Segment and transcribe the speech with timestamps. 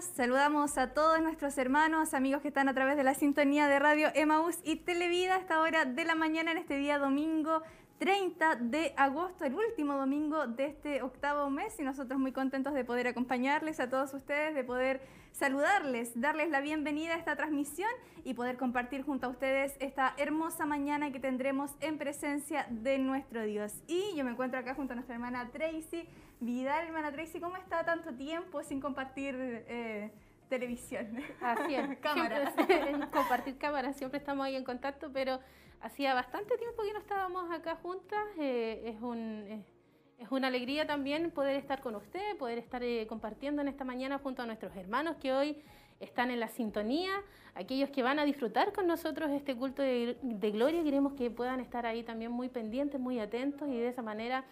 [0.00, 4.10] Saludamos a todos nuestros hermanos, amigos que están a través de la sintonía de Radio
[4.14, 7.62] Emaús y Televida a esta hora de la mañana en este día domingo
[7.98, 11.80] 30 de agosto, el último domingo de este octavo mes.
[11.80, 15.00] Y nosotros muy contentos de poder acompañarles a todos ustedes, de poder
[15.38, 17.88] saludarles, darles la bienvenida a esta transmisión
[18.24, 23.44] y poder compartir junto a ustedes esta hermosa mañana que tendremos en presencia de nuestro
[23.44, 23.72] Dios.
[23.86, 26.08] Y yo me encuentro acá junto a nuestra hermana Tracy
[26.40, 26.86] Vidal.
[26.86, 29.36] Hermana Tracy, ¿cómo está tanto tiempo sin compartir?
[29.38, 30.10] Eh,
[30.48, 31.06] televisión.
[31.40, 31.98] Así es.
[32.00, 32.52] cámara.
[33.12, 35.38] compartir cámara, siempre estamos ahí en contacto, pero
[35.80, 38.24] hacía bastante tiempo que no estábamos acá juntas.
[38.38, 39.64] Eh, es, un,
[40.18, 44.18] es una alegría también poder estar con usted, poder estar eh, compartiendo en esta mañana
[44.18, 45.62] junto a nuestros hermanos que hoy
[46.00, 47.10] están en la sintonía,
[47.54, 51.60] aquellos que van a disfrutar con nosotros este culto de, de gloria, queremos que puedan
[51.60, 54.44] estar ahí también muy pendientes, muy atentos y de esa manera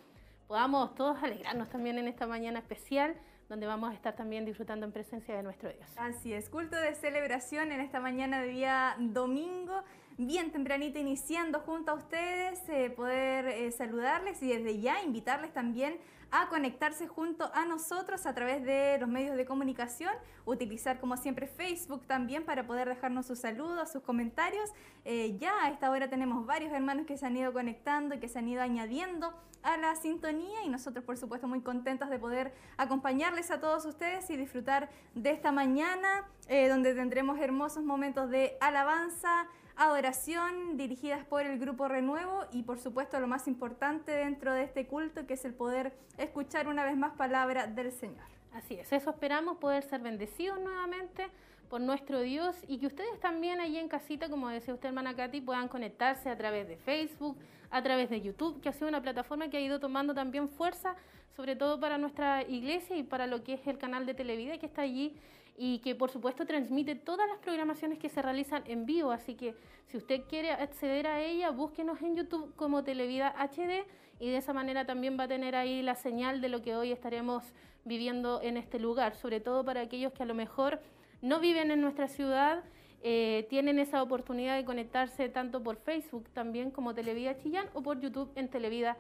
[0.47, 3.17] podamos todos alegrarnos también en esta mañana especial
[3.49, 5.87] donde vamos a estar también disfrutando en presencia de nuestro Dios.
[5.97, 9.83] Así es, culto de celebración en esta mañana de día domingo,
[10.19, 15.99] bien tempranito iniciando junto a ustedes, eh, poder eh, saludarles y desde ya invitarles también
[16.31, 20.13] a conectarse junto a nosotros a través de los medios de comunicación,
[20.45, 24.71] utilizar como siempre Facebook también para poder dejarnos sus saludos, sus comentarios.
[25.05, 28.29] Eh, ya a esta hora tenemos varios hermanos que se han ido conectando y que
[28.29, 32.53] se han ido añadiendo a la sintonía y nosotros por supuesto muy contentos de poder
[32.77, 38.57] acompañarles a todos ustedes y disfrutar de esta mañana eh, donde tendremos hermosos momentos de
[38.61, 39.47] alabanza,
[39.77, 44.87] adoración dirigidas por el Grupo Renuevo y por supuesto lo más importante dentro de este
[44.87, 48.25] culto que es el poder escuchar una vez más palabra del Señor.
[48.53, 51.27] Así es, eso esperamos poder ser bendecidos nuevamente
[51.69, 55.43] por nuestro Dios y que ustedes también allí en casita, como decía usted hermana Katy,
[55.43, 57.37] puedan conectarse a través de Facebook,
[57.71, 60.95] a través de YouTube, que ha sido una plataforma que ha ido tomando también fuerza,
[61.35, 64.67] sobre todo para nuestra iglesia y para lo que es el canal de Televida que
[64.67, 65.19] está allí
[65.57, 69.55] y que por supuesto transmite todas las programaciones que se realizan en vivo, así que
[69.87, 73.87] si usted quiere acceder a ella, búsquenos en YouTube como Televida HD
[74.19, 76.93] y de esa manera también va a tener ahí la señal de lo que hoy
[76.93, 77.45] estaremos
[77.85, 80.81] viviendo en este lugar, sobre todo para aquellos que a lo mejor
[81.23, 82.65] no viven en nuestra ciudad,
[83.03, 88.01] eh, tienen esa oportunidad de conectarse tanto por Facebook también como Televida Chillán o por
[88.01, 88.97] YouTube en Televida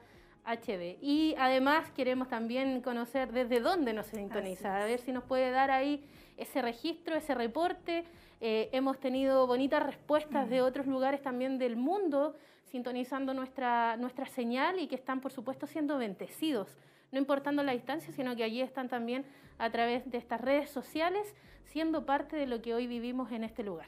[0.46, 0.98] HD.
[1.02, 5.70] Y además queremos también conocer desde dónde nos sintoniza, a ver si nos puede dar
[5.70, 6.04] ahí
[6.36, 8.04] ese registro, ese reporte.
[8.40, 14.78] Eh, hemos tenido bonitas respuestas de otros lugares también del mundo sintonizando nuestra, nuestra señal
[14.78, 16.76] y que están, por supuesto, siendo bendecidos,
[17.12, 19.24] no importando la distancia, sino que allí están también
[19.58, 23.62] a través de estas redes sociales, siendo parte de lo que hoy vivimos en este
[23.62, 23.86] lugar.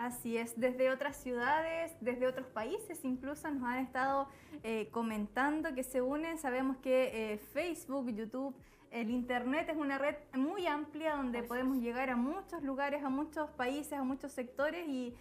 [0.00, 4.28] Así es, desde otras ciudades, desde otros países incluso nos han estado
[4.62, 6.38] eh, comentando que se unen.
[6.38, 8.56] Sabemos que eh, Facebook, YouTube,
[8.90, 13.50] el Internet es una red muy amplia donde podemos llegar a muchos lugares, a muchos
[13.50, 15.14] países, a muchos sectores y,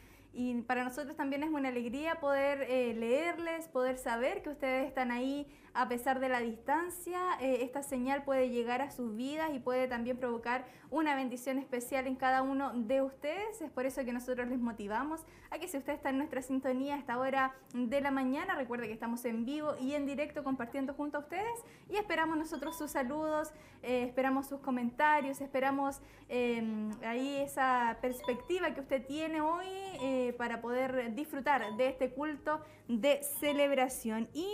[0.66, 5.46] para nosotros también es una alegría poder eh, leerles, poder saber que ustedes están ahí
[5.79, 9.88] a pesar de la distancia, eh, esta señal puede llegar a sus vidas y puede
[9.88, 13.62] también provocar una bendición especial en cada uno de ustedes.
[13.62, 16.95] Es por eso que nosotros les motivamos a que si usted está en nuestra sintonía
[16.95, 20.94] a esta hora de la mañana, recuerde que estamos en vivo y en directo compartiendo
[20.94, 27.38] junto a ustedes y esperamos nosotros sus saludos, eh, esperamos sus comentarios, esperamos em, ahí
[27.38, 29.66] esa perspectiva que usted tiene hoy
[30.01, 32.59] eh, para poder disfrutar de este culto
[32.90, 34.28] de celebración.
[34.34, 34.46] Y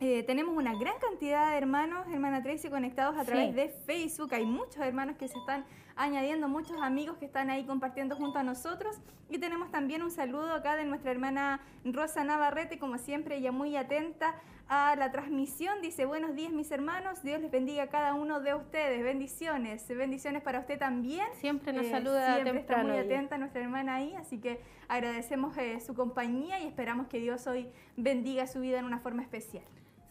[0.00, 4.32] eh, tenemos una gran cantidad de hermanos, hermana Tracy, conectados a través de Facebook.
[4.32, 8.42] Hay muchos hermanos que se están añadiendo, muchos amigos que están ahí compartiendo junto a
[8.42, 8.98] nosotros.
[9.28, 13.76] Y tenemos también un saludo acá de nuestra hermana Rosa Navarrete, como siempre, ella muy
[13.76, 14.36] atenta
[14.68, 15.82] a la transmisión.
[15.82, 19.04] Dice, buenos días mis hermanos, Dios les bendiga a cada uno de ustedes.
[19.04, 21.26] Bendiciones, bendiciones para usted también.
[21.34, 25.78] Siempre nos eh, saluda siempre Está muy atenta nuestra hermana ahí, así que agradecemos eh,
[25.80, 29.64] su compañía y esperamos que Dios hoy bendiga su vida en una forma especial.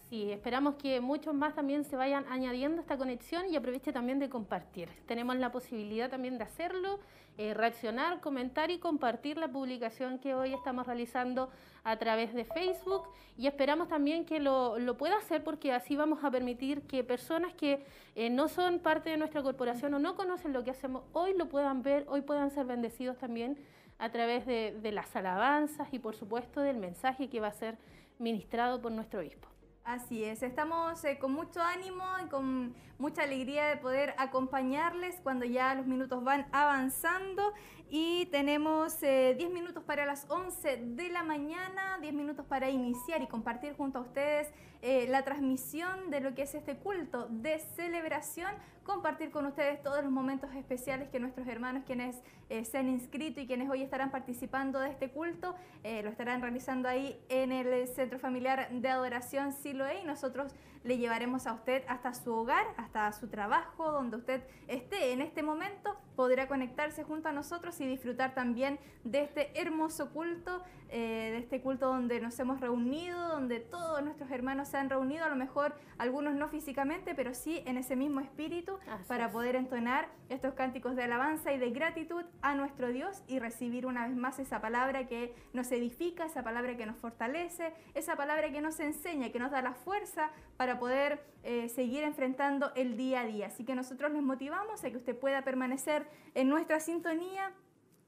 [0.09, 4.27] Sí, esperamos que muchos más también se vayan añadiendo esta conexión y aproveche también de
[4.27, 4.89] compartir.
[5.05, 6.99] Tenemos la posibilidad también de hacerlo,
[7.37, 11.51] eh, reaccionar, comentar y compartir la publicación que hoy estamos realizando
[11.83, 13.03] a través de Facebook
[13.37, 17.85] y esperamos también que lo, pueda hacer porque así vamos a permitir que personas que
[18.15, 21.49] eh, no son parte de nuestra corporación o no conocen lo que hacemos hoy lo
[21.49, 23.59] puedan ver, hoy puedan ser bendecidos también
[23.99, 27.77] a través de las alabanzas y por supuesto del mensaje que va a ser
[28.17, 29.49] ministrado por nuestro obispo.
[29.89, 35.45] Así es, estamos eh, con mucho ánimo y con mucha alegría de poder acompañarles cuando
[35.45, 37.53] ya los minutos van avanzando.
[37.89, 43.23] Y tenemos 10 eh, minutos para las 11 de la mañana, 10 minutos para iniciar
[43.23, 47.59] y compartir junto a ustedes eh, la transmisión de lo que es este culto de
[47.59, 48.51] celebración,
[48.83, 52.15] compartir con ustedes todos los momentos especiales que nuestros hermanos quienes
[52.63, 55.53] se han inscrito y quienes hoy estarán participando de este culto
[55.83, 61.47] lo estarán realizando ahí en el Centro Familiar de Adoración Siloé y nosotros le llevaremos
[61.47, 66.47] a usted hasta su hogar, hasta su trabajo, donde usted esté en este momento, podrá
[66.47, 71.87] conectarse junto a nosotros y disfrutar también de este hermoso culto, eh, de este culto
[71.87, 76.33] donde nos hemos reunido, donde todos nuestros hermanos se han reunido, a lo mejor algunos
[76.35, 81.53] no físicamente, pero sí en ese mismo espíritu, para poder entonar estos cánticos de alabanza
[81.53, 85.71] y de gratitud a nuestro Dios y recibir una vez más esa palabra que nos
[85.71, 89.73] edifica, esa palabra que nos fortalece, esa palabra que nos enseña, que nos da la
[89.73, 93.47] fuerza para para poder eh, seguir enfrentando el día a día.
[93.47, 96.05] Así que nosotros les motivamos a que usted pueda permanecer
[96.35, 97.53] en nuestra sintonía,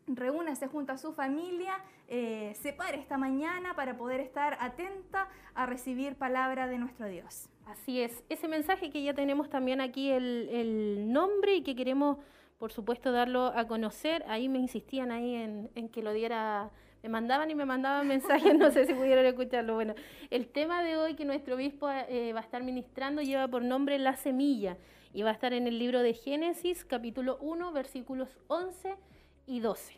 [0.06, 1.74] reúnase junto a su familia,
[2.08, 7.50] eh, se pare esta mañana para poder estar atenta a recibir palabra de nuestro Dios.
[7.66, 12.20] Así es, ese mensaje que ya tenemos también aquí el, nombre y que queremos,
[12.60, 16.70] por supuesto, darlo a conocer, ahí me insistían ahí en, en que lo diera
[17.04, 19.76] me mandaban y me mandaban mensajes, no sé si pudieron escucharlo.
[19.76, 19.96] Bueno,
[20.30, 23.98] el tema de hoy que nuestro obispo eh, va a estar ministrando lleva por nombre
[24.00, 24.78] La Semilla
[25.14, 28.96] y va a estar en el libro de Génesis, capítulo 1, versículos 11
[29.46, 29.98] y 12.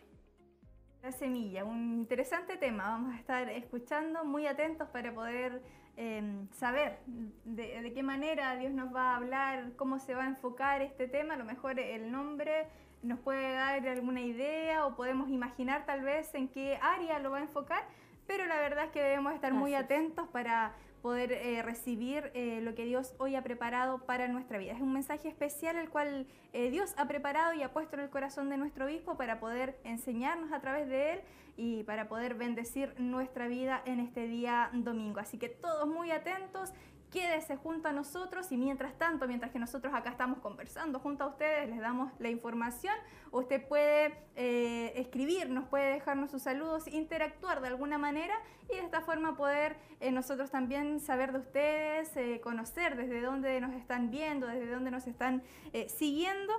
[1.04, 2.86] La semilla, un interesante tema.
[2.86, 5.62] Vamos a estar escuchando, muy atentos para poder
[5.98, 6.98] em, saber
[7.44, 11.10] de, de, qué manera Dios nos va a hablar, cómo se va a enfocar este
[11.10, 11.34] tema.
[11.34, 12.68] A lo mejor el nombre
[13.04, 17.38] nos puede dar alguna idea o podemos imaginar tal vez en qué área lo va
[17.38, 17.84] a enfocar,
[18.28, 20.74] pero la verdad es que debemos estar muy atentos para
[21.04, 24.72] poder eh, recibir eh, lo que Dios hoy ha preparado para nuestra vida.
[24.72, 28.10] Es un mensaje especial el cual eh, Dios ha preparado y ha puesto en el
[28.10, 31.22] corazón de nuestro Hijo para poder enseñarnos a través de él
[31.58, 35.20] y para poder bendecir nuestra vida en este día domingo.
[35.20, 36.74] Así que todos muy atentos
[37.14, 41.28] quédese junto a nosotros y mientras tanto, mientras que nosotros acá estamos conversando junto a
[41.28, 42.96] ustedes, les damos la información,
[43.32, 48.34] usted puede eh, escribirnos, puede dejarnos sus saludos, interactuar de alguna manera
[48.68, 53.62] y de esta forma poder eh, nosotros también saber de ustedes, eh, conocer desde dónde
[53.62, 55.44] nos están viendo, desde dónde nos están
[55.88, 56.54] siguiendo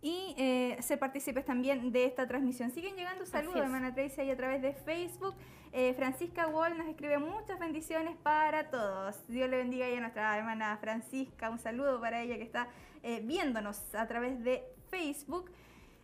[0.00, 2.70] y eh, ser partícipes también de esta transmisión.
[2.70, 5.34] Siguen llegando saludos, hermana Tracy, ahí a través de Facebook.
[5.72, 9.16] Eh, Francisca Wall nos escribe muchas bendiciones para todos.
[9.28, 11.50] Dios le bendiga a nuestra hermana Francisca.
[11.50, 12.68] Un saludo para ella que está
[13.02, 15.50] eh, viéndonos a través de Facebook.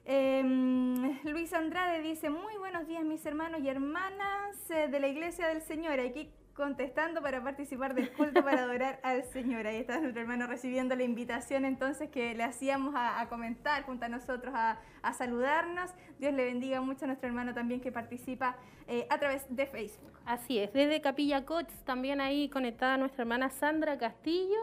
[0.04, 5.62] Em, Luis Andrade dice, muy buenos días mis hermanos y hermanas de la Iglesia del
[5.62, 5.98] Señor.
[5.98, 9.66] Aquí contestando para participar del culto para adorar al Señor.
[9.66, 14.08] Ahí está nuestro hermano recibiendo la invitación entonces que le hacíamos a, comentar junto a
[14.08, 14.78] nosotros, a,
[15.12, 15.90] saludarnos.
[16.18, 18.56] Dios le bendiga mucho a nuestro hermano también que participa
[18.86, 20.12] eh, a través de Facebook.
[20.24, 24.58] Así es, desde Capilla Coach también ahí conectada nuestra hermana Sandra Castillo.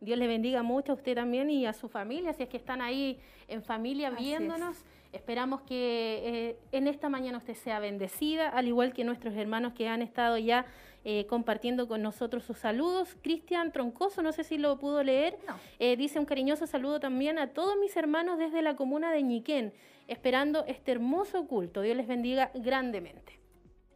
[0.00, 2.82] Dios le bendiga mucho a usted también y a su familia, si es que están
[2.82, 3.18] ahí
[3.48, 4.84] en familia viéndonos.
[5.12, 9.88] Esperamos que eh, en esta mañana usted sea bendecida, al igual que nuestros hermanos que
[9.88, 10.66] han estado ya
[11.08, 13.16] eh, compartiendo con nosotros sus saludos.
[13.22, 15.38] Cristian Troncoso, no sé si lo pudo leer,
[15.78, 19.72] eh, dice un cariñoso saludo también a todos mis hermanos desde la comuna de Ñiquén,
[20.08, 21.82] esperando este hermoso culto.
[21.82, 23.35] Dios les bendiga grandemente.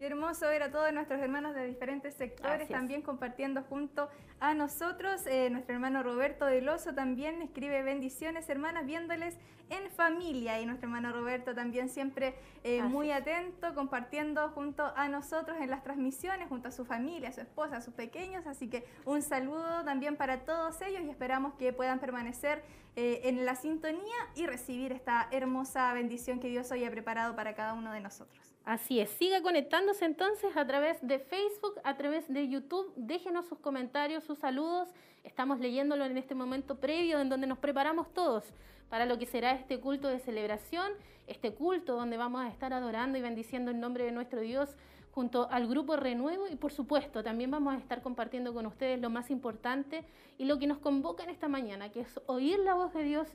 [0.01, 4.09] Qué hermoso ver a todos nuestros hermanos de diferentes sectores también compartiendo junto
[4.41, 5.27] a nosotros.
[5.27, 9.37] Eh, nuestro hermano Roberto Deloso también escribe bendiciones, hermanas, viéndoles
[9.69, 10.59] en familia.
[10.59, 15.83] Y nuestro hermano Roberto también siempre eh, muy atento, compartiendo junto a nosotros en las
[15.83, 18.47] transmisiones, junto a su familia, a su esposa, a sus pequeños.
[18.47, 22.63] Así que un saludo también para todos ellos y esperamos que puedan permanecer
[22.97, 27.55] eh, en la sintonía y recibir esta hermosa bendición que Dios hoy ha preparado para
[27.55, 28.50] cada uno de nosotros.
[28.65, 33.59] Así es, siga conectándose entonces a través de Facebook, a través de YouTube, déjenos sus
[33.59, 34.89] comentarios, sus saludos,
[35.25, 38.45] estamos leyéndolo en este momento previo en donde nos preparamos todos
[38.91, 40.93] para lo que será este culto de celebración,
[41.27, 44.77] este culto donde vamos a estar adorando y bendiciendo el nombre de nuestro Dios
[45.13, 49.11] junto al grupo Renuevo y por supuesto también vamos a estar compartiendo con ustedes lo
[49.11, 50.05] más importante
[50.39, 53.29] y lo que nos convoca en esta mañana, que es oír la voz de Dios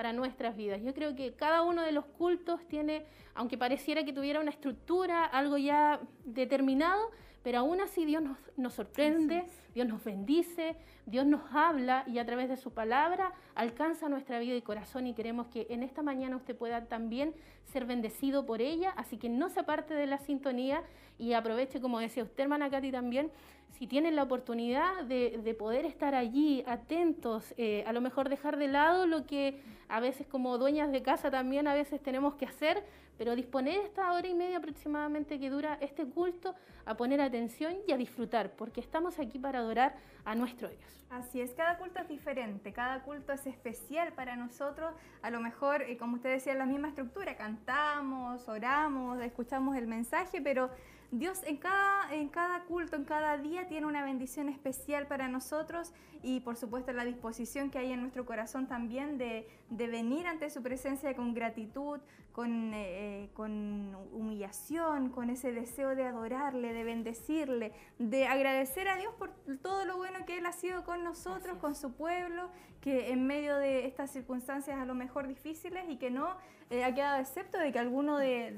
[0.00, 0.80] para nuestras vidas.
[0.80, 3.04] Yo creo que cada uno de los cultos tiene,
[3.34, 7.10] aunque pareciera que tuviera una estructura, algo ya determinado,
[7.42, 8.22] pero aún así Dios
[8.56, 9.44] nos, sorprende,
[9.74, 14.54] Dios nos bendice, Dios nos habla y a través de su palabra alcanza nuestra vida
[14.54, 17.34] y corazón y queremos que en esta mañana usted pueda también
[17.72, 20.82] ser bendecido por ella, así que no se aparte de la sintonía
[21.18, 23.30] y aproveche, como decía usted, hermana Katy, también,
[23.78, 28.68] si tienen la oportunidad de, poder estar allí atentos, eh, a lo mejor dejar de
[28.68, 32.82] lado lo que a veces como dueñas de casa también a veces tenemos que hacer,
[33.20, 36.54] pero disponer esta hora y media aproximadamente que dura este culto
[36.86, 41.04] a poner atención y a disfrutar, porque estamos aquí para adorar a nuestro Dios.
[41.10, 44.94] Así es, cada culto es diferente, cada culto es especial para nosotros.
[45.20, 50.40] A lo mejor, eh, como usted decía, la misma estructura, cantamos, oramos, escuchamos el mensaje,
[50.40, 50.70] pero
[51.10, 55.92] Dios en cada, en cada culto, en cada día tiene una bendición especial para nosotros
[56.22, 60.62] y por supuesto la disposición que hay en nuestro corazón también de, venir ante su
[60.62, 61.98] presencia con gratitud,
[62.40, 69.12] con, eh, con, humillación, con ese deseo de adorarle, de bendecirle, de agradecer a Dios
[69.18, 69.30] por
[69.60, 72.48] todo lo bueno que Él ha sido con nosotros, con su pueblo,
[72.80, 76.34] que en medio de estas circunstancias a lo mejor difíciles y que no
[76.70, 78.52] eh, ha quedado excepto de que alguno de,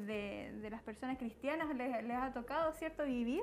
[0.62, 3.42] de, las personas cristianas les, les, ha tocado, ¿cierto?, vivir.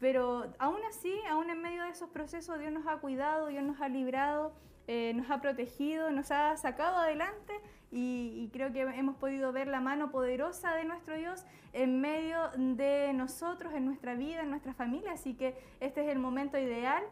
[0.00, 3.80] Pero aún así, aún en medio de esos procesos, Dios nos ha cuidado, Dios nos
[3.80, 4.52] ha librado,
[4.88, 7.52] eh, nos ha protegido, nos ha sacado adelante
[7.96, 12.38] y, y, creo que hemos podido ver la mano poderosa de nuestro Dios en medio
[12.56, 15.12] de nosotros, en nuestra vida, en nuestra familia.
[15.12, 17.02] Así que este es el momento ideal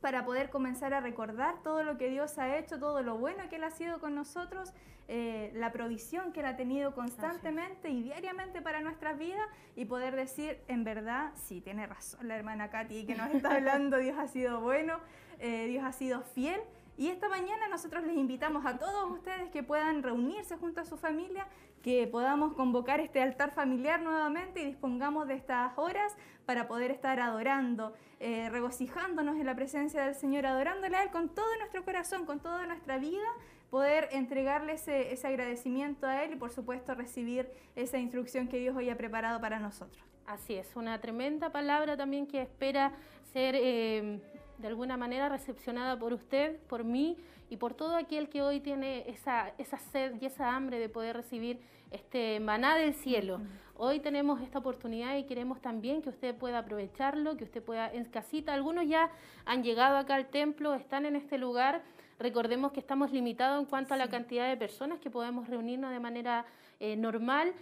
[0.00, 3.56] para poder comenzar a recordar todo lo que Dios ha hecho, todo lo bueno que
[3.56, 4.72] Él ha sido con nosotros,
[5.08, 10.14] eh, la provisión que Él ha tenido constantemente y diariamente para nuestras vidas y poder
[10.14, 14.28] decir, en verdad, sí, tiene razón la hermana Katy que nos está hablando, Dios ha
[14.28, 14.98] sido bueno,
[15.38, 16.60] eh, Dios ha sido fiel.
[16.98, 20.96] Y esta mañana nosotros les invitamos a todos ustedes que puedan reunirse junto a su
[20.96, 21.46] familia
[21.80, 27.20] que podamos convocar este altar familiar nuevamente y dispongamos de estas horas para poder estar
[27.20, 32.26] adorando, eh, regocijándonos en la presencia del Señor, adorándole a Él con todo nuestro corazón,
[32.26, 33.28] con toda nuestra vida,
[33.70, 38.90] poder entregarle ese, agradecimiento a Él y por supuesto recibir esa instrucción que Dios hoy
[38.90, 40.02] ha preparado para nosotros.
[40.26, 42.92] Así es, una tremenda palabra también que espera
[43.32, 44.20] ser eh,
[44.58, 47.16] de alguna manera recepcionada por usted, por mí
[47.50, 51.16] y por todo aquel que hoy tiene esa, esa sed y esa hambre de poder
[51.16, 51.60] recibir
[51.90, 53.40] este maná del cielo.
[53.76, 58.04] Hoy tenemos esta oportunidad y queremos también que usted pueda aprovecharlo, que usted pueda en
[58.06, 58.52] casita.
[58.52, 59.10] Algunos ya
[59.46, 61.82] han llegado acá al templo, están en este lugar.
[62.18, 66.00] Recordemos que estamos limitados en cuanto a la cantidad de personas que podemos reunirnos de
[66.00, 66.44] manera
[66.80, 67.52] eh, normal,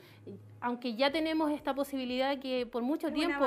[0.61, 3.47] aunque ya tenemos esta posibilidad que por mucho tiempo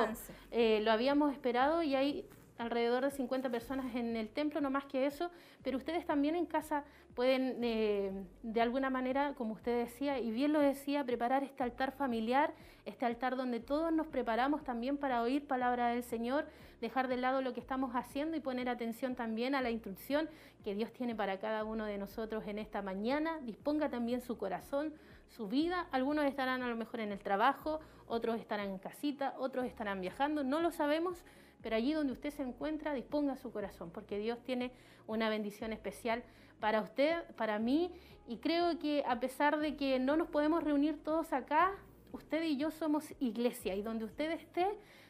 [0.52, 2.26] eh, lo habíamos esperado y hay
[2.60, 5.32] alrededor de 50 personas en el templo, no más que eso,
[5.64, 6.84] pero ustedes también en casa
[7.16, 8.12] pueden, eh,
[8.44, 12.54] de alguna manera, como usted decía, y bien lo decía, preparar este altar familiar,
[12.86, 16.46] este altar donde todos nos preparamos también para oír palabra del Señor,
[16.82, 20.30] dejar de lado lo que estamos haciendo y poner atención también a la instrucción
[20.64, 23.40] que Dios tiene para cada uno de nosotros en esta mañana.
[23.42, 24.94] Disponga también su corazón,
[25.28, 25.88] su vida.
[25.92, 30.44] Algunos estarán a lo mejor en el trabajo, otros estarán en casita, otros estarán viajando,
[30.44, 31.24] no lo sabemos
[31.62, 34.72] pero allí donde usted se encuentra, disponga su corazón, porque Dios tiene
[35.08, 36.24] una bendición especial
[36.60, 37.92] para usted, para mí,
[38.28, 41.72] y creo que a pesar de que no nos podemos reunir todos acá,
[42.12, 44.68] usted y yo somos iglesia, y donde usted esté,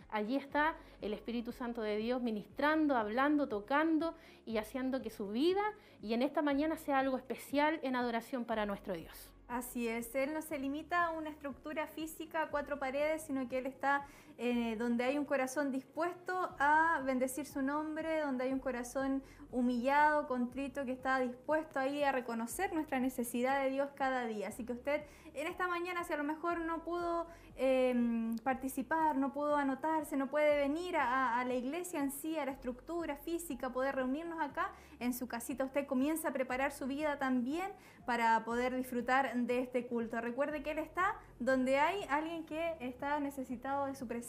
[0.09, 4.15] allí está el Espíritu Santo de Dios ministrando, hablando, tocando
[4.45, 5.63] y haciendo que su vida
[6.01, 9.31] y en esta mañana sea algo especial en adoración para nuestro Dios.
[9.47, 13.57] Así es, Él no se limita a una estructura física, a cuatro paredes, sino que
[13.57, 14.05] Él está
[14.41, 20.29] eh, donde hay un corazón dispuesto a bendecir su nombre, donde hay un corazón humillado,
[20.29, 24.47] contrito, que está dispuesto ahí a reconocer nuestra necesidad de Dios cada día.
[24.47, 25.01] Así que usted
[25.33, 30.27] en esta mañana, si a lo mejor no pudo em, participar, no pudo anotarse, no
[30.27, 35.13] puede venir a, la iglesia en sí, a la estructura física, poder reunirnos acá, en
[35.13, 37.71] su casita usted comienza a preparar su vida también
[38.05, 40.19] para poder disfrutar de este culto.
[40.19, 44.28] Recuerde que Él está donde hay alguien que está necesitado de su presencia,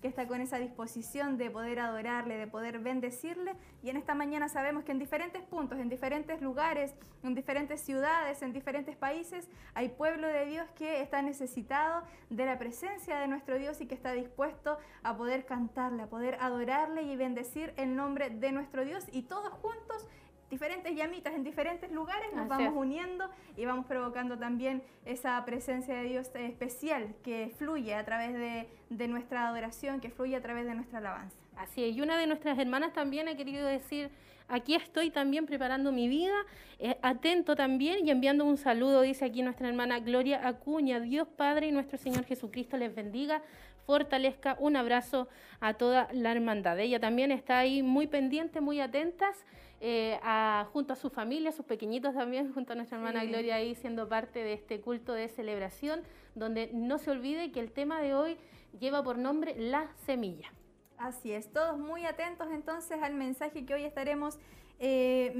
[0.00, 3.54] que está con esa disposición de poder adorarle, de poder bendecirle.
[3.82, 8.42] Y en esta mañana sabemos que en diferentes puntos, en diferentes lugares, en diferentes ciudades,
[8.42, 13.58] en diferentes países, hay pueblo de Dios que está necesitado de la presencia de nuestro
[13.58, 18.30] Dios y que está dispuesto a poder cantarle, a poder adorarle y bendecir el nombre
[18.30, 19.04] de nuestro Dios.
[19.12, 20.06] Y todos juntos
[20.52, 23.24] diferentes llamitas en diferentes lugares, nos vamos uniendo
[23.56, 29.08] y vamos provocando también esa presencia de Dios especial que fluye a través de, de
[29.08, 31.34] nuestra adoración, que fluye a través de nuestra alabanza.
[31.56, 34.10] Así es, y una de nuestras hermanas también ha querido decir,
[34.46, 36.36] aquí estoy también preparando mi vida,
[36.78, 41.68] eh, atento también y enviando un saludo, dice aquí nuestra hermana Gloria Acuña, Dios Padre
[41.68, 43.40] y nuestro Señor Jesucristo les bendiga
[43.86, 44.56] fortalezca.
[44.60, 45.28] Un abrazo
[45.60, 46.78] a toda la hermandad.
[46.78, 49.44] Ella también está ahí muy pendiente, muy atentas,
[49.84, 50.20] eh,
[50.72, 54.44] junto a su familia, sus pequeñitos también, junto a nuestra hermana Gloria ahí siendo parte
[54.44, 56.02] de este culto de celebración,
[56.36, 58.36] donde no se olvide que el tema de hoy
[58.78, 60.52] lleva por nombre La Semilla.
[60.98, 64.38] Así es, todos muy atentos entonces al mensaje que hoy estaremos
[64.84, 65.32] eh,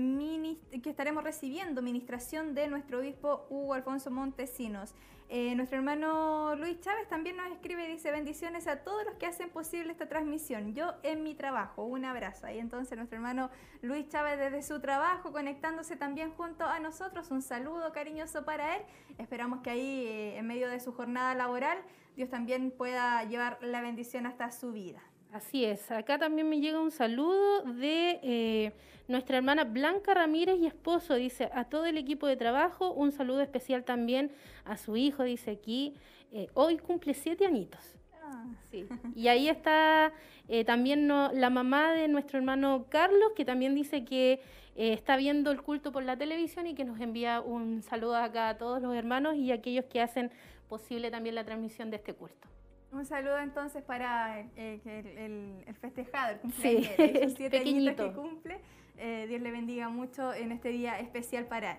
[0.82, 4.94] que estaremos recibiendo, ministración de nuestro obispo Hugo Alfonso Montesinos.
[5.28, 9.26] Eh, nuestro hermano Luis Chávez también nos escribe y dice bendiciones a todos los que
[9.26, 10.75] hacen posible esta transmisión.
[10.75, 12.49] Yo en mi trabajo, un abrazo.
[12.50, 17.42] Y entonces nuestro hermano Luis Chávez desde su trabajo, conectándose también junto a nosotros, un
[17.42, 18.82] saludo cariñoso para él.
[19.18, 21.78] Esperamos que ahí, eh, en medio de su jornada laboral,
[22.14, 25.00] Dios también pueda llevar la bendición hasta su vida.
[25.33, 28.73] Así es, acá también me llega un saludo de eh,
[29.09, 33.41] nuestra hermana Blanca Ramírez y esposo, dice a todo el equipo de trabajo, un saludo
[33.41, 34.31] especial también
[34.67, 35.95] a su hijo, dice aquí,
[36.33, 37.97] eh, hoy cumple siete añitos.
[38.23, 38.45] Ah.
[38.71, 38.85] Sí.
[39.17, 40.12] Y ahí está
[40.49, 44.43] eh, también la mamá de nuestro hermano Carlos, que también dice que
[44.77, 48.59] está viendo el culto por la televisión y que nos envía un saludo acá a
[48.59, 50.31] todos los hermanos y a aquellos que hacen
[50.69, 52.51] posible también la transmisión de este culto.
[52.92, 58.61] Un saludo entonces para eh, el, el, festejado, el cumpleaños, sí, siete añitos que cumple.
[58.99, 61.78] Eh, Dios le bendiga mucho en este día especial para él.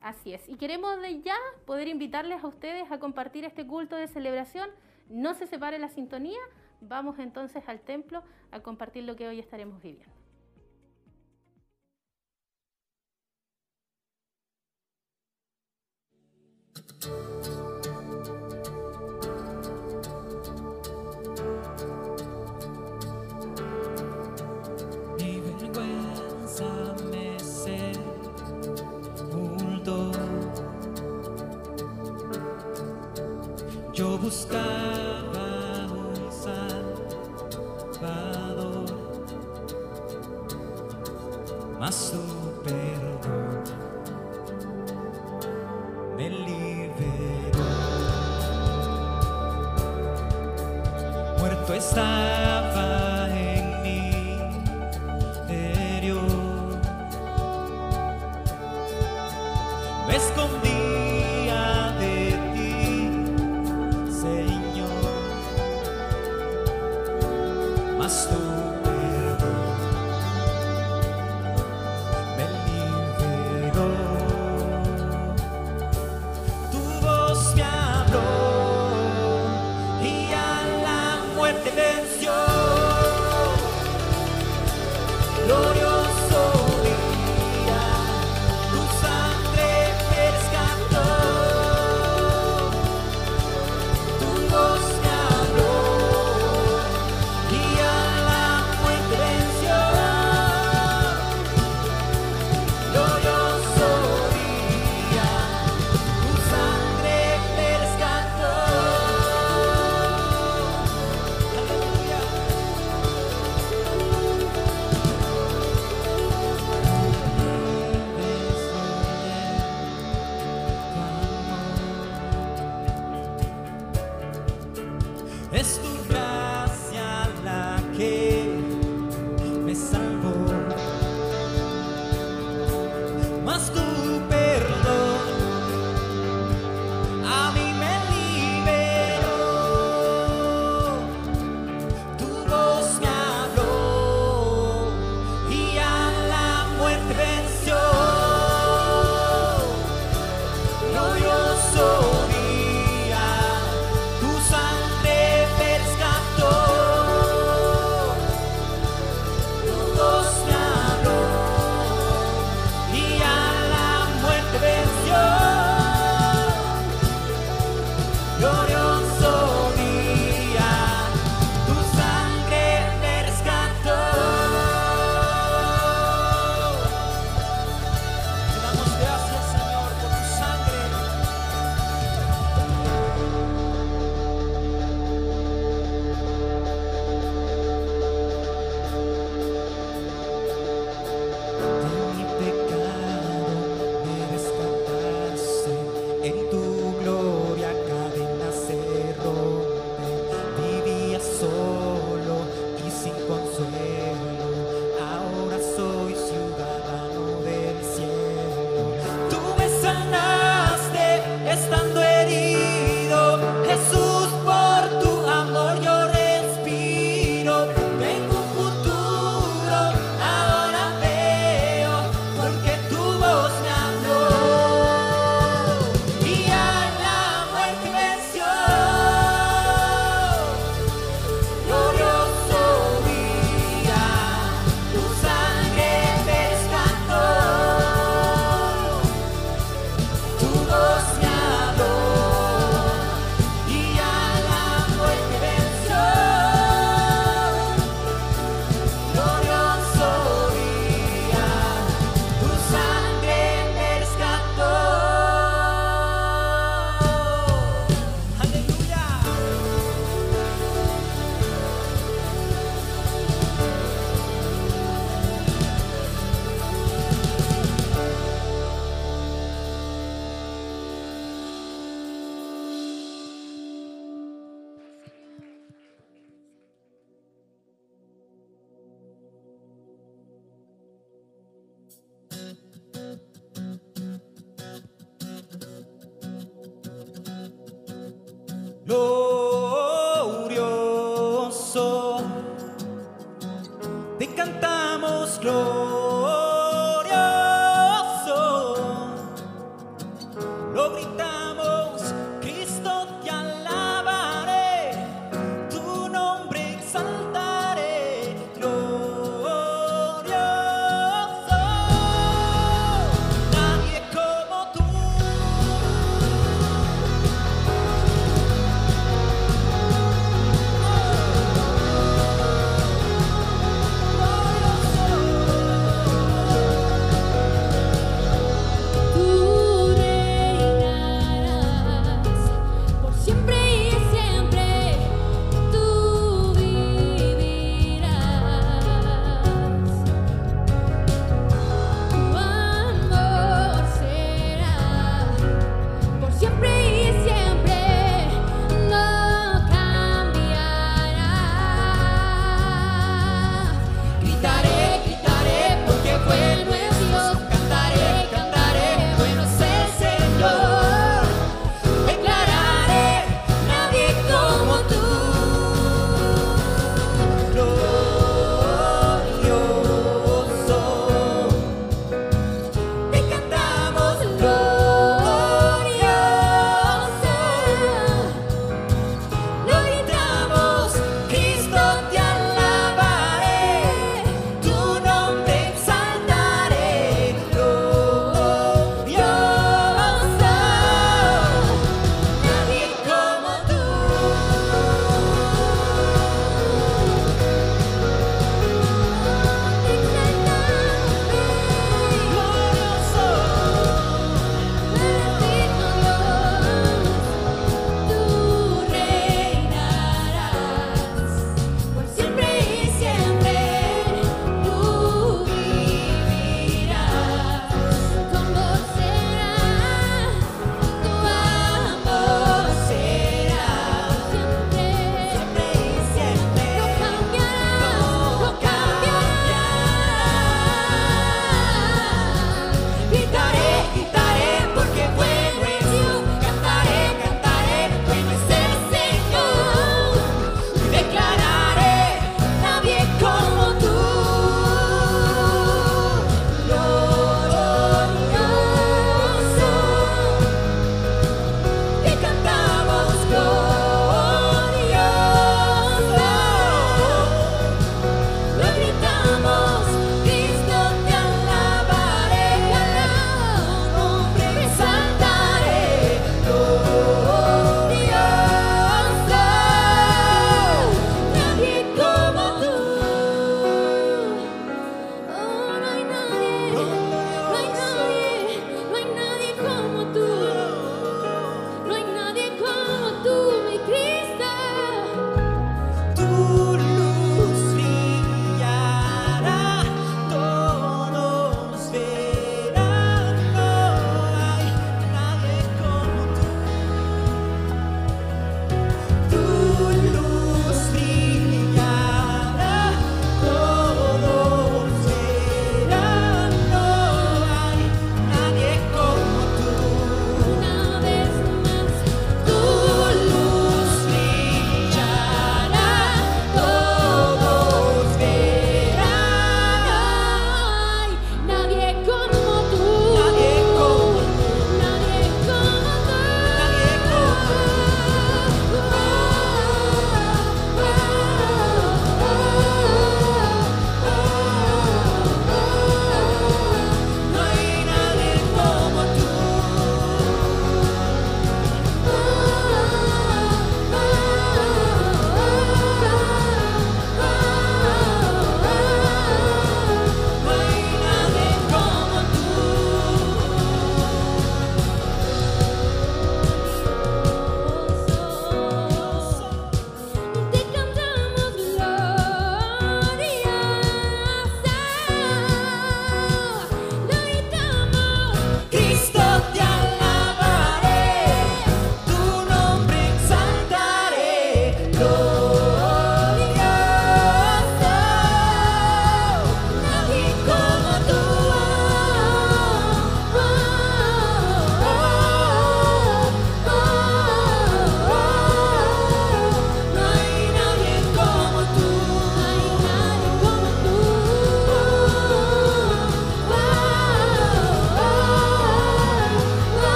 [0.00, 0.48] Así es.
[0.48, 1.34] Y queremos de ya
[1.66, 4.70] poder invitarles a ustedes a compartir este culto de celebración.
[5.08, 6.40] No se separe la sintonía.
[6.80, 10.14] Vamos entonces al templo a compartir lo que hoy estaremos viviendo.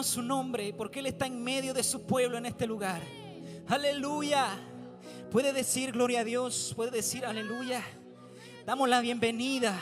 [0.00, 3.02] Su nombre, porque Él está en medio de su pueblo en este lugar.
[3.68, 4.48] Aleluya.
[5.30, 7.82] Puede decir gloria a Dios, puede decir aleluya.
[8.66, 9.78] Damos la bienvenida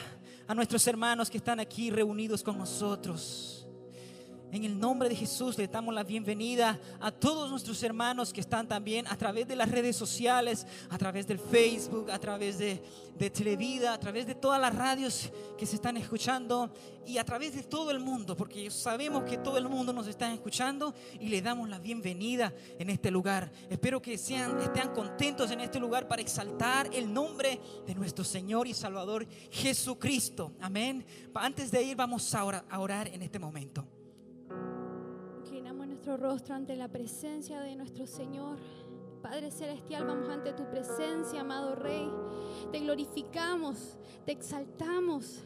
[0.47, 3.50] a nuestros hermanos que están aquí reunidos con nosotros.
[4.53, 8.67] En el nombre de Jesús le damos la bienvenida a todos nuestros hermanos que están
[8.67, 12.83] también a través de las redes sociales, a través del Facebook, a través de,
[13.33, 16.73] Televida, a través de todas las radios que se están escuchando
[17.07, 20.33] y a través de todo el mundo, porque sabemos que todo el mundo nos está
[20.33, 23.53] escuchando y le damos la bienvenida en este lugar.
[23.69, 28.67] Espero que sean, estén contentos en este lugar para exaltar el nombre de nuestro Señor
[28.67, 30.53] y Salvador Jesucristo.
[30.61, 31.05] Amén.
[31.35, 34.00] Antes de ir, vamos a orar en este momento.
[36.17, 38.59] Rostro ante la presencia de nuestro Señor.
[39.23, 42.11] Padre Celestial, vamos ante tu presencia, amado Rey.
[42.73, 45.43] Te glorificamos, te exaltamos.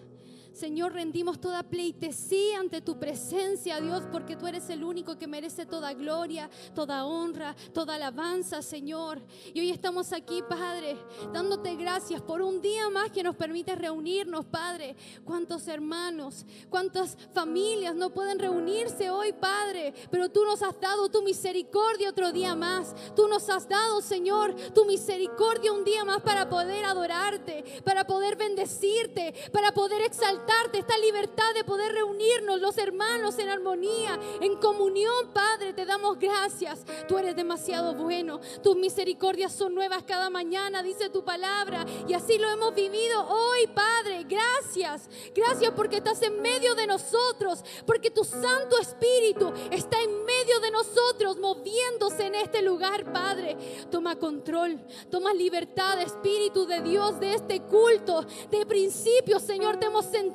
[0.55, 5.67] Señor, rendimos toda pleitesía ante tu presencia, Dios, porque tú eres el único que merece
[5.67, 9.21] toda gloria, toda honra, toda alabanza, Señor.
[9.53, 10.97] Y hoy estamos aquí, Padre,
[11.33, 14.95] dándote gracias por un día más que nos permite reunirnos, Padre.
[15.25, 19.93] ¿Cuántos hermanos, cuántas familias no pueden reunirse hoy, Padre?
[20.09, 22.95] Pero tú nos has dado tu misericordia otro día más.
[23.17, 28.37] Tú nos has dado, Señor, tu misericordia un día más para poder adorarte, para poder
[28.37, 30.43] bendecirte, para poder exaltarte
[30.78, 35.72] esta libertad de poder reunirnos los hermanos en armonía, en comunión, Padre.
[35.72, 36.85] Te damos gracias.
[37.09, 38.40] Tú eres demasiado bueno.
[38.62, 41.85] Tus misericordias son nuevas cada mañana, dice tu palabra.
[42.09, 44.26] Y así lo hemos vivido hoy, Padre.
[44.28, 45.09] Gracias.
[45.35, 50.70] Gracias porque estás en medio de nosotros, porque tu Santo Espíritu está en medio de
[50.70, 53.57] nosotros, moviéndose en este lugar, Padre.
[53.90, 54.80] Toma control,
[55.11, 58.26] toma libertad, Espíritu de Dios, de este culto.
[58.50, 60.34] De principio, Señor, te hemos sentido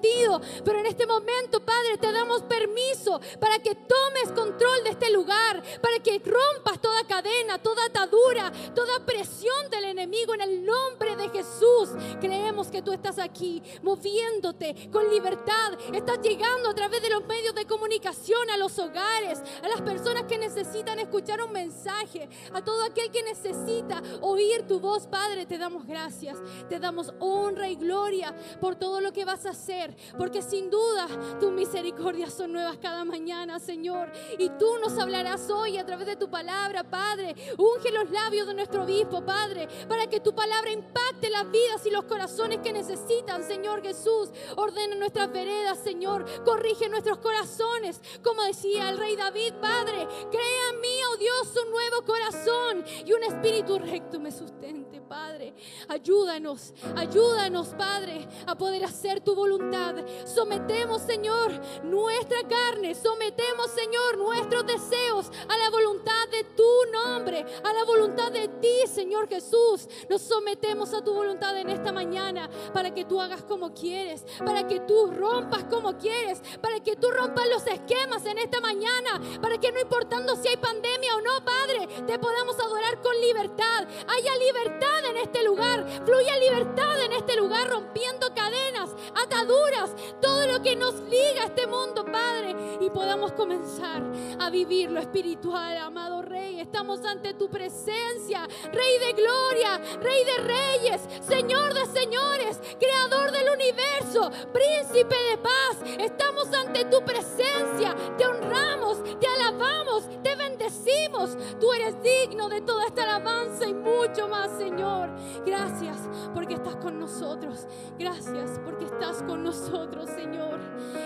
[0.64, 5.62] pero en este momento, Padre, te damos permiso para que tomes control de este lugar,
[5.82, 10.34] para que rompas toda cadena, toda atadura, toda presión del enemigo.
[10.34, 11.90] En el nombre de Jesús.
[12.20, 17.56] Creemos que tú estás aquí moviéndote con libertad, estás llegando a través de los medios
[17.56, 22.84] de comunicación a los hogares, a las personas que necesitan escuchar un mensaje, a todo
[22.84, 26.38] aquel que necesita oír tu voz, Padre, te damos gracias,
[26.70, 31.08] te damos honra y gloria por todo lo que vas a hacer porque sin duda
[31.39, 34.12] tus misericordias son nuevas cada mañana, Señor.
[34.38, 37.36] Y tú nos hablarás hoy a través de tu palabra, Padre.
[37.58, 41.91] Unge los labios de nuestro obispo, Padre, para que tu palabra impacte las vidas y
[41.91, 44.30] los corazones que necesitan, Señor Jesús.
[44.56, 46.25] Ordena nuestras veredas, Señor.
[46.43, 50.08] Corrige nuestros corazones, como decía el rey David, Padre.
[50.32, 55.54] Crea en mí, oh Dios, un nuevo corazón y un espíritu recto me sustente, Padre.
[55.88, 59.79] Ayúdanos, ayúdanos, Padre, a poder hacer tu voluntad
[60.26, 61.52] Sometemos, Señor,
[61.84, 68.32] nuestra carne, sometemos, Señor, nuestros deseos a la voluntad de tu nombre, a la voluntad
[68.32, 69.88] de ti, Señor Jesús.
[70.10, 74.68] Nos sometemos a tu voluntad en esta mañana para que tú hagas como quieres, para
[74.68, 79.58] que tú rompas como quieres, para que tú rompas los esquemas en esta mañana, para
[79.58, 83.88] que no importando si hay pandemia o no, Padre, te podamos adorar con libertad.
[84.08, 88.79] Haya libertad en este lugar, fluya libertad en este lugar, rompiendo cadenas,
[89.24, 94.04] ataduras todo lo que nos liga a este mundo, Padre, y podamos comenzar
[94.40, 96.60] a vivir lo espiritual, amado Rey.
[96.60, 103.50] Estamos ante tu presencia, Rey de gloria, Rey de reyes, Señor de señores, Creador del
[103.50, 105.78] universo, Príncipe de paz.
[106.00, 111.38] Estamos ante tu presencia, te honramos, te alabamos, te bendecimos.
[111.60, 115.10] Tú eres digno de toda esta alabanza y mucho más, Señor.
[115.46, 115.98] Gracias
[116.34, 117.68] porque estás con nosotros.
[117.98, 120.60] Gracias porque estás con nosotros Señor.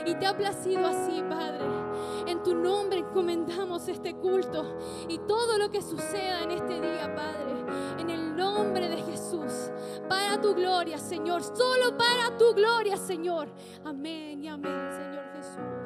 [0.06, 1.66] Y te ha placido así, Padre.
[2.28, 8.00] En tu nombre encomendamos este culto y todo lo que suceda en este día, Padre.
[8.00, 9.72] En el nombre de Jesús.
[10.08, 11.44] Para tu gloria, Señor.
[11.44, 13.50] Solo para tu gloria, Señor.
[13.84, 15.83] Amén y amén, Señor Jesús.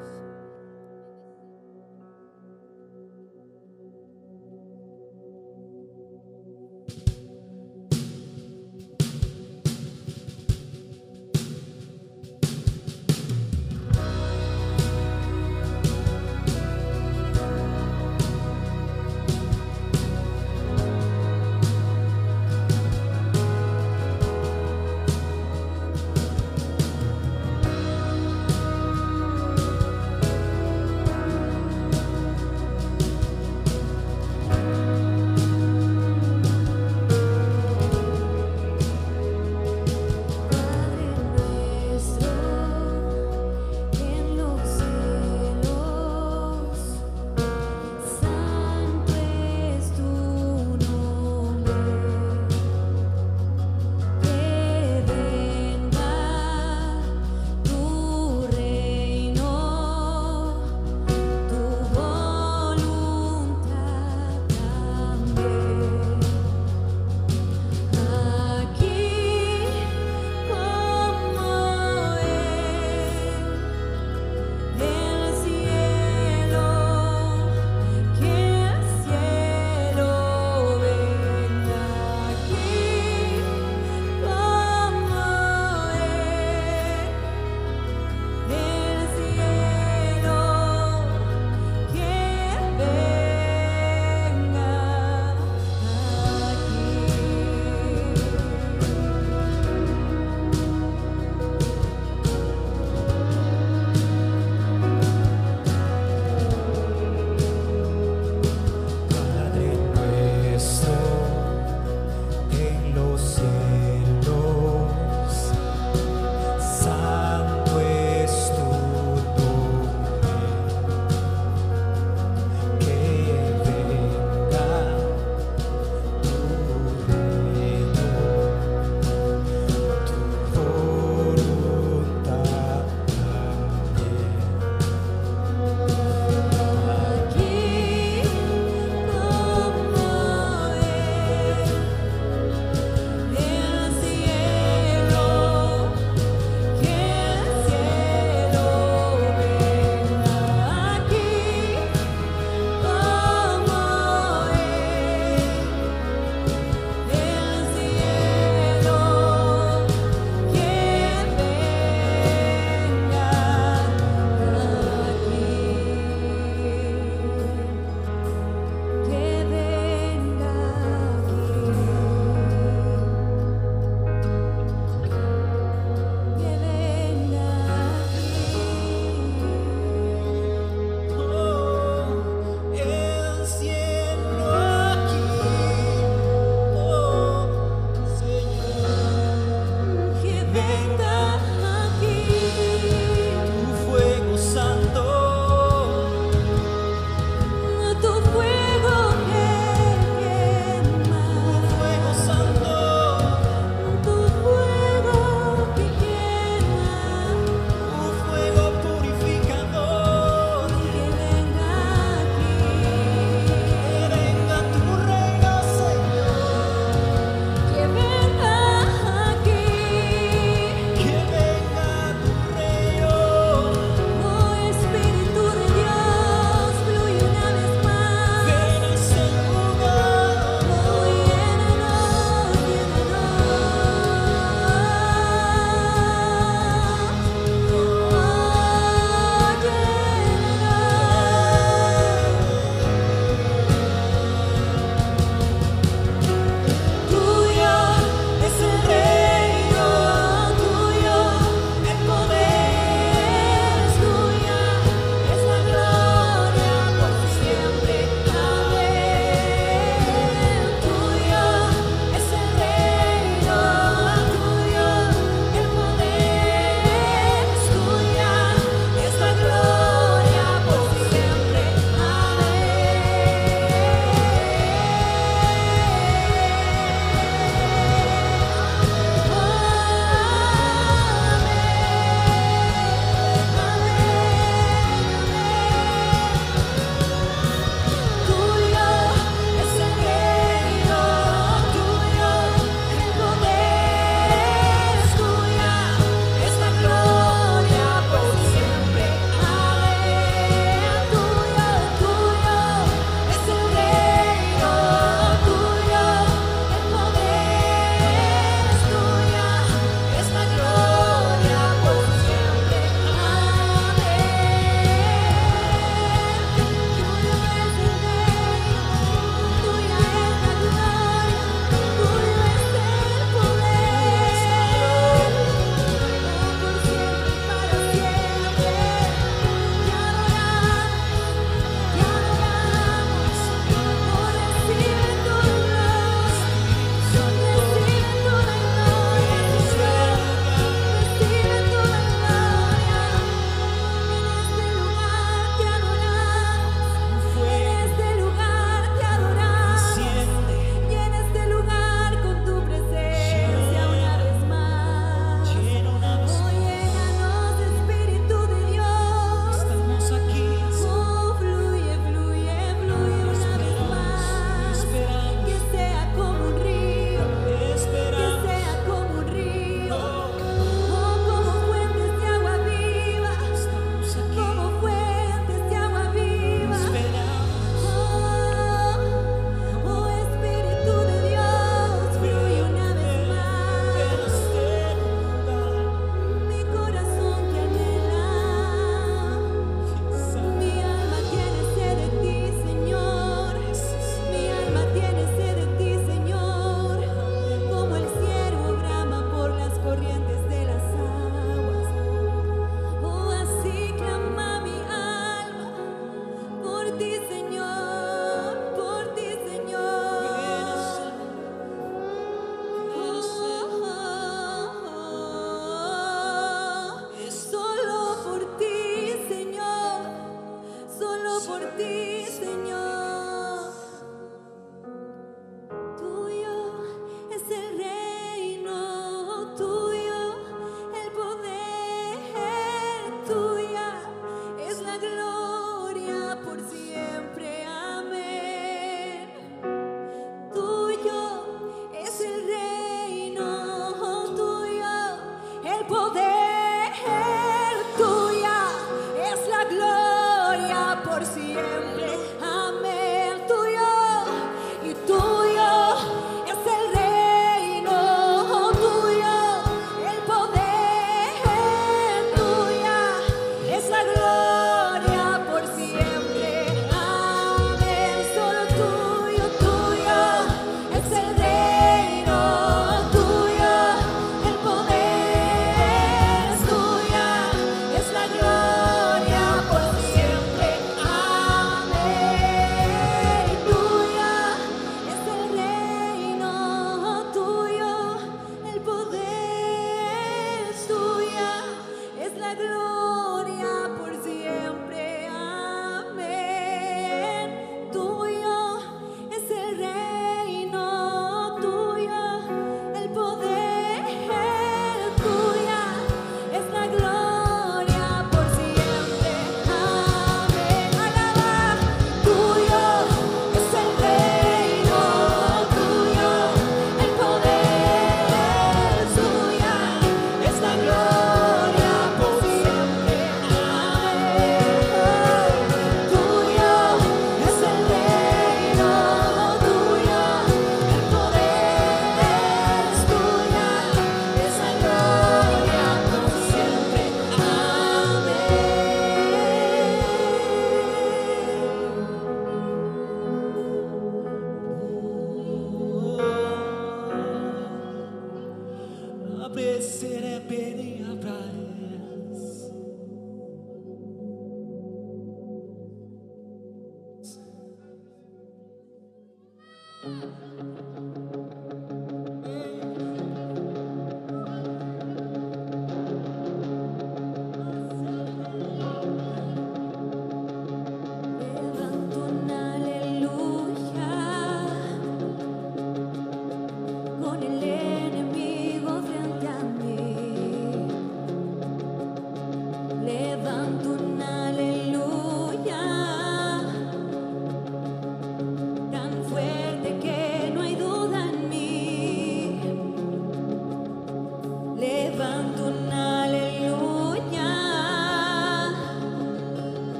[190.58, 191.17] venga.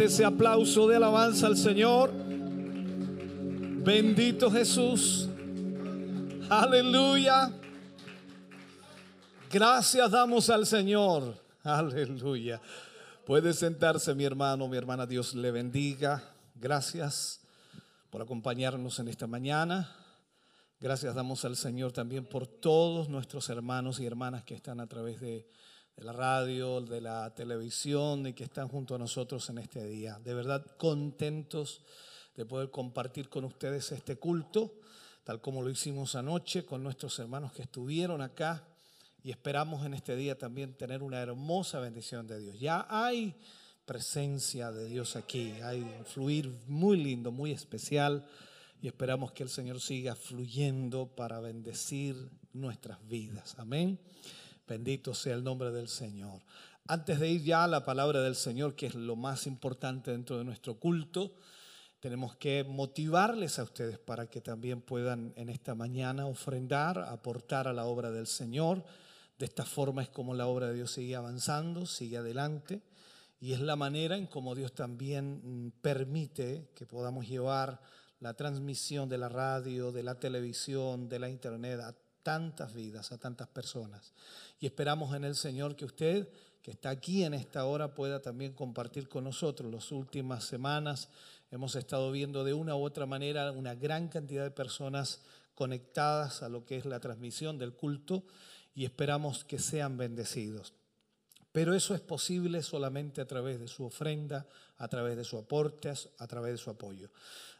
[0.00, 2.10] Ese aplauso de alabanza al Señor.
[3.82, 5.28] Bendito Jesús.
[6.48, 7.52] Aleluya.
[9.50, 11.34] Gracias damos al Señor.
[11.62, 12.60] Aleluya.
[13.26, 15.06] Puede sentarse mi hermano, mi hermana.
[15.06, 16.22] Dios le bendiga.
[16.54, 17.40] Gracias
[18.10, 19.94] por acompañarnos en esta mañana.
[20.80, 25.20] Gracias damos al Señor también por todos nuestros hermanos y hermanas que están a través
[25.20, 25.46] de,
[26.00, 30.18] de la radio, de la televisión y que están junto a nosotros en este día.
[30.24, 31.82] De verdad contentos
[32.34, 34.80] de poder compartir con ustedes este culto,
[35.24, 38.66] tal como lo hicimos anoche con nuestros hermanos que estuvieron acá
[39.22, 42.58] y esperamos en este día también tener una hermosa bendición de Dios.
[42.58, 43.36] Ya hay
[43.84, 48.26] presencia de Dios aquí, hay un fluir muy lindo, muy especial
[48.80, 52.16] y esperamos que el Señor siga fluyendo para bendecir
[52.54, 53.54] nuestras vidas.
[53.58, 54.00] Amén.
[54.70, 56.42] Bendito sea el nombre del Señor.
[56.86, 60.38] Antes de ir ya a la palabra del Señor, que es lo más importante dentro
[60.38, 61.34] de nuestro culto,
[61.98, 67.72] tenemos que motivarles a ustedes para que también puedan en esta mañana ofrendar, aportar a
[67.72, 68.84] la obra del Señor.
[69.40, 72.80] De esta forma es como la obra de Dios sigue avanzando, sigue adelante.
[73.40, 77.80] Y es la manera en cómo Dios también mm, permite que podamos llevar
[78.20, 81.92] la transmisión de la radio, de la televisión, de la internet a
[82.22, 84.12] tantas vidas, a tantas personas.
[84.58, 86.28] Y esperamos en el Señor que usted,
[86.62, 89.72] que está aquí en esta hora, pueda también compartir con nosotros.
[89.72, 91.08] Las últimas semanas
[91.50, 95.20] hemos estado viendo de una u otra manera una gran cantidad de personas
[95.54, 98.24] conectadas a lo que es la transmisión del culto
[98.74, 100.72] y esperamos que sean bendecidos.
[101.52, 104.46] Pero eso es posible solamente a través de su ofrenda,
[104.78, 107.10] a través de su aporte, a través de su apoyo.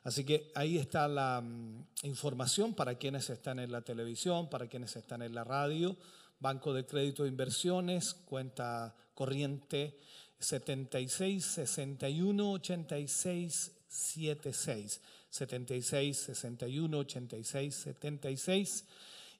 [0.04, 4.96] Así que ahí está la mm, información para quienes están en la televisión, para quienes
[4.96, 5.96] están en la radio.
[6.38, 9.98] Banco de Crédito de Inversiones, cuenta corriente
[10.38, 15.00] 76 61 86 76.
[15.28, 18.84] 76 61 86 76.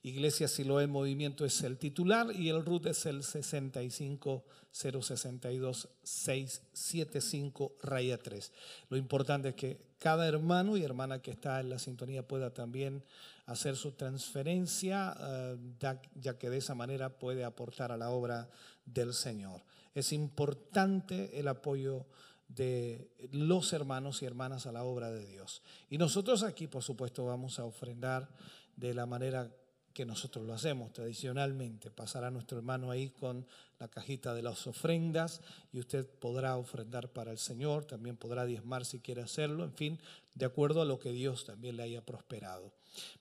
[0.03, 8.17] Iglesia Siloé Movimiento es el titular y el RUT es el 65 062 675 raya
[8.17, 8.51] 3.
[8.89, 13.03] Lo importante es que cada hermano y hermana que está en la sintonía pueda también
[13.45, 15.57] hacer su transferencia, eh,
[16.15, 18.49] ya que de esa manera puede aportar a la obra
[18.85, 19.61] del Señor.
[19.93, 22.07] Es importante el apoyo
[22.47, 25.61] de los hermanos y hermanas a la obra de Dios.
[25.89, 28.29] Y nosotros aquí, por supuesto, vamos a ofrendar
[28.75, 29.51] de la manera
[29.93, 31.91] que nosotros lo hacemos tradicionalmente.
[31.91, 33.45] Pasará nuestro hermano ahí con
[33.79, 35.41] la cajita de las ofrendas
[35.73, 39.99] y usted podrá ofrendar para el Señor, también podrá diezmar si quiere hacerlo, en fin,
[40.33, 42.73] de acuerdo a lo que Dios también le haya prosperado.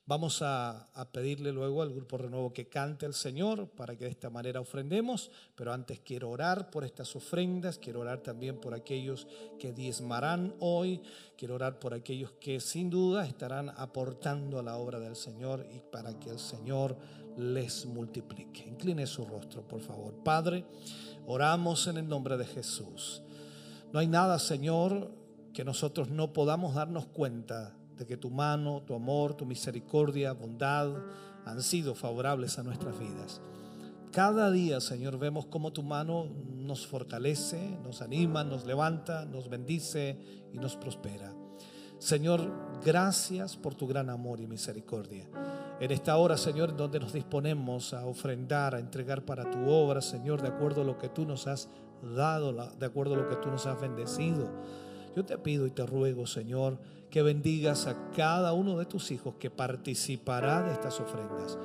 [0.06, 4.28] Vamos a, pedirle luego al Grupo Renuevo que cante el Señor para que de esta
[4.28, 9.72] manera ofrendemos, pero antes quiero orar por estas ofrendas, quiero orar también por aquellos que
[9.72, 11.00] diezmarán hoy,
[11.36, 15.80] quiero orar por aquellos que sin duda estarán aportando a la obra del Señor y
[15.80, 16.96] para que el Señor
[17.36, 18.66] les multiplique.
[18.66, 20.14] Incline su rostro, por favor.
[20.24, 20.64] Padre,
[21.26, 23.22] oramos en el nombre de Jesús.
[23.92, 25.19] No hay nada, Señor,
[25.52, 30.90] que nosotros no podamos darnos cuenta de que tu mano, tu amor, tu misericordia, bondad
[31.44, 33.40] han sido favorables a nuestras vidas.
[34.12, 36.26] Cada día, Señor, vemos cómo tu mano
[36.56, 40.18] nos fortalece, nos anima, nos levanta, nos bendice
[40.52, 41.32] y nos prospera.
[41.98, 42.50] Señor,
[42.84, 45.28] gracias por tu gran amor y misericordia.
[45.80, 50.42] En esta hora, Señor, donde nos disponemos a ofrendar, a entregar para tu obra, Señor,
[50.42, 51.68] de acuerdo a lo que tú nos has
[52.02, 54.50] dado, de acuerdo a lo que tú nos has bendecido.
[55.16, 56.78] Yo te pido y te ruego, Señor,
[57.10, 61.58] que bendigas a cada uno de tus hijos que participará de estas ofrendas.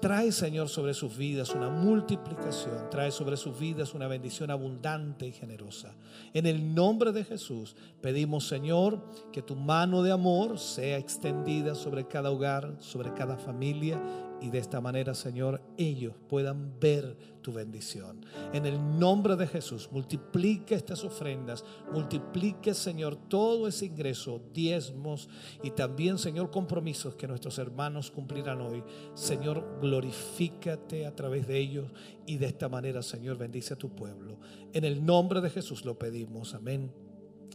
[0.00, 5.32] Trae, Señor, sobre sus vidas una multiplicación, trae sobre sus vidas una bendición abundante y
[5.32, 5.92] generosa.
[6.32, 9.02] En el nombre de Jesús pedimos, Señor,
[9.32, 14.00] que tu mano de amor sea extendida sobre cada hogar, sobre cada familia
[14.40, 18.24] y de esta manera, Señor, ellos puedan ver tu bendición.
[18.52, 25.28] En el nombre de Jesús, multiplique estas ofrendas, multiplique, Señor, todo ese ingreso, diezmos
[25.62, 28.82] y también, Señor, compromisos que nuestros hermanos cumplirán hoy.
[29.14, 31.90] Señor, glorifícate a través de ellos
[32.26, 34.38] y de esta manera, Señor, bendice a tu pueblo.
[34.72, 36.54] En el nombre de Jesús lo pedimos.
[36.54, 36.92] Amén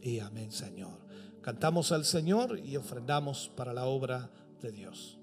[0.01, 0.99] y amén, Señor.
[1.41, 5.20] Cantamos al Señor y ofrendamos para la obra de Dios.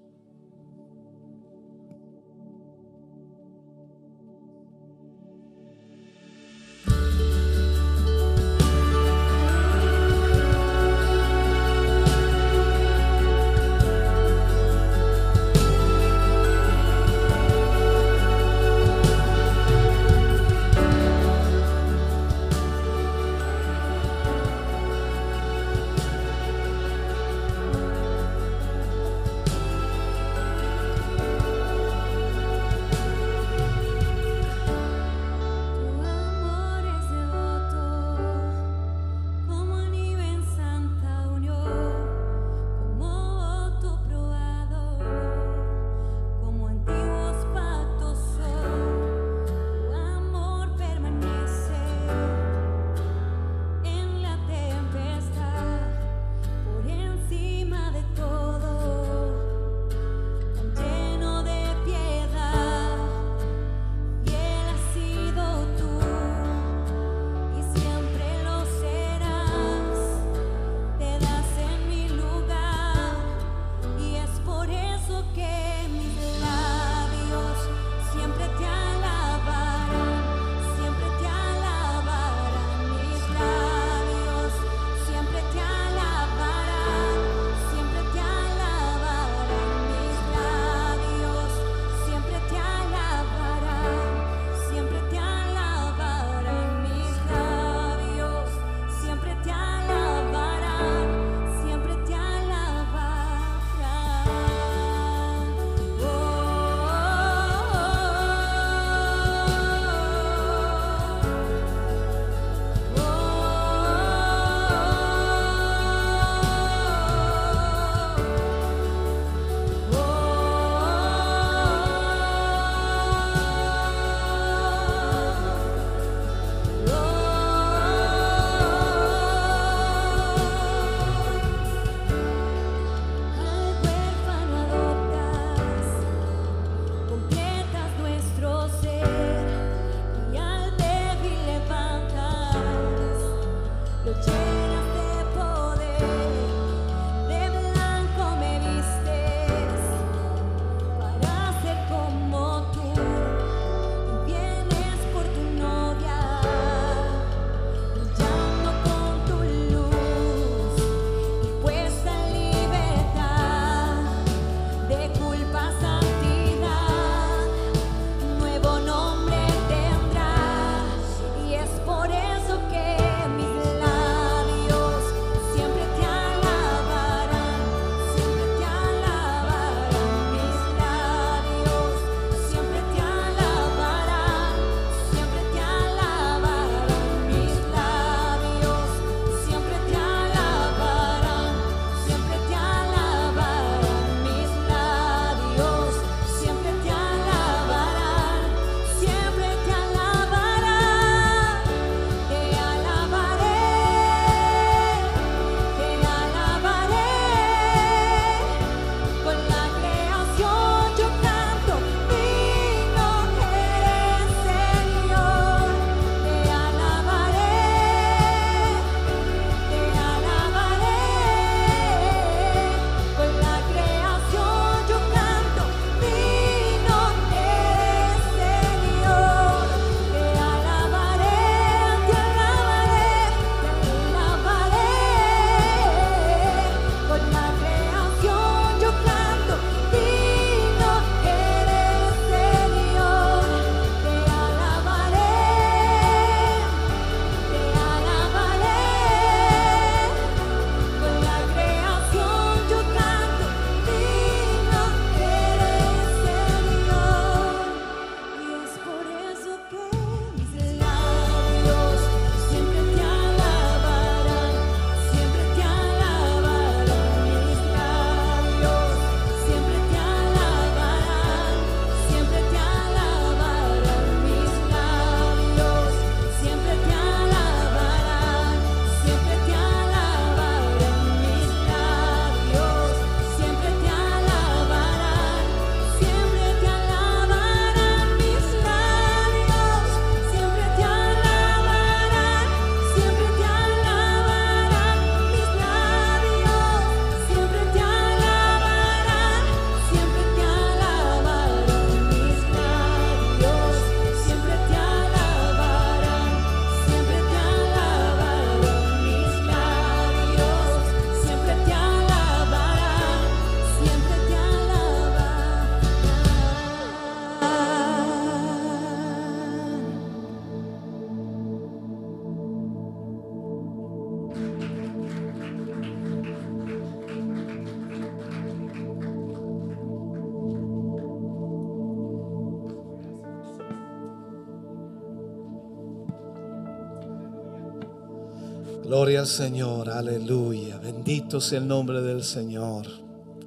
[339.19, 340.77] Al Señor, aleluya.
[340.77, 342.87] Bendito sea el nombre del Señor.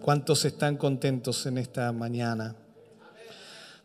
[0.02, 2.54] ¿Cuántos están contentos en esta mañana?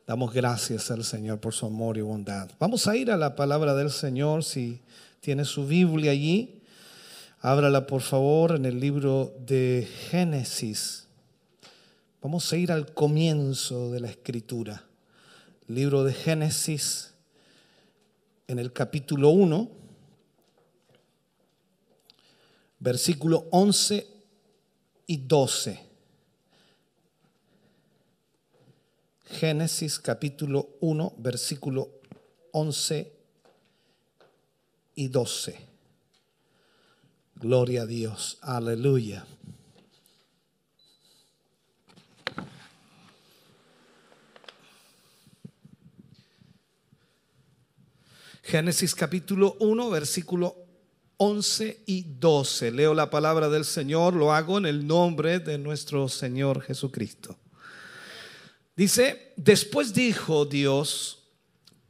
[0.05, 2.49] Damos gracias al Señor por su amor y bondad.
[2.59, 4.43] Vamos a ir a la palabra del Señor.
[4.43, 4.81] Si
[5.21, 6.61] tiene su Biblia allí,
[7.39, 11.07] ábrala por favor en el libro de Génesis.
[12.21, 14.83] Vamos a ir al comienzo de la escritura.
[15.69, 17.13] Libro de Génesis
[18.45, 19.77] en el capítulo 1,
[22.79, 24.07] versículo 11
[25.07, 25.87] y 12.
[29.25, 31.91] Génesis capítulo 1, versículo
[32.51, 33.13] 11
[34.95, 35.67] y 12.
[37.35, 39.25] Gloria a Dios, aleluya.
[48.41, 50.66] Génesis capítulo 1, versículo
[51.17, 52.71] 11 y 12.
[52.71, 57.37] Leo la palabra del Señor, lo hago en el nombre de nuestro Señor Jesucristo.
[58.75, 61.23] Dice, después dijo Dios,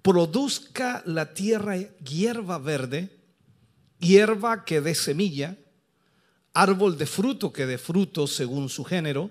[0.02, 3.10] produzca la tierra hierba verde,
[4.00, 5.58] hierba que dé semilla,
[6.54, 9.30] árbol de fruto que dé fruto según su género,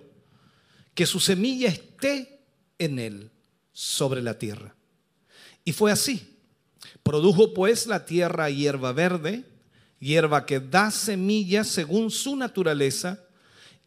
[0.94, 2.40] que su semilla esté
[2.78, 3.30] en él,
[3.72, 4.74] sobre la tierra.
[5.64, 6.36] Y fue así.
[7.02, 9.44] Produjo pues la tierra hierba verde,
[9.98, 13.20] hierba que da semilla según su naturaleza,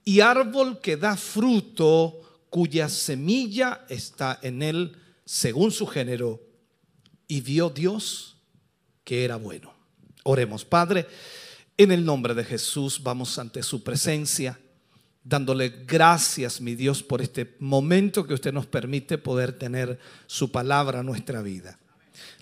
[0.03, 4.95] y árbol que da fruto cuya semilla está en él
[5.25, 6.41] según su género.
[7.27, 8.37] Y vio Dios
[9.03, 9.73] que era bueno.
[10.23, 11.07] Oremos, Padre,
[11.77, 14.59] en el nombre de Jesús vamos ante su presencia,
[15.23, 21.01] dándole gracias, mi Dios, por este momento que usted nos permite poder tener su palabra
[21.01, 21.79] en nuestra vida.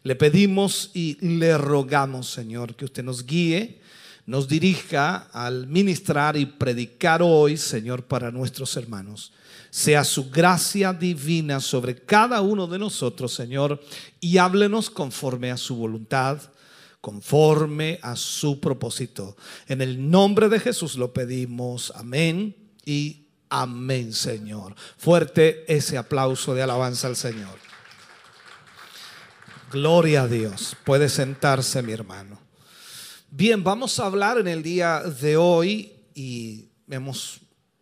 [0.04, 3.82] Le pedimos y le rogamos, Señor, que usted nos guíe,
[4.26, 9.32] nos dirija al ministrar y predicar hoy, Señor, para nuestros hermanos.
[9.70, 13.82] Sea su gracia divina sobre cada uno de nosotros, Señor,
[14.20, 16.42] y háblenos conforme a su voluntad,
[17.02, 19.38] conforme a su propósito.
[19.68, 21.94] En el nombre de Jesús lo pedimos.
[21.96, 22.56] Amén
[22.86, 24.76] y amén, Señor.
[24.98, 27.67] Fuerte ese aplauso de alabanza al Señor.
[29.70, 30.78] Gloria a Dios.
[30.86, 32.40] Puede sentarse, mi hermano.
[33.30, 37.42] Bien, vamos a hablar en el día de hoy y hemos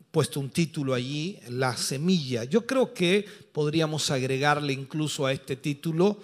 [0.09, 2.43] puesto un título allí, La semilla.
[2.43, 6.19] Yo creo que podríamos agregarle incluso a este título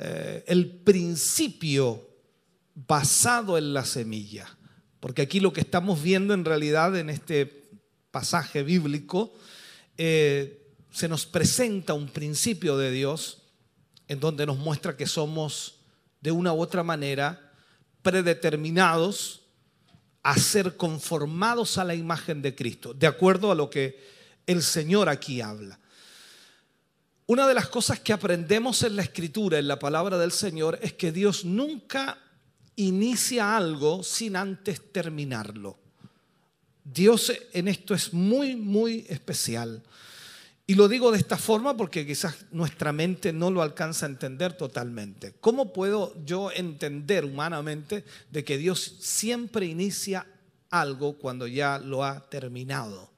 [0.00, 2.08] eh, el principio
[2.74, 4.58] basado en la semilla.
[4.98, 7.70] Porque aquí lo que estamos viendo en realidad en este
[8.10, 9.32] pasaje bíblico,
[9.96, 13.39] eh, se nos presenta un principio de Dios
[14.10, 15.76] en donde nos muestra que somos
[16.20, 17.52] de una u otra manera
[18.02, 19.42] predeterminados
[20.24, 24.04] a ser conformados a la imagen de Cristo, de acuerdo a lo que
[24.48, 25.78] el Señor aquí habla.
[27.26, 30.92] Una de las cosas que aprendemos en la escritura, en la palabra del Señor, es
[30.94, 32.18] que Dios nunca
[32.74, 35.78] inicia algo sin antes terminarlo.
[36.82, 39.84] Dios en esto es muy, muy especial.
[40.70, 44.52] Y lo digo de esta forma porque quizás nuestra mente no lo alcanza a entender
[44.52, 45.34] totalmente.
[45.40, 50.24] ¿Cómo puedo yo entender humanamente de que Dios siempre inicia
[50.70, 53.10] algo cuando ya lo ha terminado?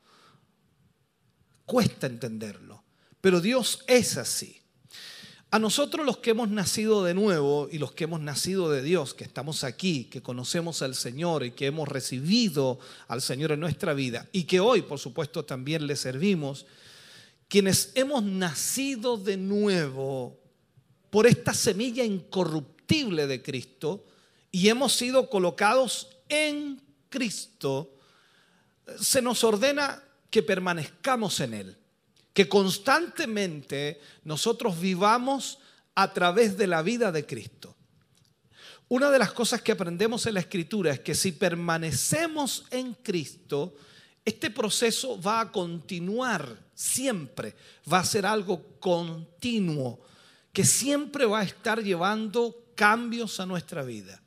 [1.67, 2.83] Cuesta entenderlo,
[3.21, 4.63] pero Dios es así.
[5.51, 9.13] A nosotros los que hemos nacido de nuevo y los que hemos nacido de Dios,
[9.13, 12.79] que estamos aquí, que conocemos al Señor y que hemos recibido
[13.09, 16.65] al Señor en nuestra vida y que hoy, por supuesto, también le servimos,
[17.53, 20.41] quienes hemos nacido de nuevo
[21.11, 24.07] por esta semilla incorruptible de Cristo
[24.51, 26.81] y hemos sido colocados en
[27.11, 27.95] Cristo,
[28.99, 31.77] se nos ordena que permanezcamos en Él,
[32.33, 35.59] que constantemente nosotros vivamos
[35.95, 37.77] a través de la vida de Cristo.
[38.89, 43.75] Una de las cosas que aprendemos en la Escritura es que si permanecemos en Cristo,
[44.25, 47.55] este proceso va a continuar siempre,
[47.91, 50.01] va a ser algo continuo,
[50.53, 54.21] que siempre va a estar llevando cambios a nuestra vida.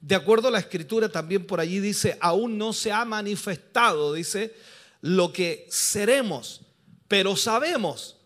[0.00, 4.54] De acuerdo a la escritura también por allí dice, aún no se ha manifestado, dice,
[5.00, 6.62] lo que seremos,
[7.08, 8.16] pero sabemos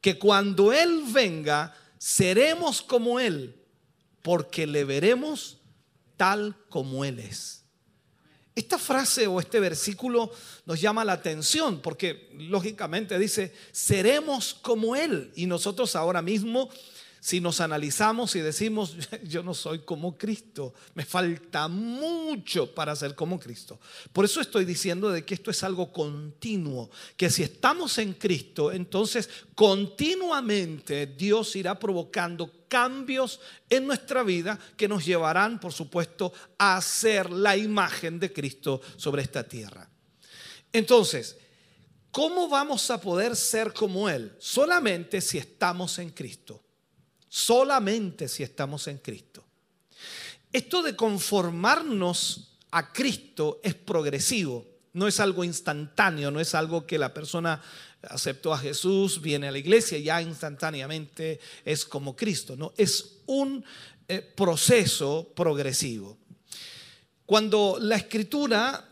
[0.00, 3.56] que cuando Él venga, seremos como Él,
[4.22, 5.58] porque le veremos
[6.16, 7.59] tal como Él es.
[8.60, 10.30] Esta frase o este versículo
[10.66, 15.32] nos llama la atención porque lógicamente dice, seremos como Él.
[15.34, 16.68] Y nosotros ahora mismo
[17.20, 23.14] si nos analizamos y decimos, yo no soy como Cristo, me falta mucho para ser
[23.14, 23.78] como Cristo.
[24.12, 28.72] Por eso estoy diciendo de que esto es algo continuo, que si estamos en Cristo,
[28.72, 36.80] entonces continuamente Dios irá provocando cambios en nuestra vida que nos llevarán, por supuesto, a
[36.80, 39.90] ser la imagen de Cristo sobre esta tierra.
[40.72, 41.36] Entonces,
[42.10, 44.32] ¿cómo vamos a poder ser como Él?
[44.38, 46.62] Solamente si estamos en Cristo
[47.30, 49.42] solamente si estamos en Cristo.
[50.52, 56.98] Esto de conformarnos a Cristo es progresivo, no es algo instantáneo, no es algo que
[56.98, 57.62] la persona
[58.02, 63.20] aceptó a Jesús, viene a la iglesia y ya instantáneamente es como Cristo, no, es
[63.26, 63.64] un
[64.08, 66.18] eh, proceso progresivo.
[67.26, 68.88] Cuando la escritura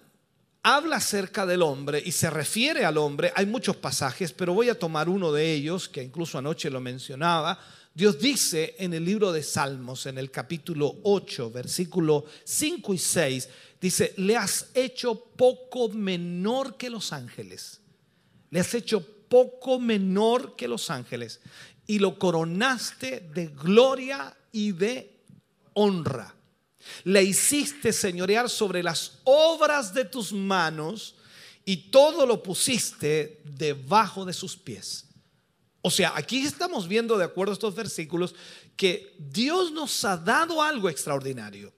[0.63, 4.79] habla acerca del hombre y se refiere al hombre, hay muchos pasajes, pero voy a
[4.79, 7.59] tomar uno de ellos, que incluso anoche lo mencionaba,
[7.99, 13.49] Dios dice en el libro de Salmos, en el capítulo 8, versículo 5 y 6,
[13.81, 17.81] dice, le has hecho poco menor que los ángeles.
[18.51, 21.41] Le has hecho poco menor que los ángeles
[21.89, 25.19] y lo coronaste de gloria y de
[25.75, 26.37] honra.
[27.03, 31.17] Le hiciste señorear sobre las obras de tus manos
[31.65, 35.08] y todo lo pusiste debajo de sus pies.
[35.83, 38.35] O sea, aquí estamos viendo, de acuerdo a estos versículos,
[38.77, 41.73] que Dios nos ha dado algo extraordinario.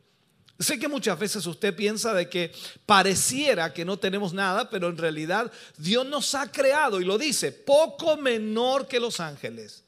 [0.59, 2.53] Sé que muchas veces usted piensa de que
[2.85, 7.53] pareciera que no tenemos nada, pero en realidad Dios nos ha creado, y lo dice,
[7.53, 9.85] poco menor que los ángeles.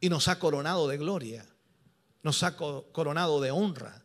[0.00, 1.46] Y nos ha coronado de gloria,
[2.22, 4.04] nos ha coronado de honra,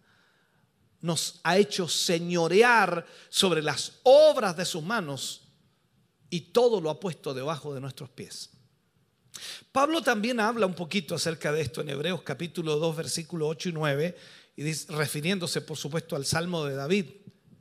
[1.02, 5.50] nos ha hecho señorear sobre las obras de sus manos
[6.30, 8.52] y todo lo ha puesto debajo de nuestros pies.
[9.72, 13.72] Pablo también habla un poquito acerca de esto en Hebreos capítulo 2, versículo 8 y
[13.74, 14.18] 9,
[14.56, 17.06] y refiriéndose por supuesto al Salmo de David,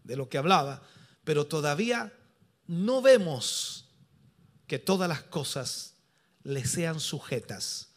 [0.05, 0.83] de lo que hablaba,
[1.25, 2.13] pero todavía
[2.67, 3.89] no vemos
[4.67, 5.95] que todas las cosas
[6.45, 7.89] le sean sujetas.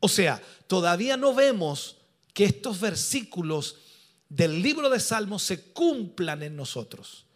[0.00, 1.96] O sea, todavía no vemos
[2.34, 3.76] que estos versículos
[4.28, 7.26] del libro de Salmos se cumplan en nosotros.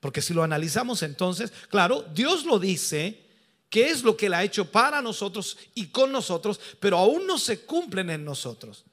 [0.00, 3.28] Porque si lo analizamos entonces, claro, Dios lo dice,
[3.72, 7.38] qué es lo que Él ha hecho para nosotros y con nosotros, pero aún no
[7.38, 8.84] se cumplen en nosotros.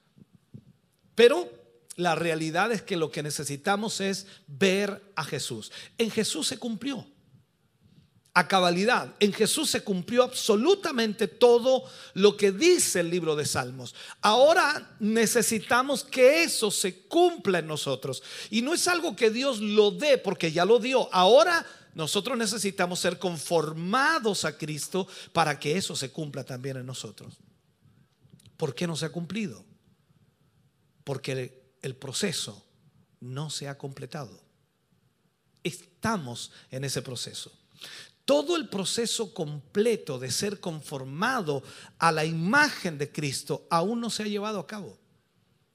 [1.15, 1.51] Pero
[1.97, 5.69] la realidad es que lo que necesitamos es ver a Jesús.
[5.97, 7.05] En Jesús se cumplió
[8.33, 9.13] a cabalidad.
[9.19, 13.93] En Jesús se cumplió absolutamente todo lo que dice el libro de Salmos.
[14.21, 18.23] Ahora necesitamos que eso se cumpla en nosotros.
[18.49, 21.13] Y no es algo que Dios lo dé porque ya lo dio.
[21.13, 21.65] Ahora
[21.99, 27.35] nosotros necesitamos ser conformados a Cristo para que eso se cumpla también en nosotros.
[28.55, 29.65] ¿Por qué no se ha cumplido?
[31.03, 32.65] Porque el proceso
[33.19, 34.41] no se ha completado.
[35.61, 37.51] Estamos en ese proceso.
[38.23, 41.63] Todo el proceso completo de ser conformado
[41.97, 44.97] a la imagen de Cristo aún no se ha llevado a cabo.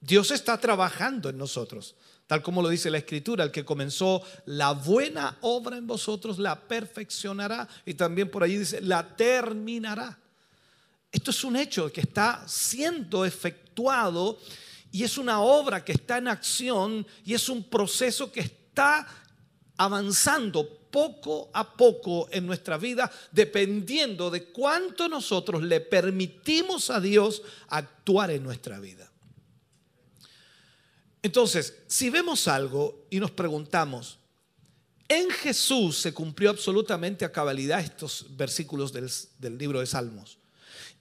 [0.01, 1.93] Dios está trabajando en nosotros.
[2.27, 6.59] Tal como lo dice la Escritura, el que comenzó la buena obra en vosotros la
[6.59, 7.67] perfeccionará.
[7.85, 10.17] Y también por allí dice, la terminará.
[11.11, 14.39] Esto es un hecho que está siendo efectuado
[14.91, 19.07] y es una obra que está en acción y es un proceso que está
[19.77, 27.41] avanzando poco a poco en nuestra vida, dependiendo de cuánto nosotros le permitimos a Dios
[27.67, 29.11] actuar en nuestra vida.
[31.25, 34.19] Entonces, si vemos algo y nos preguntamos,
[35.07, 39.09] en Jesús se cumplió absolutamente a cabalidad estos versículos del,
[39.39, 40.37] del, libro de Salmos.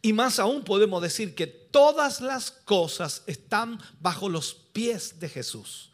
[0.00, 5.90] Y más aún podemos decir que todas las cosas están bajo los pies de Jesús.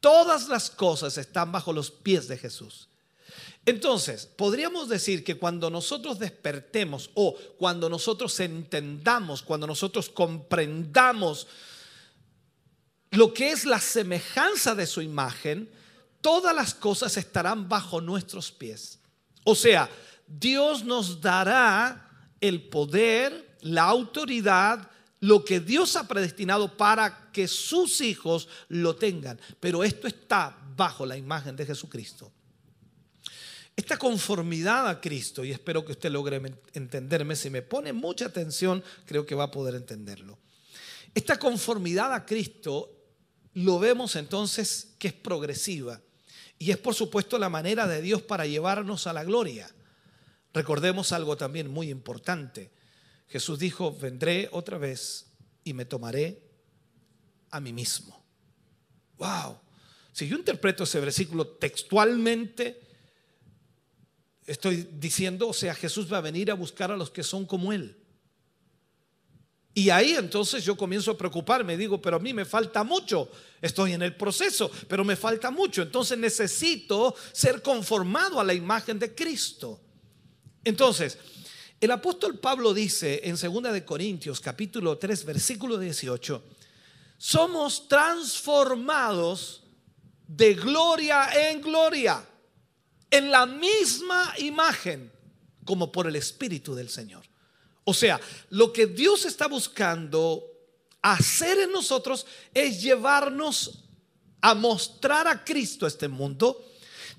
[0.00, 2.88] Todas las cosas están bajo los pies de Jesús.
[3.66, 11.46] Entonces, podríamos decir que cuando nosotros despertemos o cuando nosotros entendamos, cuando nosotros comprendamos
[13.14, 15.70] lo que es la semejanza de su imagen,
[16.20, 18.98] todas las cosas estarán bajo nuestros pies.
[19.44, 19.88] O sea,
[20.26, 22.10] Dios nos dará
[22.40, 29.40] el poder, la autoridad, lo que Dios ha predestinado para que sus hijos lo tengan.
[29.60, 32.32] Pero esto está bajo la imagen de Jesucristo.
[33.76, 36.40] Esta conformidad a Cristo, y espero que usted logre
[36.74, 40.38] entenderme, si me pone mucha atención, creo que va a poder entenderlo.
[41.14, 42.93] Esta conformidad a Cristo
[43.54, 46.00] lo vemos entonces que es progresiva.
[46.58, 49.68] Y es por supuesto la manera de Dios para llevarnos a la gloria.
[50.52, 52.70] Recordemos algo también muy importante,
[53.28, 55.26] Jesús dijo, vendré otra vez
[55.64, 56.40] y me tomaré
[57.50, 58.24] a mí mismo.
[59.18, 59.58] Wow.
[60.12, 62.80] Si yo interpreto ese versículo textualmente,
[64.46, 67.72] estoy diciendo, o sea, Jesús va a venir a buscar a los que son como
[67.72, 68.03] Él.
[69.76, 73.28] Y ahí entonces yo comienzo a preocuparme, digo, pero a mí me falta mucho,
[73.60, 79.00] estoy en el proceso, pero me falta mucho, entonces necesito ser conformado a la imagen
[79.00, 79.80] de Cristo.
[80.62, 81.18] Entonces,
[81.80, 86.42] el apóstol Pablo dice en 2 de Corintios capítulo 3 versículo 18,
[87.18, 89.64] somos transformados
[90.26, 92.24] de gloria en gloria
[93.10, 95.10] en la misma imagen
[95.64, 97.24] como por el Espíritu del Señor.
[97.84, 98.20] O sea,
[98.50, 100.44] lo que Dios está buscando
[101.02, 103.84] hacer en nosotros es llevarnos
[104.40, 106.64] a mostrar a Cristo a este mundo,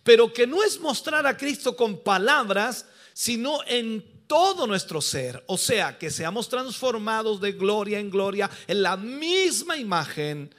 [0.04, 5.44] pero que no es mostrar a Cristo con palabras, sino en todo nuestro ser.
[5.48, 10.54] O sea, que seamos transformados de gloria en gloria en la misma imagen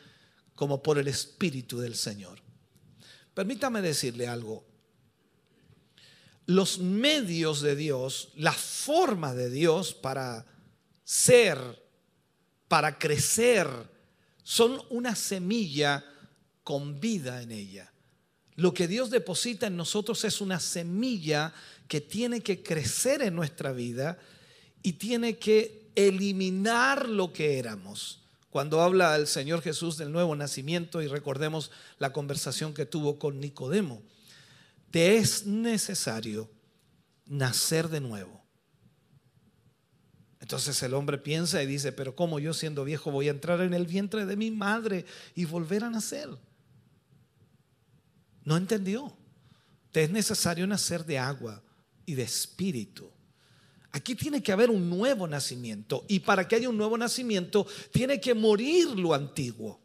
[0.55, 2.41] como por el Espíritu del Señor.
[3.35, 4.65] Permítame decirle algo
[6.47, 10.47] los medios de Dios, la forma de Dios para
[11.05, 11.59] ser,
[12.68, 13.68] para crecer,
[14.44, 16.05] son una semilla
[16.62, 17.93] con vida en ella.
[18.55, 21.52] Lo que Dios deposita en nosotros es una semilla
[21.89, 24.18] que tiene que crecer en nuestra vida
[24.82, 28.20] y tiene que eliminar lo que éramos.
[28.51, 33.40] Cuando habla el Señor Jesús del nuevo nacimiento y recordemos la conversación que tuvo con
[33.40, 34.01] Nicodemo
[34.91, 36.51] te es necesario
[37.27, 38.45] nacer de nuevo.
[40.41, 43.75] Entonces el hombre piensa y dice, pero ¿cómo yo siendo viejo voy a entrar en
[43.75, 45.05] el vientre de mi madre
[45.35, 46.29] y volver a nacer?
[48.45, 49.17] No entendió.
[49.91, 51.63] Te es necesario nacer de agua
[52.05, 53.11] y de espíritu.
[53.91, 58.21] Aquí tiene que haber un nuevo nacimiento y para que haya un nuevo nacimiento tiene
[58.21, 59.81] que morir lo antiguo.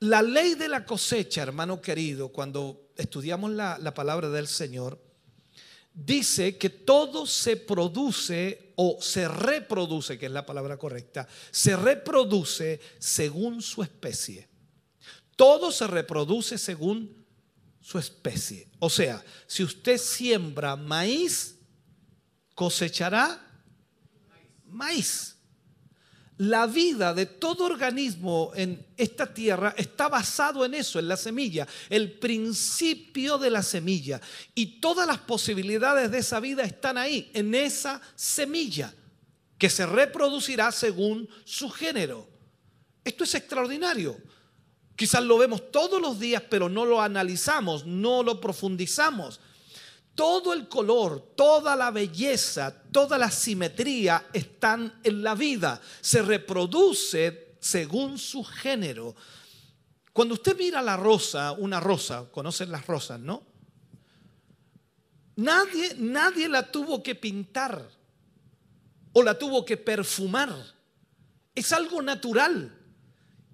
[0.00, 5.00] La ley de la cosecha, hermano querido, cuando estudiamos la, la palabra del Señor,
[5.92, 12.80] dice que todo se produce o se reproduce, que es la palabra correcta, se reproduce
[12.98, 14.48] según su especie.
[15.36, 17.24] Todo se reproduce según
[17.80, 18.68] su especie.
[18.78, 21.56] O sea, si usted siembra maíz,
[22.54, 23.46] cosechará
[24.66, 25.39] maíz
[26.40, 31.68] la vida de todo organismo en esta tierra está basado en eso, en la semilla,
[31.90, 34.22] el principio de la semilla.
[34.54, 38.94] Y todas las posibilidades de esa vida están ahí, en esa semilla,
[39.58, 42.26] que se reproducirá según su género.
[43.04, 44.16] Esto es extraordinario.
[44.96, 49.40] Quizás lo vemos todos los días, pero no lo analizamos, no lo profundizamos
[50.20, 55.80] todo el color, toda la belleza, toda la simetría están en la vida.
[56.02, 59.16] Se reproduce según su género.
[60.12, 63.46] Cuando usted mira la rosa, una rosa, conocen las rosas, ¿no?
[65.36, 67.88] Nadie, nadie la tuvo que pintar
[69.14, 70.54] o la tuvo que perfumar.
[71.54, 72.78] Es algo natural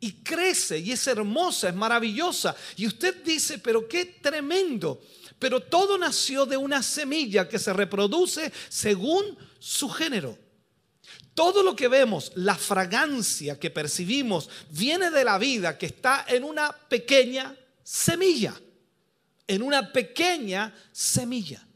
[0.01, 2.57] y crece y es hermosa, es maravillosa.
[2.77, 5.01] Y usted dice, pero qué tremendo.
[5.39, 10.39] Pero todo nació de una semilla que se reproduce según su género.
[11.35, 16.45] Todo lo que vemos, la fragancia que percibimos, viene de la vida que está en
[16.45, 18.55] una pequeña semilla.
[19.47, 21.67] En una pequeña semilla.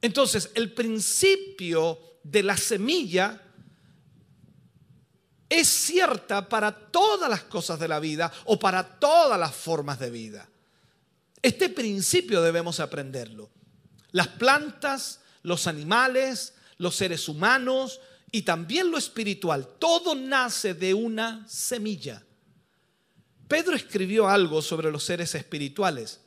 [0.00, 3.42] Entonces, el principio de la semilla
[5.48, 10.10] es cierta para todas las cosas de la vida o para todas las formas de
[10.10, 10.49] vida.
[11.42, 13.50] Este principio debemos aprenderlo.
[14.12, 18.00] Las plantas, los animales, los seres humanos
[18.32, 22.22] y también lo espiritual, todo nace de una semilla.
[23.48, 26.20] Pedro escribió algo sobre los seres espirituales.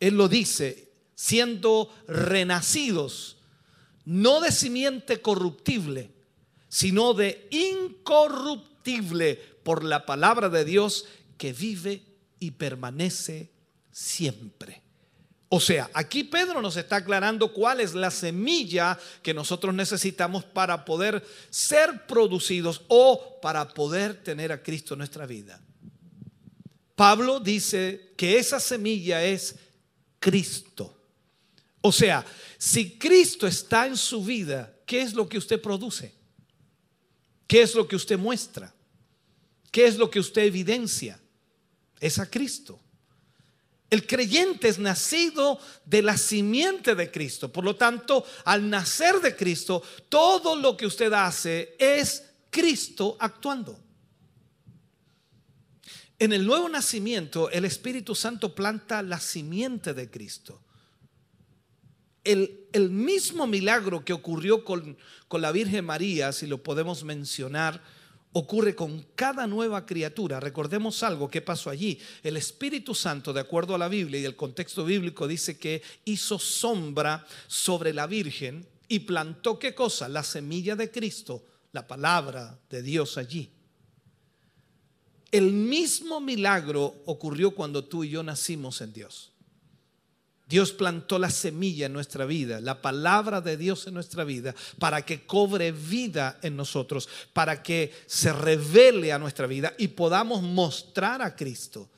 [0.00, 3.36] Él lo dice, siendo renacidos,
[4.04, 6.10] no de simiente corruptible,
[6.68, 11.06] sino de incorruptible por la palabra de Dios
[11.36, 12.02] que vive
[12.40, 13.50] y permanece
[13.98, 14.80] siempre.
[15.48, 20.84] O sea, aquí Pedro nos está aclarando cuál es la semilla que nosotros necesitamos para
[20.84, 25.60] poder ser producidos o para poder tener a Cristo en nuestra vida.
[26.94, 29.56] Pablo dice que esa semilla es
[30.20, 30.96] Cristo.
[31.80, 32.24] O sea,
[32.56, 36.14] si Cristo está en su vida, ¿qué es lo que usted produce?
[37.48, 38.72] ¿Qué es lo que usted muestra?
[39.72, 41.18] ¿Qué es lo que usted evidencia?
[41.98, 42.78] Es a Cristo.
[43.90, 47.50] El creyente es nacido de la simiente de Cristo.
[47.50, 53.78] Por lo tanto, al nacer de Cristo, todo lo que usted hace es Cristo actuando.
[56.18, 60.60] En el nuevo nacimiento, el Espíritu Santo planta la simiente de Cristo.
[62.24, 64.98] El, mismo milagro que ocurrió con,
[65.28, 67.82] con la Virgen María, si lo podemos mencionar,
[68.32, 70.40] ocurre con cada nueva criatura.
[70.40, 71.98] Recordemos algo que pasó allí.
[72.22, 76.38] El Espíritu Santo, de acuerdo a la Biblia y el contexto bíblico, dice que hizo
[76.38, 80.08] sombra sobre la Virgen y plantó qué cosa?
[80.08, 83.50] La semilla de Cristo, la palabra de Dios allí.
[85.30, 89.32] El mismo milagro ocurrió cuando tú y yo nacimos en Dios.
[90.48, 95.04] Dios plantó la semilla en nuestra vida, la palabra de Dios en nuestra vida, para
[95.04, 101.20] que cobre vida en nosotros, para que se revele a nuestra vida y podamos mostrar
[101.20, 101.90] a Cristo.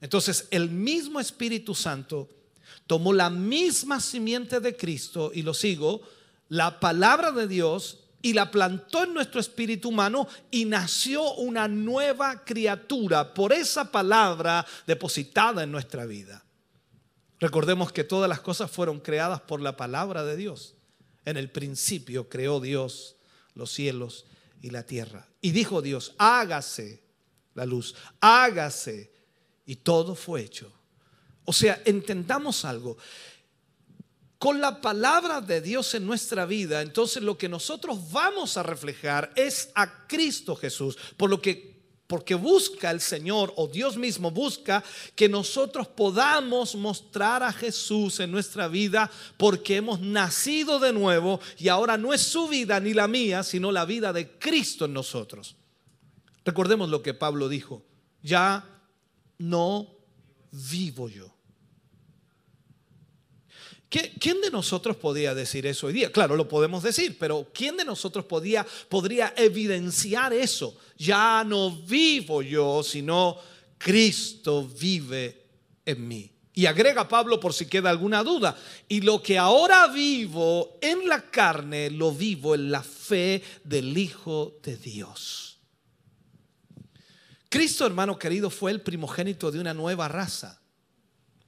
[0.00, 2.30] Entonces, el mismo Espíritu Santo
[2.86, 6.00] tomó la misma simiente de Cristo, y lo sigo,
[6.48, 12.44] la palabra de Dios, y la plantó en nuestro espíritu humano y nació una nueva
[12.44, 16.42] criatura por esa palabra depositada en nuestra vida.
[17.42, 20.76] Recordemos que todas las cosas fueron creadas por la palabra de Dios.
[21.24, 23.16] En el principio creó Dios
[23.54, 24.26] los cielos
[24.60, 25.26] y la tierra.
[25.40, 27.02] Y dijo Dios, hágase
[27.54, 29.12] la luz, hágase.
[29.66, 30.72] Y todo fue hecho.
[31.44, 32.96] O sea, entendamos algo.
[34.38, 39.32] Con la palabra de Dios en nuestra vida, entonces lo que nosotros vamos a reflejar
[39.34, 40.96] es a Cristo Jesús.
[41.16, 41.71] Por lo que
[42.12, 44.84] porque busca el Señor o Dios mismo busca
[45.16, 51.68] que nosotros podamos mostrar a Jesús en nuestra vida porque hemos nacido de nuevo y
[51.68, 55.56] ahora no es su vida ni la mía, sino la vida de Cristo en nosotros.
[56.44, 57.82] Recordemos lo que Pablo dijo,
[58.20, 58.62] ya
[59.38, 59.86] no
[60.50, 61.34] vivo yo.
[63.92, 66.10] ¿Quién de nosotros podía decir eso hoy día?
[66.10, 70.78] Claro, lo podemos decir, pero ¿quién de nosotros podía, podría evidenciar eso?
[70.96, 73.36] Ya no vivo yo, sino
[73.76, 75.44] Cristo vive
[75.84, 76.32] en mí.
[76.54, 78.56] Y agrega Pablo por si queda alguna duda,
[78.88, 84.58] y lo que ahora vivo en la carne, lo vivo en la fe del Hijo
[84.62, 85.58] de Dios.
[87.50, 90.61] Cristo, hermano querido, fue el primogénito de una nueva raza.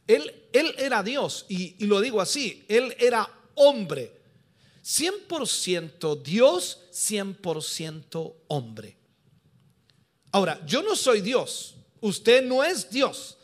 [0.06, 4.12] Él, era Dios, y, y lo digo así, Él era hombre.
[4.84, 8.96] 100% Dios, 100% hombre.
[10.30, 13.38] Ahora, yo no soy Dios, usted no es Dios,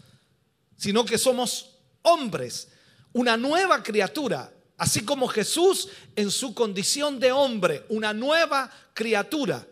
[0.76, 2.68] sino que somos hombres,
[3.12, 9.66] una nueva criatura, así como Jesús en su condición de hombre, una nueva criatura.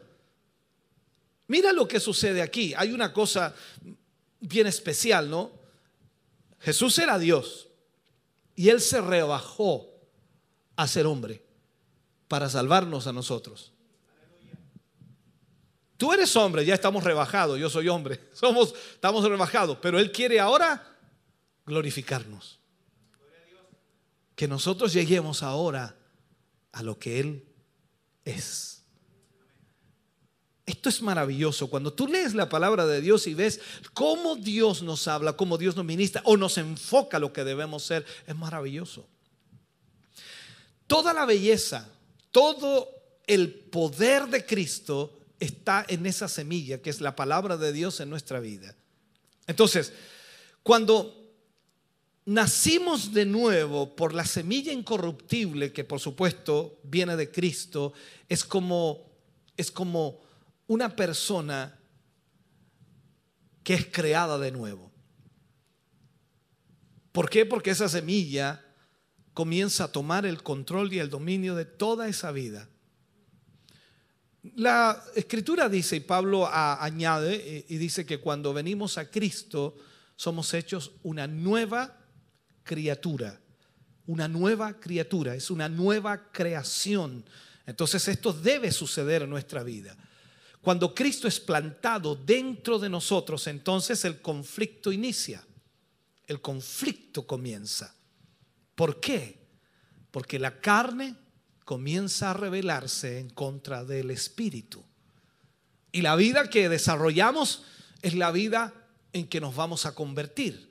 [1.49, 3.55] Mira lo que sucede aquí, hay una cosa
[4.41, 5.58] bien especial, ¿no?
[6.61, 7.69] Jesús era Dios
[8.55, 9.89] y Él se rebajó
[10.77, 11.45] a ser hombre
[12.27, 13.73] para salvarnos a nosotros.
[15.97, 20.39] Tú eres hombre, ya estamos rebajados, yo soy hombre, somos, estamos rebajados, pero Él quiere
[20.39, 20.97] ahora
[21.67, 22.61] glorificarnos.
[24.37, 25.97] Que nosotros lleguemos ahora
[26.71, 27.49] a lo que Él
[28.25, 28.78] es.
[30.69, 31.71] Esto es maravilloso.
[31.71, 33.59] Cuando tú lees la palabra de Dios y ves
[33.95, 38.05] cómo Dios nos habla, cómo Dios nos ministra o nos enfoca lo que debemos ser,
[38.27, 39.07] es maravilloso.
[40.87, 41.89] Toda la belleza,
[42.33, 42.91] todo
[43.27, 48.11] el poder de Cristo está en esa semilla que es la palabra de Dios en
[48.11, 48.77] nuestra vida.
[49.47, 49.95] Entonces,
[50.63, 51.33] cuando
[52.27, 57.95] nacimos de nuevo por la semilla incorruptible que por supuesto viene de Cristo,
[58.29, 59.09] es como
[59.57, 60.28] es como
[60.69, 61.77] una persona
[63.65, 64.93] que es creada de nuevo.
[67.11, 67.45] ¿Por qué?
[67.45, 68.65] Porque esa semilla
[69.35, 72.69] comienza a tomar el control y el dominio de toda esa vida.
[74.55, 79.77] La escritura dice, y Pablo añade, y dice que cuando venimos a Cristo
[80.17, 81.97] somos hechos una nueva
[82.63, 83.41] criatura,
[84.07, 87.25] una nueva criatura, es una nueva creación.
[87.67, 89.97] Entonces esto debe suceder en nuestra vida.
[90.69, 95.43] Cuando Cristo es plantado dentro de nosotros, entonces el conflicto inicia.
[96.27, 97.95] El conflicto comienza.
[98.75, 99.49] ¿Por qué?
[100.11, 101.17] Porque la carne
[101.65, 104.85] comienza a rebelarse en contra del espíritu.
[105.91, 107.65] Y la vida que desarrollamos
[108.03, 108.75] es la vida
[109.15, 110.71] en que nos vamos a convertir.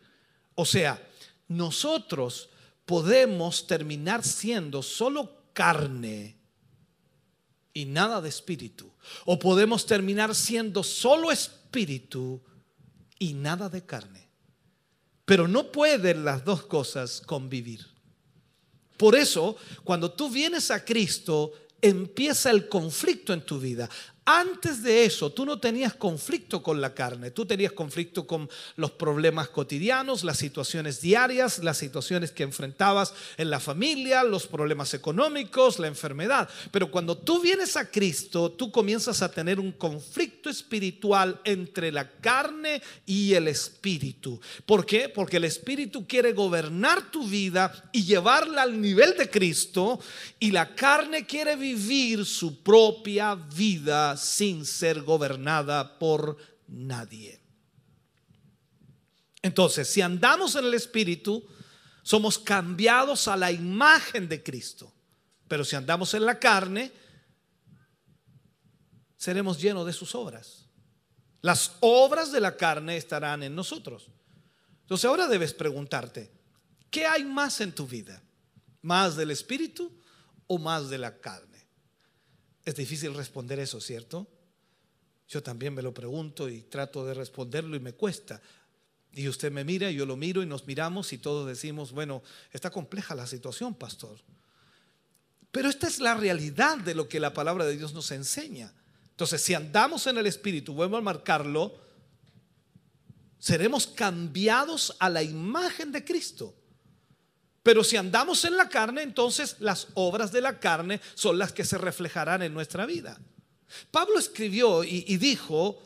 [0.54, 1.02] O sea,
[1.48, 2.50] nosotros
[2.86, 6.37] podemos terminar siendo solo carne
[7.78, 8.92] y nada de espíritu.
[9.24, 12.42] O podemos terminar siendo solo espíritu
[13.20, 14.28] y nada de carne.
[15.26, 17.86] Pero no pueden las dos cosas convivir.
[18.98, 23.88] Por eso, cuando tú vienes a Cristo, empieza el conflicto en tu vida.
[24.30, 28.92] Antes de eso, tú no tenías conflicto con la carne, tú tenías conflicto con los
[28.92, 35.80] problemas cotidianos, las situaciones diarias, las situaciones que enfrentabas en la familia, los problemas económicos,
[35.80, 36.50] la enfermedad.
[36.72, 42.12] Pero cuando tú vienes a Cristo, tú comienzas a tener un conflicto espiritual entre la
[42.12, 44.42] carne y el espíritu.
[44.66, 45.08] ¿Por qué?
[45.08, 50.02] Porque el espíritu quiere gobernar tu vida y llevarla al nivel de Cristo
[50.38, 56.38] y la carne quiere vivir su propia vida sin ser gobernada por
[56.68, 57.40] nadie.
[59.42, 61.48] Entonces, si andamos en el Espíritu,
[62.04, 64.94] somos cambiados a la imagen de Cristo.
[65.48, 66.92] Pero si andamos en la carne,
[69.16, 70.68] seremos llenos de sus obras.
[71.42, 74.10] Las obras de la carne estarán en nosotros.
[74.82, 76.32] Entonces ahora debes preguntarte,
[76.90, 78.22] ¿qué hay más en tu vida?
[78.82, 79.92] ¿Más del Espíritu
[80.48, 81.47] o más de la carne?
[82.68, 84.28] Es difícil responder eso, ¿cierto?
[85.30, 88.42] Yo también me lo pregunto y trato de responderlo y me cuesta.
[89.14, 92.22] Y usted me mira, yo lo miro y nos miramos y todos decimos, bueno,
[92.52, 94.20] está compleja la situación, pastor.
[95.50, 98.74] Pero esta es la realidad de lo que la palabra de Dios nos enseña.
[99.12, 101.74] Entonces, si andamos en el Espíritu, vuelvo a marcarlo,
[103.40, 106.54] seremos cambiados a la imagen de Cristo.
[107.68, 111.66] Pero si andamos en la carne, entonces las obras de la carne son las que
[111.66, 113.20] se reflejarán en nuestra vida.
[113.92, 115.78] Pablo escribió y, dijo,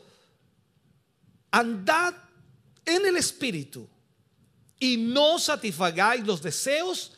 [1.50, 2.14] andad
[2.86, 3.88] en el Espíritu
[4.78, 7.14] y no satisfagáis los deseos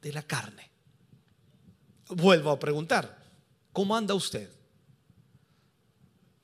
[0.00, 0.70] de la carne.
[2.08, 3.22] Vuelvo a preguntar,
[3.70, 4.50] ¿cómo anda usted?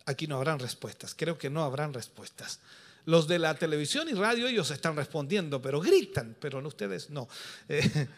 [0.04, 2.60] Aquí no habrán respuestas, creo que no habrán respuestas.
[3.04, 7.28] Los de la televisión y radio, ellos están respondiendo, pero gritan, pero ustedes no.
[7.68, 8.08] Eh,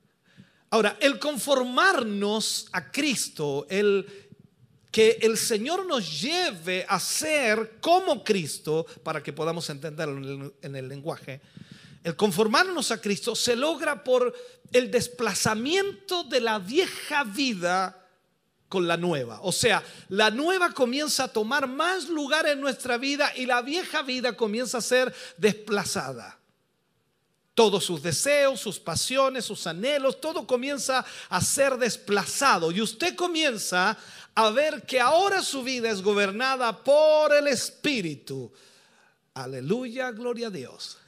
[0.70, 4.06] ahora, el conformarnos a Cristo, el
[4.90, 10.88] que el Señor nos lleve a ser como Cristo, para que podamos entenderlo en el
[10.88, 11.40] lenguaje,
[12.02, 14.32] el conformarnos a Cristo se logra por
[14.72, 18.05] el desplazamiento de la vieja vida
[18.68, 19.40] con la nueva.
[19.42, 24.02] O sea, la nueva comienza a tomar más lugar en nuestra vida y la vieja
[24.02, 26.38] vida comienza a ser desplazada.
[27.54, 32.70] Todos sus deseos, sus pasiones, sus anhelos, todo comienza a ser desplazado.
[32.70, 33.96] Y usted comienza
[34.34, 38.52] a ver que ahora su vida es gobernada por el Espíritu.
[39.32, 40.98] Aleluya, gloria a Dios.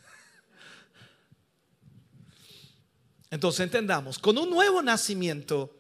[3.31, 5.78] Entonces entendamos, con un nuevo nacimiento,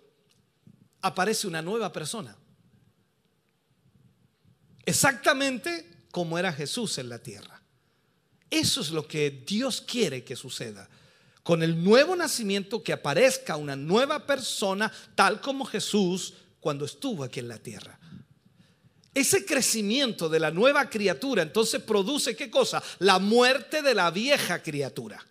[1.01, 2.37] aparece una nueva persona.
[4.85, 7.63] Exactamente como era Jesús en la tierra.
[8.51, 10.89] Eso es lo que Dios quiere que suceda.
[11.43, 17.41] Con el nuevo nacimiento que aparezca una nueva persona tal como Jesús cuando estuvo aquí
[17.41, 17.99] en la tierra.
[19.15, 22.83] Ese crecimiento de la nueva criatura entonces produce qué cosa?
[22.99, 25.25] La muerte de la vieja criatura.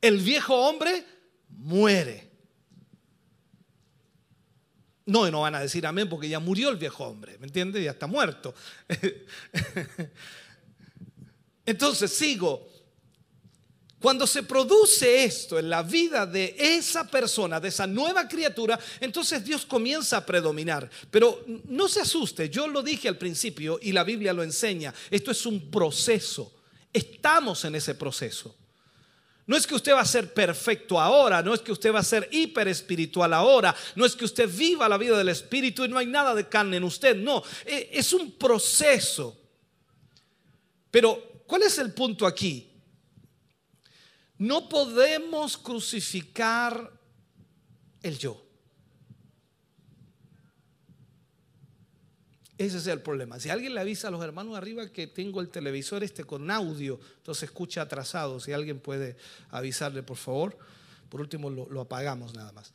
[0.00, 1.04] El viejo hombre
[1.48, 2.27] muere.
[5.08, 7.82] No, no van a decir amén porque ya murió el viejo hombre, ¿me entiendes?
[7.82, 8.54] Ya está muerto.
[11.64, 12.68] Entonces sigo.
[13.98, 19.44] Cuando se produce esto en la vida de esa persona, de esa nueva criatura, entonces
[19.44, 20.88] Dios comienza a predominar.
[21.10, 24.94] Pero no se asuste, yo lo dije al principio y la Biblia lo enseña.
[25.10, 26.54] Esto es un proceso.
[26.92, 28.54] Estamos en ese proceso.
[29.48, 32.04] No es que usted va a ser perfecto ahora, no es que usted va a
[32.04, 35.96] ser hiper espiritual ahora, no es que usted viva la vida del espíritu y no
[35.96, 39.40] hay nada de carne en usted, no, e, es un proceso.
[40.90, 42.70] Pero, ¿cuál es el punto aquí?
[44.36, 46.92] No podemos crucificar
[48.02, 48.47] el yo.
[52.58, 53.38] Ese es el problema.
[53.38, 56.98] Si alguien le avisa a los hermanos arriba que tengo el televisor este con audio,
[57.18, 58.40] entonces escucha atrasado.
[58.40, 59.16] Si alguien puede
[59.50, 60.58] avisarle, por favor.
[61.08, 62.72] Por último, lo, apagamos nada más.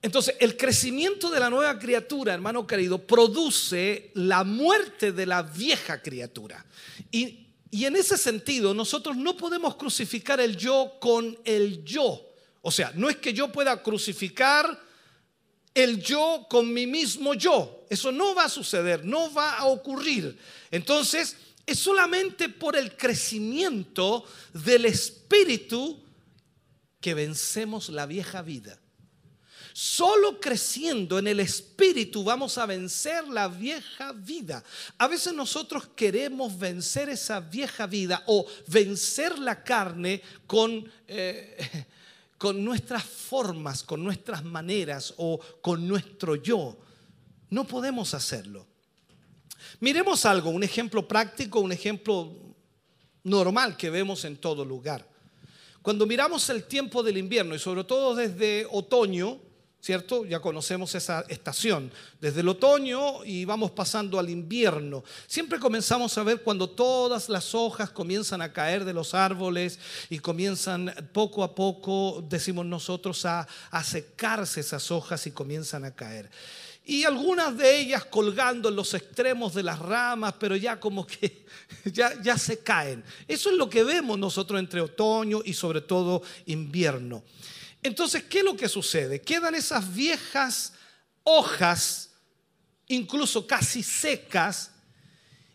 [0.00, 6.00] Entonces, el crecimiento de la nueva criatura, hermano querido, produce la muerte de la vieja
[6.00, 6.64] criatura.
[7.10, 12.26] Y, y en ese sentido, nosotros no podemos crucificar el yo con el yo.
[12.62, 14.80] O sea, no es que yo pueda crucificar
[15.74, 17.84] el yo con mi mismo yo.
[17.90, 20.38] Eso no va a suceder, no va a ocurrir.
[20.70, 21.36] Entonces,
[21.66, 26.00] es solamente por el crecimiento del espíritu
[27.00, 28.78] que vencemos la vieja vida.
[29.76, 34.62] Solo creciendo en el espíritu vamos a vencer la vieja vida.
[34.98, 41.56] A veces nosotros queremos vencer esa vieja vida o vencer la carne con, eh,
[42.44, 46.76] con nuestras formas, con nuestras maneras o con nuestro yo.
[47.48, 48.66] No podemos hacerlo.
[49.80, 52.36] Miremos algo, un ejemplo práctico, un ejemplo
[53.22, 55.08] normal que vemos en todo lugar.
[55.80, 59.40] Cuando miramos el tiempo del invierno y sobre todo desde otoño,
[59.84, 60.24] ¿cierto?
[60.24, 61.92] Ya conocemos esa estación.
[62.18, 65.04] Desde el otoño y vamos pasando al invierno.
[65.26, 69.78] Siempre comenzamos a ver cuando todas las hojas comienzan a caer de los árboles
[70.08, 73.46] y comienzan poco a poco, decimos nosotros, a,
[73.84, 76.30] secarse esas hojas y comienzan a caer.
[76.86, 81.44] Y algunas de ellas colgando en los extremos de las ramas, pero ya como que
[81.84, 83.04] ya, ya se caen.
[83.28, 87.22] Eso es lo que vemos nosotros entre otoño y sobre todo invierno.
[87.84, 89.20] Entonces, ¿qué es lo que sucede?
[89.20, 90.72] Quedan esas viejas
[91.22, 92.10] hojas,
[92.88, 94.70] incluso casi secas,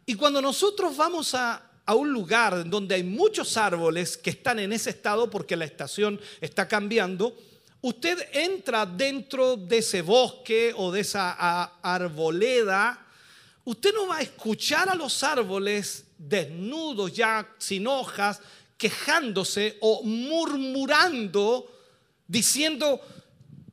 [0.05, 4.91] y cuando nosotros vamos a, un lugar donde hay muchos árboles que están en ese
[4.91, 7.35] estado porque la estación está cambiando,
[7.81, 11.31] usted entra dentro de ese bosque o de esa
[11.81, 13.07] arboleda,
[13.65, 18.39] usted no va a escuchar a los árboles desnudos ya sin hojas,
[18.77, 21.78] quejándose o murmurando,
[22.29, 23.01] diciendo,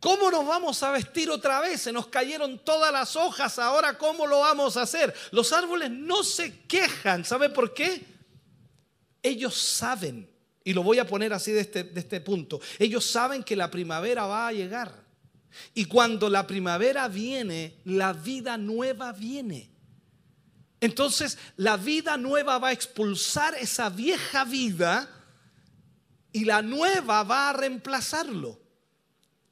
[0.00, 1.82] ¿cómo nos vamos a vestir otra vez?
[1.82, 5.14] Se nos cayeron todas las hojas, ahora ¿cómo lo vamos a hacer?
[5.30, 8.04] Los árboles no se quejan, ¿sabe por qué?
[9.22, 10.28] Ellos saben,
[10.64, 13.70] y lo voy a poner así de este, de este punto, ellos saben que la
[13.70, 15.04] primavera va a llegar.
[15.74, 19.70] Y cuando la primavera viene, la vida nueva viene.
[20.80, 25.15] Entonces la vida nueva va a expulsar esa vieja vida
[26.32, 28.60] y la nueva va a reemplazarlo.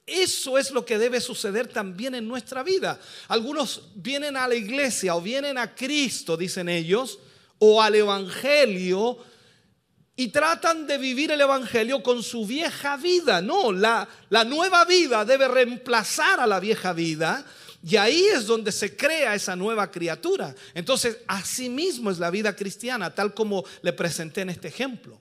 [0.06, 3.00] Eso es lo que debe suceder también en nuestra vida.
[3.28, 7.18] Algunos vienen a la iglesia o vienen a Cristo, dicen ellos,
[7.58, 9.18] o al Evangelio
[10.16, 13.40] y tratan de vivir el Evangelio con su vieja vida.
[13.40, 17.44] No, la, la nueva vida debe reemplazar a la vieja vida.
[17.82, 20.54] Y ahí es donde se crea esa nueva criatura.
[20.72, 25.20] Entonces, así mismo es la vida cristiana, tal como le presenté en este ejemplo.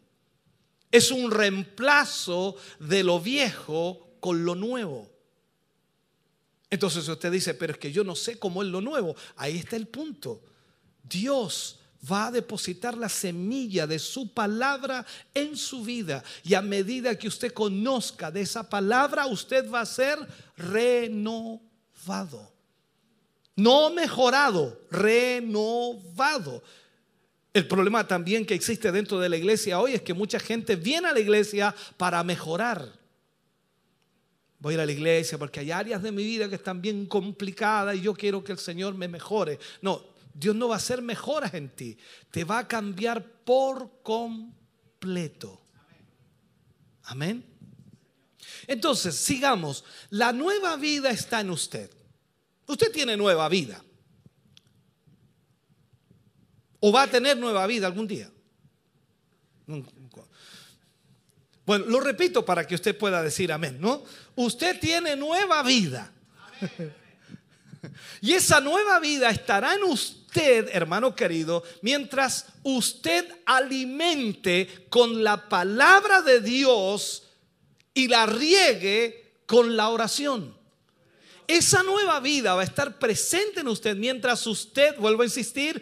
[0.93, 5.09] Es un reemplazo de lo viejo con lo nuevo.
[6.69, 9.15] Entonces usted dice, pero es que yo no sé cómo es lo nuevo.
[9.35, 10.43] Ahí está el punto.
[11.01, 11.79] Dios
[12.11, 15.03] va a depositar la semilla de su palabra
[15.33, 16.23] en su vida.
[16.43, 20.19] Y a medida que usted conozca de esa palabra, usted va a ser
[20.55, 21.59] renovado.
[23.55, 26.61] No mejorado, renovado.
[27.53, 31.07] El problema también que existe dentro de la iglesia hoy es que mucha gente viene
[31.07, 32.91] a la iglesia para mejorar.
[34.57, 37.05] Voy a ir a la iglesia porque hay áreas de mi vida que están bien
[37.05, 39.59] complicadas y yo quiero que el Señor me mejore.
[39.81, 40.03] No,
[40.33, 41.95] Dios no va a hacer mejoras en ti.
[42.31, 45.61] Te va a cambiar por completo.
[47.03, 47.45] Amén.
[48.65, 49.83] Entonces, sigamos.
[50.09, 51.91] La nueva vida está en usted.
[52.65, 53.83] Usted tiene nueva vida.
[56.85, 58.29] ¿O va a tener nueva vida algún día?
[61.65, 64.03] Bueno, lo repito para que usted pueda decir amén, ¿no?
[64.35, 66.11] Usted tiene nueva vida.
[68.19, 76.21] Y esa nueva vida estará en usted, hermano querido, mientras usted alimente con la palabra
[76.21, 77.29] de Dios
[77.93, 80.53] y la riegue con la oración.
[81.47, 85.81] Esa nueva vida va a estar presente en usted mientras usted, vuelvo a insistir,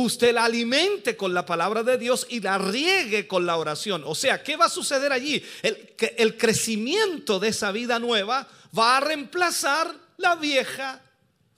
[0.00, 4.02] usted la alimente con la palabra de Dios y la riegue con la oración.
[4.04, 5.42] O sea, ¿qué va a suceder allí?
[5.62, 11.02] El, crecimiento de esa vida nueva va a reemplazar la vieja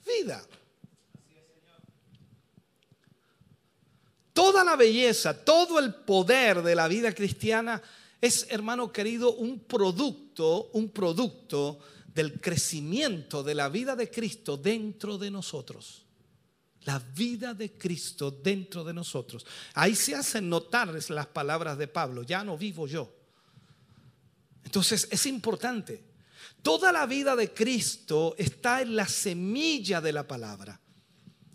[0.05, 0.45] vida.
[4.33, 7.81] Toda la belleza, todo el poder de la vida cristiana
[8.21, 11.79] es, hermano querido, un producto, un producto
[12.13, 16.05] del crecimiento de la vida de Cristo dentro de nosotros.
[16.83, 19.45] La vida de Cristo dentro de nosotros.
[19.73, 23.13] Ahí se hacen notar las palabras de Pablo, ya no vivo yo.
[24.63, 26.03] Entonces es importante.
[26.61, 30.79] Toda la vida de Cristo está en la semilla de la palabra.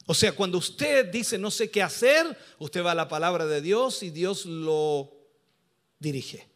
[0.06, 3.60] O sea, cuando usted dice no sé qué hacer, usted va a la palabra de
[3.60, 5.12] Dios y Dios lo
[5.98, 6.46] dirige.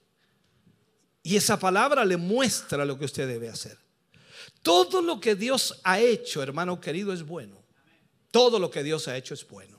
[1.23, 3.79] Y esa palabra le muestra lo que usted debe hacer.
[4.63, 7.60] Todo lo que Dios ha hecho, hermano querido, es bueno.
[8.31, 9.79] Todo lo que Dios ha hecho es bueno.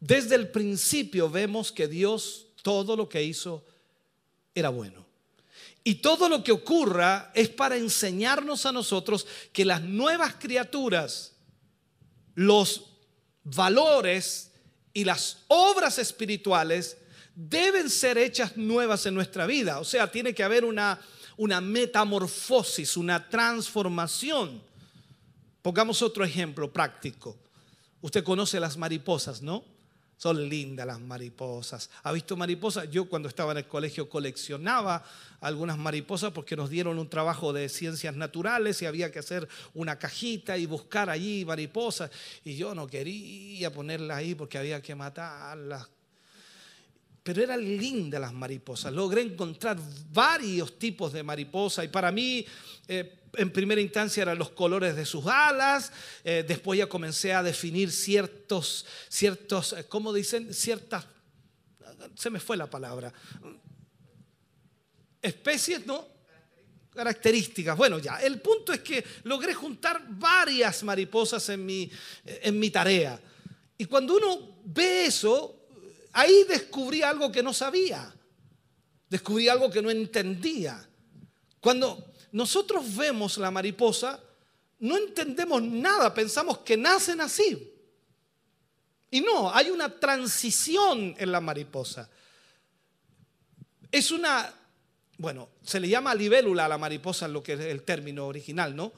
[0.00, 3.64] Desde el principio vemos que Dios todo lo que hizo
[4.54, 5.06] era bueno.
[5.84, 11.32] Y todo lo que ocurra es para enseñarnos a nosotros que las nuevas criaturas,
[12.34, 12.84] los
[13.44, 14.52] valores
[14.92, 16.96] y las obras espirituales
[17.34, 19.80] deben ser hechas nuevas en nuestra vida.
[19.80, 21.00] O sea, tiene que haber una,
[21.36, 24.62] una metamorfosis, una transformación.
[25.62, 27.36] Pongamos otro ejemplo práctico.
[28.00, 29.64] Usted conoce las mariposas, ¿no?
[30.16, 31.88] Son lindas las mariposas.
[32.02, 32.90] ¿Ha visto mariposas?
[32.90, 35.04] Yo cuando estaba en el colegio coleccionaba
[35.40, 39.98] algunas mariposas porque nos dieron un trabajo de ciencias naturales y había que hacer una
[39.98, 42.10] cajita y buscar allí mariposas.
[42.44, 45.88] Y yo no quería ponerlas ahí porque había que matarlas.
[47.22, 48.92] Pero eran lindas las mariposas.
[48.92, 49.78] Logré encontrar
[50.12, 52.44] varios tipos de mariposas y para mí...
[52.88, 55.92] eh, en primera instancia eran los colores de sus alas,
[56.24, 60.52] eh, después ya comencé a definir ciertos, ciertos, eh, ¿cómo dicen?
[60.52, 61.06] Ciertas,
[62.14, 63.12] se me fue la palabra,
[65.20, 66.08] especies, ¿no?
[66.94, 67.76] Características.
[67.76, 71.90] Bueno, ya, el punto es que logré juntar varias mariposas en mi,
[72.24, 73.18] en mi tarea.
[73.78, 75.66] Y cuando uno ve eso,
[76.12, 78.14] ahí descubrí algo que no sabía,
[79.08, 80.86] descubrí algo que no entendía.
[81.60, 84.18] Cuando nosotros vemos la mariposa,
[84.80, 87.72] no entendemos nada, pensamos que nacen así.
[89.10, 92.08] Y no, hay una transición en la mariposa.
[93.90, 94.52] Es una,
[95.18, 98.92] bueno, se le llama libélula a la mariposa lo que es el término original, ¿no?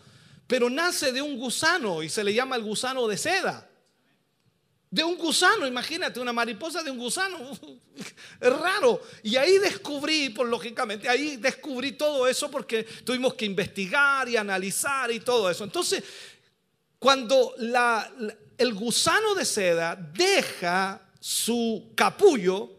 [0.46, 3.68] Pero nace de un gusano y se le llama el gusano de seda.
[4.94, 7.36] De un gusano, imagínate, una mariposa de un gusano.
[8.40, 9.00] Es raro.
[9.24, 15.10] Y ahí descubrí, por lógicamente, ahí descubrí todo eso porque tuvimos que investigar y analizar
[15.10, 15.64] y todo eso.
[15.64, 16.04] Entonces,
[17.00, 17.56] cuando
[18.56, 22.70] el gusano de seda deja su capullo,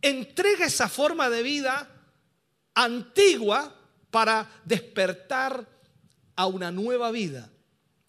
[0.00, 1.90] entrega esa forma de vida
[2.74, 3.74] antigua
[4.10, 5.68] para despertar
[6.36, 7.50] a una nueva vida.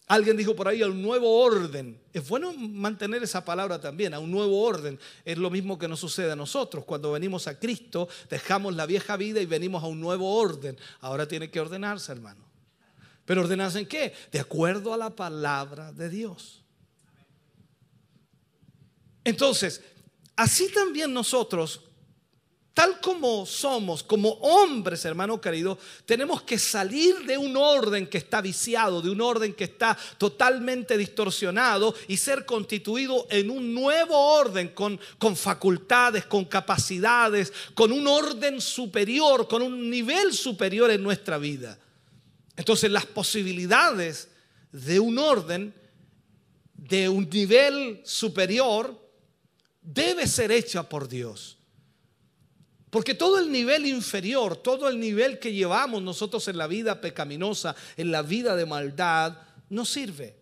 [0.08, 2.00] Alguien dijo por ahí, a un nuevo orden.
[2.12, 5.00] Es bueno mantener esa palabra también, a un nuevo orden.
[5.24, 6.84] Es lo mismo que nos sucede a nosotros.
[6.84, 10.78] Cuando venimos a Cristo, dejamos la vieja vida y venimos a un nuevo orden.
[11.00, 12.44] Ahora tiene que ordenarse, hermano.
[13.24, 14.14] ¿Pero ordenarse en qué?
[14.30, 16.62] De acuerdo a la palabra de Dios.
[19.24, 19.82] Entonces,
[20.36, 21.80] así también nosotros,
[22.76, 28.42] tal como somos, como hombres, hermano querido, tenemos que salir de un orden que está
[28.42, 34.68] viciado, de un orden que está totalmente distorsionado y ser constituido en un nuevo orden
[34.74, 41.38] con, con facultades, con capacidades, con un orden superior, con un nivel superior en nuestra
[41.38, 41.78] vida.
[42.58, 44.28] Entonces las posibilidades
[44.70, 45.74] de un orden,
[46.74, 49.02] de un nivel superior,
[49.80, 51.55] debe ser hecha por Dios.
[52.90, 57.74] Porque todo el nivel inferior, todo el nivel que llevamos nosotros en la vida pecaminosa,
[57.96, 59.38] en la vida de maldad,
[59.68, 60.36] no sirve.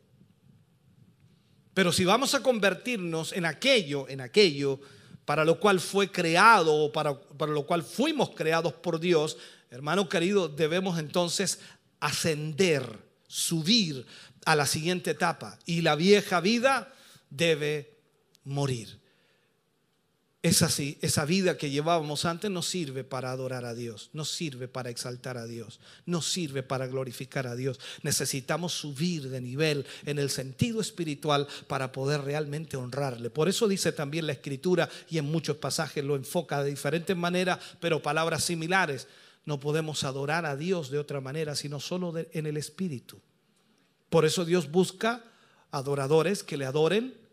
[1.73, 4.81] Pero si vamos a convertirnos en aquello, en aquello
[5.25, 9.39] para lo cual fue creado o para, para lo cual fuimos creados por Dios,
[9.71, 11.61] hermano querido, debemos entonces
[11.99, 14.07] ascender, subir
[14.45, 15.59] a la siguiente etapa.
[15.65, 16.93] Y la vieja vida
[17.31, 17.97] debe
[18.45, 19.01] morir.
[20.45, 24.69] Es así, esa vida que llevábamos antes no sirve para adorar a Dios, no sirve
[24.69, 27.81] para exaltar a Dios, no sirve para glorificar a Dios.
[28.03, 33.31] Necesitamos subir de nivel en el sentido espiritual para poder realmente honrarle.
[33.31, 37.59] Por eso dice también la escritura y en muchos pasajes lo enfoca de diferentes maneras,
[37.81, 39.09] pero palabras similares.
[39.47, 43.19] No podemos adorar a Dios de otra manera, sino solo en el espíritu.
[44.11, 45.25] Por eso Dios busca
[45.71, 47.24] adoradores que le adoren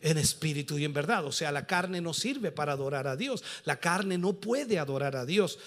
[0.00, 1.24] en espíritu y en verdad.
[1.24, 3.42] O sea, la carne no sirve para adorar a Dios.
[3.64, 5.58] La carne no puede adorar a Dios.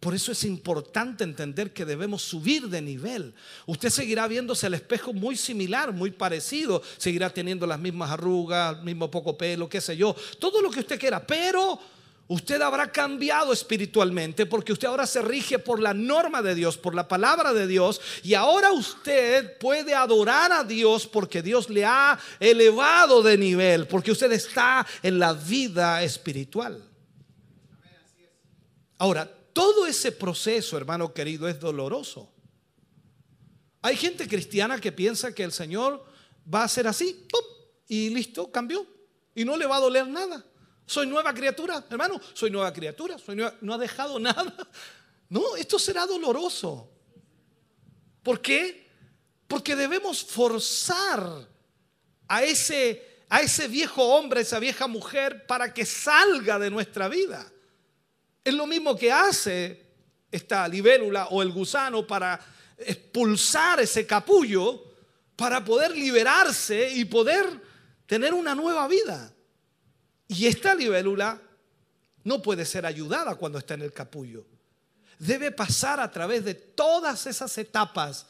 [0.00, 3.34] Por eso es importante entender que debemos subir de nivel.
[3.66, 6.82] Usted seguirá viéndose al espejo muy similar, muy parecido.
[6.98, 10.14] Seguirá teniendo las mismas arrugas, mismo poco pelo, qué sé yo.
[10.38, 11.26] Todo lo que usted quiera.
[11.26, 11.80] Pero
[12.28, 16.94] usted habrá cambiado espiritualmente porque usted ahora se rige por la norma de Dios, por
[16.94, 18.00] la palabra de Dios.
[18.22, 24.12] Y ahora usted puede adorar a Dios porque Dios le ha elevado de nivel, porque
[24.12, 26.84] usted está en la vida espiritual.
[28.98, 32.30] Ahora, todo ese proceso, hermano querido, es doloroso.
[33.80, 36.04] Hay gente cristiana que piensa que el Señor
[36.52, 37.26] va a ser así,
[37.86, 38.86] y listo, cambió.
[39.34, 40.44] Y no le va a doler nada.
[40.88, 44.56] Soy nueva criatura, hermano, soy nueva criatura, soy no ha dejado nada.
[45.28, 46.90] No, esto será doloroso.
[48.22, 48.88] ¿Por qué?
[49.46, 51.46] Porque debemos forzar
[52.26, 57.52] a ese, a ese viejo hombre, esa vieja mujer, para que salga de nuestra vida.
[58.42, 59.86] Es lo mismo que hace
[60.32, 62.40] esta libélula o el gusano para
[62.78, 64.84] expulsar ese capullo
[65.36, 67.46] para poder liberarse y poder
[68.06, 69.34] tener una nueva vida.
[70.28, 71.40] Y esta libélula
[72.24, 74.46] no puede ser ayudada cuando está en el capullo.
[75.18, 78.26] Debe pasar a través de todas esas etapas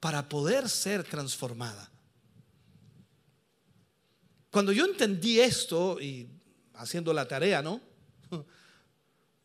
[0.00, 1.90] para poder ser transformada.
[4.50, 6.28] Cuando yo entendí esto y
[6.74, 7.80] haciendo la tarea, ¿no?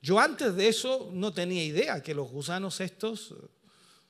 [0.01, 3.35] Yo antes de eso no tenía idea que los gusanos estos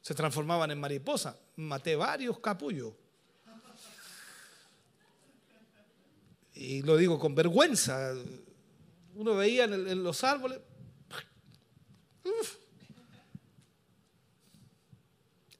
[0.02, 1.40] se transformaban en mariposa.
[1.56, 2.94] Maté varios capullos.
[6.56, 8.14] Y lo digo con vergüenza.
[9.14, 10.60] Uno veía en, los árboles.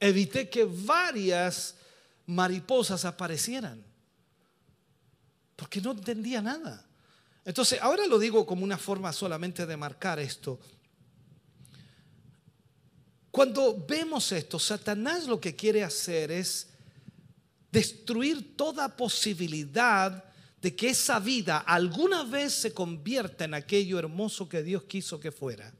[0.00, 1.76] Evité que varias
[2.26, 3.84] mariposas aparecieran.
[5.54, 6.84] Porque no entendía nada.
[7.44, 10.58] Entonces, ahora lo digo como una forma solamente de marcar esto.
[13.30, 16.68] Cuando vemos esto, Satanás lo que quiere hacer es
[17.70, 20.24] destruir toda posibilidad
[20.66, 25.30] de que esa vida alguna vez se convierta en aquello hermoso que Dios quiso que
[25.30, 25.72] fuera.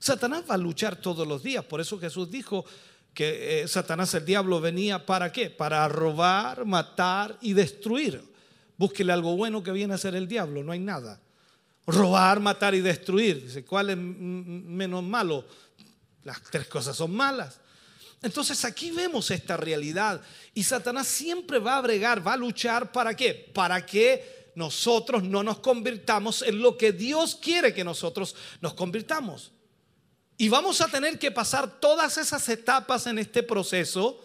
[0.00, 2.64] Satanás va a luchar todos los días, por eso Jesús dijo
[3.12, 5.48] que eh, Satanás, el diablo, venía para qué?
[5.48, 8.20] Para robar, matar y destruir.
[8.76, 11.20] Búsquele algo bueno que viene a ser el diablo, no hay nada.
[11.86, 13.44] Robar, matar y destruir.
[13.44, 15.44] Dice, ¿cuál es menos malo?
[16.24, 17.60] Las tres cosas son malas.
[18.24, 20.20] Entonces aquí vemos esta realidad
[20.54, 23.50] y Satanás siempre va a bregar, va a luchar para qué?
[23.54, 29.52] Para que nosotros no nos convirtamos en lo que Dios quiere que nosotros nos convirtamos.
[30.38, 34.18] Y vamos a tener que pasar todas esas etapas en este proceso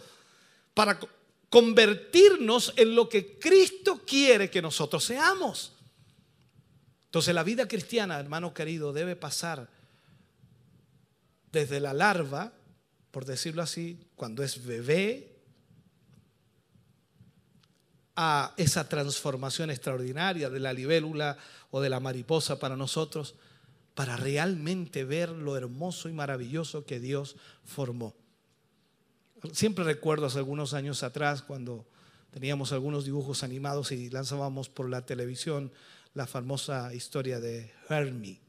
[0.73, 1.09] para co-
[1.49, 5.73] convertirnos en lo que Cristo quiere que nosotros seamos.
[7.05, 9.67] Entonces la vida cristiana, hermano querido, debe pasar
[11.51, 12.53] desde la larva,
[13.11, 15.35] por decirlo así, cuando es bebé,
[18.21, 21.37] a esa transformación extraordinaria de la libélula
[21.71, 23.35] o de la mariposa para nosotros,
[23.95, 28.13] para realmente ver lo hermoso y maravilloso que Dios formó.
[29.53, 31.87] Siempre recuerdo hace algunos años atrás cuando
[32.31, 35.71] teníamos algunos dibujos animados y lanzábamos por la televisión
[36.13, 38.41] la famosa historia de Hermie.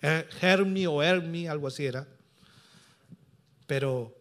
[0.00, 2.08] Her- Hermie o Hermie, algo así era.
[3.70, 4.12] Pero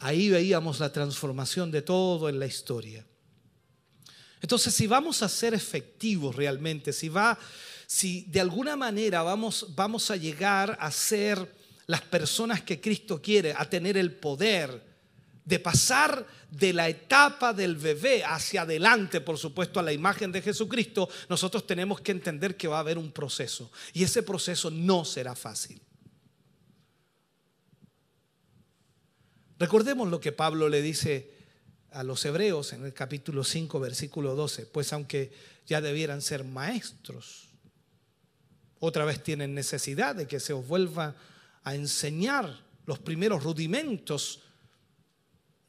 [0.00, 3.06] ahí veíamos la transformación de todo en la historia.
[4.42, 7.38] Entonces, si vamos a ser efectivos realmente, si va,
[7.86, 11.56] si de alguna manera vamos, vamos a llegar a ser
[11.86, 14.78] las personas que Cristo quiere, a tener el poder
[15.46, 20.42] de pasar de la etapa del bebé hacia adelante, por supuesto, a la imagen de
[20.42, 23.72] Jesucristo, nosotros tenemos que entender que va a haber un proceso.
[23.94, 25.80] Y ese proceso no será fácil.
[29.58, 31.30] Recordemos lo que Pablo le dice
[31.90, 35.32] a los hebreos en el capítulo 5, versículo 12, pues aunque
[35.66, 37.48] ya debieran ser maestros,
[38.78, 41.16] otra vez tienen necesidad de que se os vuelva
[41.64, 44.40] a enseñar los primeros rudimentos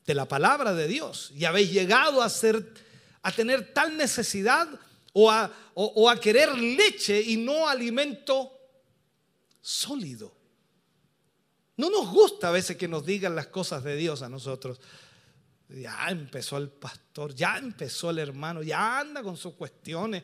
[0.06, 2.74] de la palabra de Dios y habéis llegado a ser
[3.22, 4.68] a tener tal necesidad
[5.14, 8.52] o a, o- o a querer leche y no alimento
[9.62, 10.34] sólido.
[11.80, 14.82] No nos gusta a veces que nos digan las cosas de Dios a nosotros.
[15.70, 20.24] Ya empezó el pastor, ya empezó el hermano, ya anda con sus cuestiones.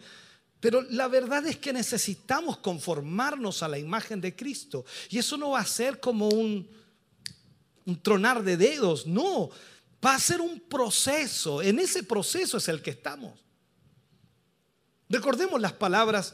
[0.59, 4.83] Pero la verdad es que necesitamos conformarnos a la imagen de Cristo.
[5.09, 6.69] Y eso no va a ser como un,
[8.01, 9.49] tronar de dedos, no.
[10.05, 11.61] Va a ser un proceso.
[11.61, 13.39] En ese proceso es el que estamos.
[15.07, 16.33] Recordemos las palabras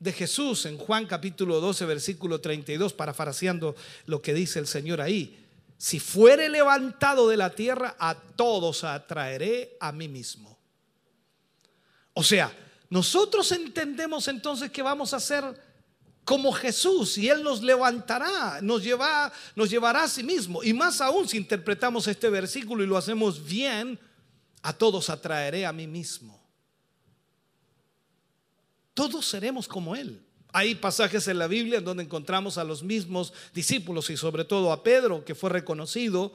[0.00, 5.46] de Jesús en Juan capítulo 12, versículo 32, parafraseando lo que dice el Señor ahí.
[5.76, 10.58] Si fuere levantado de la tierra, a todos atraeré a mí mismo.
[12.14, 12.52] O sea,
[12.88, 15.44] nosotros entendemos entonces que vamos a ser
[16.24, 20.62] como Jesús y Él nos levantará, nos, lleva, nos llevará a sí mismo.
[20.62, 23.98] Y más aún si interpretamos este versículo y lo hacemos bien,
[24.62, 26.39] a todos atraeré a mí mismo.
[28.94, 30.24] Todos seremos como Él.
[30.52, 34.72] Hay pasajes en la Biblia en donde encontramos a los mismos discípulos y sobre todo
[34.72, 36.32] a Pedro, que fue reconocido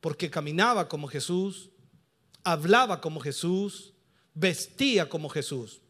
[0.00, 1.70] porque caminaba como Jesús,
[2.44, 3.92] hablaba como Jesús,
[4.32, 5.82] vestía como Jesús.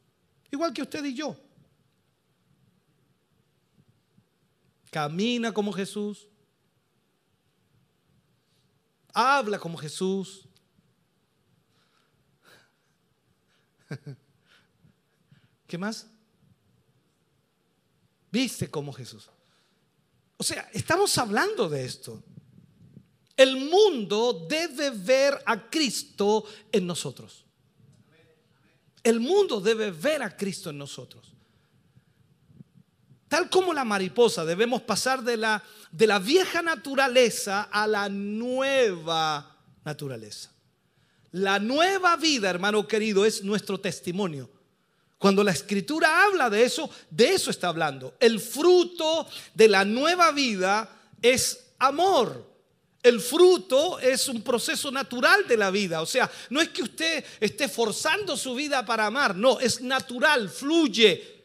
[0.50, 1.36] Igual que usted y yo.
[4.90, 6.26] Camina como Jesús,
[9.12, 10.48] habla como Jesús.
[15.66, 16.06] ¿Qué más?
[18.36, 19.30] viste como Jesús.
[20.36, 22.22] O sea, estamos hablando de esto.
[23.34, 27.44] El mundo debe ver a Cristo en nosotros.
[29.02, 31.32] El mundo debe ver a Cristo en nosotros.
[33.28, 39.56] Tal como la mariposa, debemos pasar de la, de la vieja naturaleza a la nueva
[39.84, 40.52] naturaleza.
[41.32, 44.50] La nueva vida, hermano querido, es nuestro testimonio.
[45.18, 48.14] Cuando la escritura habla de eso, de eso está hablando.
[48.20, 50.88] El fruto de la nueva vida
[51.22, 52.54] es amor.
[53.02, 56.02] El fruto es un proceso natural de la vida.
[56.02, 60.50] O sea, no es que usted esté forzando su vida para amar, no, es natural,
[60.50, 61.36] fluye.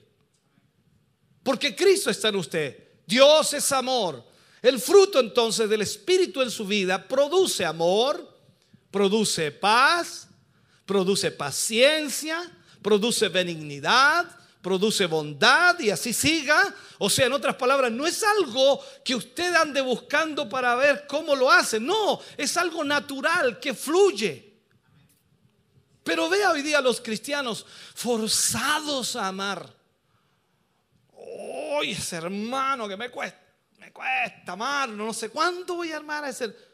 [1.43, 2.77] Porque Cristo está en usted.
[3.06, 4.23] Dios es amor.
[4.61, 8.38] El fruto entonces del Espíritu en su vida produce amor,
[8.91, 10.27] produce paz,
[10.85, 12.41] produce paciencia,
[12.82, 14.26] produce benignidad,
[14.62, 16.74] produce bondad y así siga.
[16.99, 21.36] O sea, en otras palabras, no es algo que usted ande buscando para ver cómo
[21.36, 21.80] lo hace.
[21.80, 24.52] No, es algo natural que fluye.
[26.03, 29.72] Pero vea hoy día a los cristianos forzados a amar.
[31.14, 33.40] Oye, ese hermano que me cuesta,
[33.78, 36.70] me cuesta amarlo, no sé cuánto voy a amar a ese.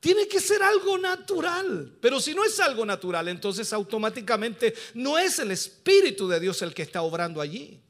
[0.00, 1.96] Tiene que ser algo natural.
[2.00, 6.74] Pero si no es algo natural, entonces automáticamente no es el Espíritu de Dios el
[6.74, 7.80] que está obrando allí.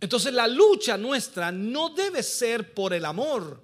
[0.00, 3.60] Entonces la lucha nuestra no debe ser por el amor.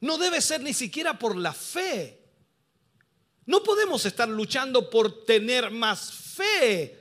[0.00, 2.22] No debe ser ni siquiera por la fe.
[3.44, 6.97] No podemos estar luchando por tener más fe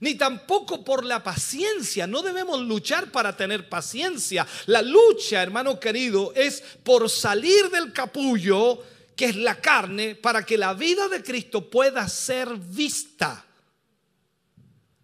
[0.00, 2.06] ni tampoco por la paciencia.
[2.06, 4.46] No debemos luchar para tener paciencia.
[4.66, 8.82] La lucha, hermano querido, es por salir del capullo,
[9.16, 13.44] que es la carne, para que la vida de Cristo pueda ser vista.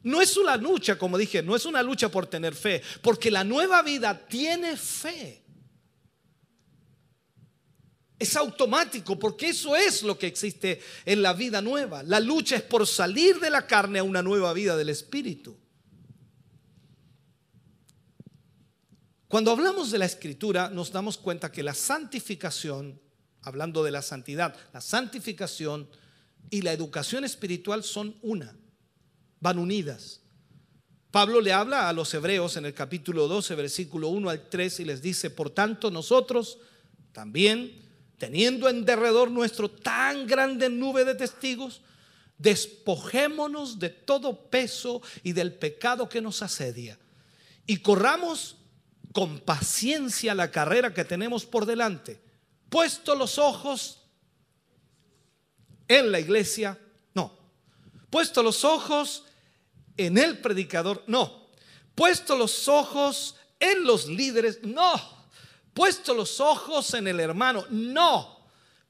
[0.03, 3.43] No es una lucha, como dije, no es una lucha por tener fe, porque la
[3.43, 5.44] nueva vida tiene fe.
[8.25, 12.03] Es automático porque eso es lo que existe en la vida nueva.
[12.03, 15.55] La lucha es por salir de la carne a una nueva vida del Espíritu.
[19.29, 22.99] Cuando hablamos de la escritura nos damos cuenta que la santificación,
[23.43, 25.87] hablando de la santidad, la santificación
[26.49, 28.57] y la educación espiritual son una,
[29.41, 30.23] van unidas.
[31.11, 34.85] Pablo le habla a los hebreos en el capítulo 12, versículo 1 al 3 y
[34.87, 36.57] les dice, por tanto nosotros
[37.13, 37.85] también
[38.19, 41.83] teniendo en derredor nuestro tan grande nube de testigos,
[42.39, 46.99] despojémonos de todo peso y del pecado que nos asedia
[47.67, 48.57] y corramos
[49.13, 52.21] con paciencia la carrera que tenemos por delante,
[52.69, 54.01] puesto los ojos
[55.87, 56.79] en la iglesia,
[57.15, 57.33] no,
[58.11, 59.25] puesto los ojos
[59.97, 61.49] en el predicador, no,
[61.95, 65.14] puesto los ojos en los líderes, no
[65.75, 68.41] puesto los ojos en el hermano, no,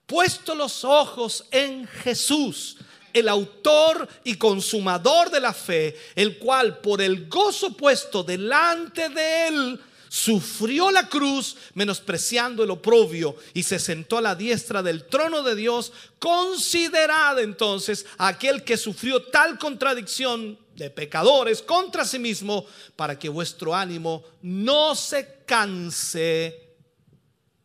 [0.06, 2.76] puesto los ojos en Jesús,
[3.12, 9.48] el autor y consumador de la fe, el cual por el gozo puesto delante de
[9.48, 15.42] él, sufrió la cruz, menospreciando el oprobio, y se sentó a la diestra del trono
[15.42, 15.92] de Dios.
[16.20, 23.28] Considerad entonces a aquel que sufrió tal contradicción de pecadores contra sí mismo, para que
[23.28, 26.63] vuestro ánimo no se canse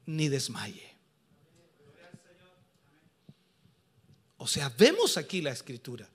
[0.09, 0.89] ni desmaye.
[4.37, 6.09] O sea, vemos aquí la escritura.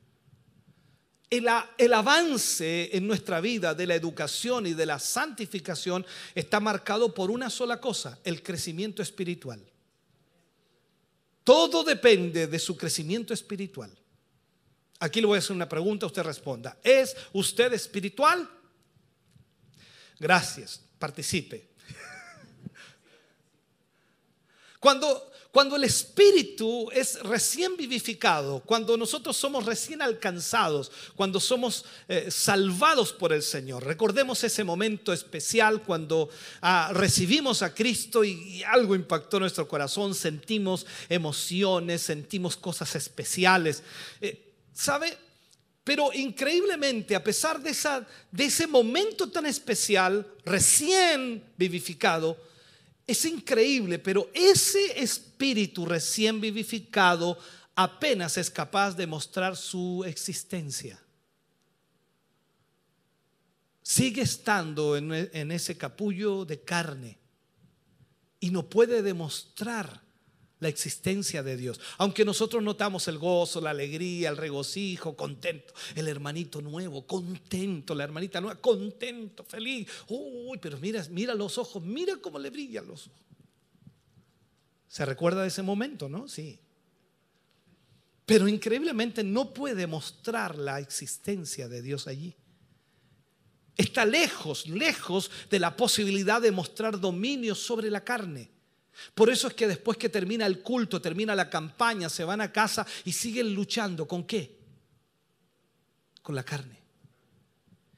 [1.31, 7.31] El, avance en nuestra vida de la educación y de la santificación está marcado por
[7.31, 9.61] una sola cosa, el crecimiento espiritual.
[11.43, 13.91] Todo depende de su crecimiento espiritual.
[15.01, 16.79] Aquí le voy a hacer una pregunta, usted responda.
[16.83, 18.49] ¿Es usted espiritual?
[20.19, 21.74] Gracias, participe.
[24.85, 32.31] Cuando, cuando el Espíritu es recién vivificado, cuando nosotros somos recién alcanzados, cuando somos eh,
[32.31, 36.29] salvados por el Señor, recordemos ese momento especial cuando
[36.61, 43.83] ah, recibimos a Cristo y, algo impactó nuestro corazón, sentimos emociones, sentimos cosas especiales.
[44.21, 45.17] Eh, ¿Sabe?
[45.83, 52.37] Pero increíblemente, a pesar de, esa, de ese momento tan especial, recién vivificado,
[53.07, 57.39] es increíble, pero ese espíritu recién vivificado
[57.75, 61.01] apenas es capaz de mostrar su existencia.
[63.83, 67.19] Sigue estando en, ese capullo de carne
[68.41, 70.04] y no puede demostrar
[70.65, 71.79] la existencia de Dios.
[71.99, 78.05] Aunque nosotros notamos el gozo, la alegría, el regocijo, contento, el hermanito nuevo, contento, la
[78.05, 79.87] hermanita nueva, contento, feliz.
[80.09, 83.21] Uy, pero mira, mira los ojos, mira cómo le brillan los ojos.
[84.89, 86.29] ¿Se recuerda de ese momento, no?
[86.29, 86.59] Sí.
[88.25, 92.35] Pero increíblemente no puede mostrar la existencia de Dios allí.
[93.77, 98.54] Está lejos, lejos de la posibilidad de mostrar dominio sobre la carne.
[99.15, 102.53] Por eso es que después que termina el culto, termina la campaña, se van a
[102.53, 104.07] casa y siguen luchando.
[104.07, 104.59] ¿Con qué?
[106.23, 106.83] Con la carne.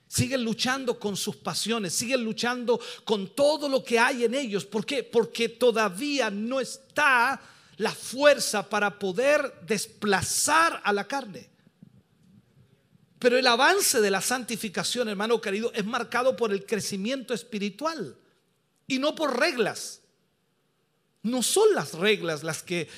[0.09, 4.65] Siguen luchando con sus pasiones, siguen luchando con todo lo que hay en ellos.
[4.65, 5.03] ¿Por qué?
[5.03, 7.41] Porque todavía no está
[7.77, 11.51] la fuerza para poder desplazar a la carne.
[13.19, 18.17] Pero el avance de la santificación, hermano querido, es marcado por el crecimiento espiritual
[18.87, 20.01] y no por reglas.
[21.27, 22.89] No son las reglas las que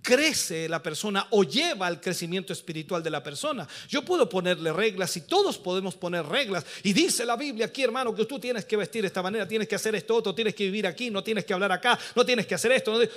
[0.00, 3.68] crece la persona o lleva al crecimiento espiritual de la persona.
[3.88, 6.64] Yo puedo ponerle reglas y todos podemos poner reglas.
[6.82, 9.68] Y dice la Biblia aquí, hermano, que tú tienes que vestir de esta manera, tienes
[9.68, 12.46] que hacer esto otro, tienes que vivir aquí, no tienes que hablar acá, no tienes
[12.46, 12.98] que hacer esto.
[12.98, 13.08] no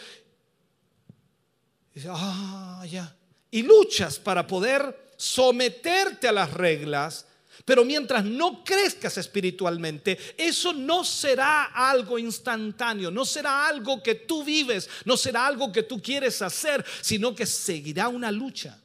[2.09, 3.15] ah, ya.
[3.49, 7.25] Y luchas para poder someterte a las reglas,
[7.65, 14.43] pero mientras no crezcas espiritualmente, eso no será algo instantáneo, no será algo que tú
[14.43, 18.81] vives, no será algo que tú quieres hacer, sino que seguirá una lucha.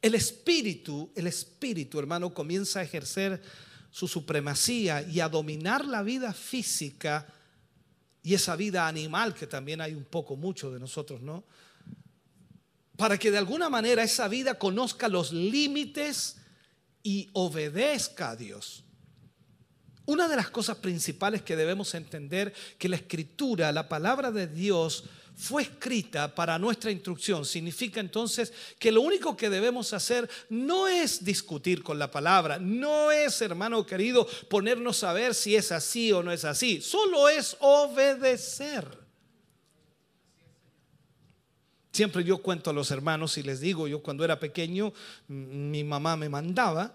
[0.00, 3.40] El espíritu, el espíritu, hermano, comienza a ejercer
[3.90, 7.26] su supremacía y a dominar la vida física
[8.22, 11.44] y esa vida animal que también hay un poco mucho de nosotros, ¿no?
[12.96, 16.36] Para que de alguna manera esa vida conozca los límites
[17.02, 18.84] y obedezca a Dios.
[20.06, 25.04] Una de las cosas principales que debemos entender que la escritura, la palabra de Dios,
[25.36, 27.44] fue escrita para nuestra instrucción.
[27.44, 33.10] Significa entonces que lo único que debemos hacer no es discutir con la palabra, no
[33.10, 37.56] es, hermano querido, ponernos a ver si es así o no es así, solo es
[37.60, 39.03] obedecer.
[41.94, 44.92] Siempre yo cuento a los hermanos y les digo, yo cuando era pequeño,
[45.28, 46.92] mi mamá me mandaba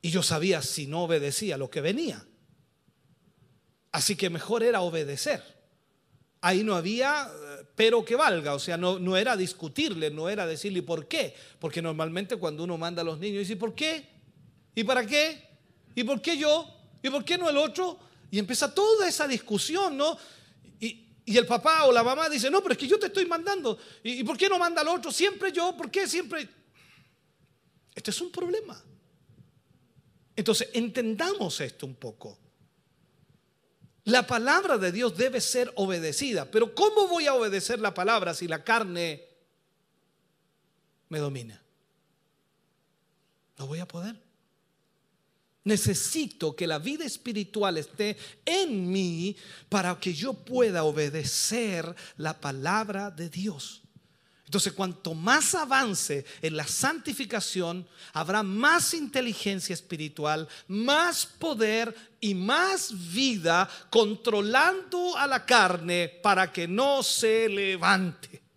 [0.00, 2.24] y yo sabía si no obedecía lo que venía.
[3.92, 5.42] Así que mejor era obedecer.
[6.40, 10.46] Ahí no había eh, pero que valga, o sea, no, no era discutirle, no era
[10.46, 14.08] decirle por qué, porque normalmente cuando uno manda a los niños dice, ¿por qué?
[14.74, 15.46] ¿Y para qué?
[15.94, 16.66] ¿Y por qué yo?
[17.02, 17.98] ¿Y por qué no el otro?
[18.30, 20.16] Y empieza toda esa discusión, ¿no?
[21.28, 23.78] Y, el papá o la mamá dice, no, pero es que yo te estoy mandando.
[24.02, 25.12] ¿Y, y por qué no manda al otro?
[25.12, 26.48] Siempre yo, ¿por qué siempre?
[27.94, 28.80] Este es un problema.
[30.36, 32.38] Entonces, entendamos esto un poco.
[34.04, 38.48] La palabra de Dios debe ser obedecida, pero ¿cómo voy a obedecer la palabra si
[38.48, 39.28] la carne
[41.08, 41.62] me domina?
[43.58, 44.27] No voy a poder.
[45.64, 49.36] Necesito que la vida espiritual esté en mí
[49.68, 53.82] para que yo pueda obedecer la palabra de Dios.
[54.48, 63.12] Entonces, cuanto más avance en la santificación, habrá más inteligencia espiritual, más poder y más
[63.12, 68.47] vida controlando a la carne para que no se levante.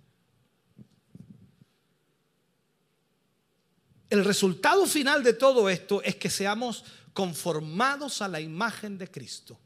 [4.11, 6.83] El resultado final de todo esto es que seamos
[7.13, 9.57] conformados a la imagen de Cristo.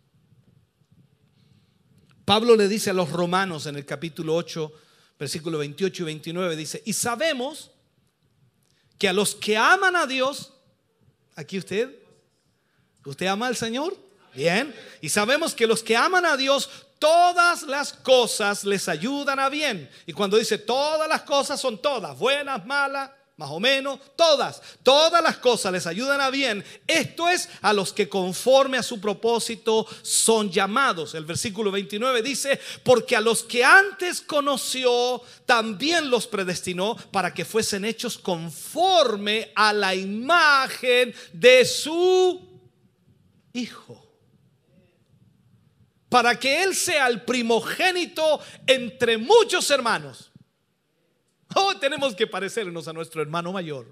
[2.26, 4.72] Pablo le dice a los romanos en el capítulo 8,
[5.18, 7.72] versículo 28 y 29, dice, y sabemos
[9.00, 10.54] que a los que aman a Dios,
[11.36, 11.98] aquí usted,
[13.04, 13.98] ¿usted ama al Señor?
[14.36, 16.70] Bien, y sabemos que los que aman a Dios,
[17.00, 19.90] todas las cosas les ayudan a bien.
[20.06, 25.22] Y cuando dice todas las cosas son todas, buenas, malas, más o menos, todas, todas
[25.22, 26.64] las cosas les ayudan a bien.
[26.88, 31.16] Esto es a los que conforme a su propósito son llamados.
[31.16, 37.44] El versículo 29 dice, porque a los que antes conoció, también los predestinó para que
[37.44, 42.56] fuesen hechos conforme a la imagen de su
[43.52, 44.02] Hijo.
[46.10, 50.32] Para que Él sea el primogénito entre muchos hermanos.
[51.86, 53.86] Tenemos que parecernos a nuestro hermano mayor.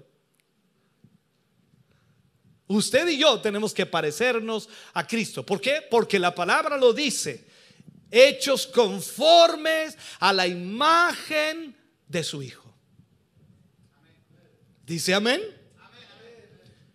[2.66, 5.46] Usted y yo tenemos que parecernos a Cristo.
[5.46, 5.80] ¿Por qué?
[5.88, 7.46] Porque la palabra lo dice.
[8.10, 11.76] Hechos conformes a la imagen
[12.08, 12.74] de su Hijo.
[14.84, 15.40] ¿Dice amén?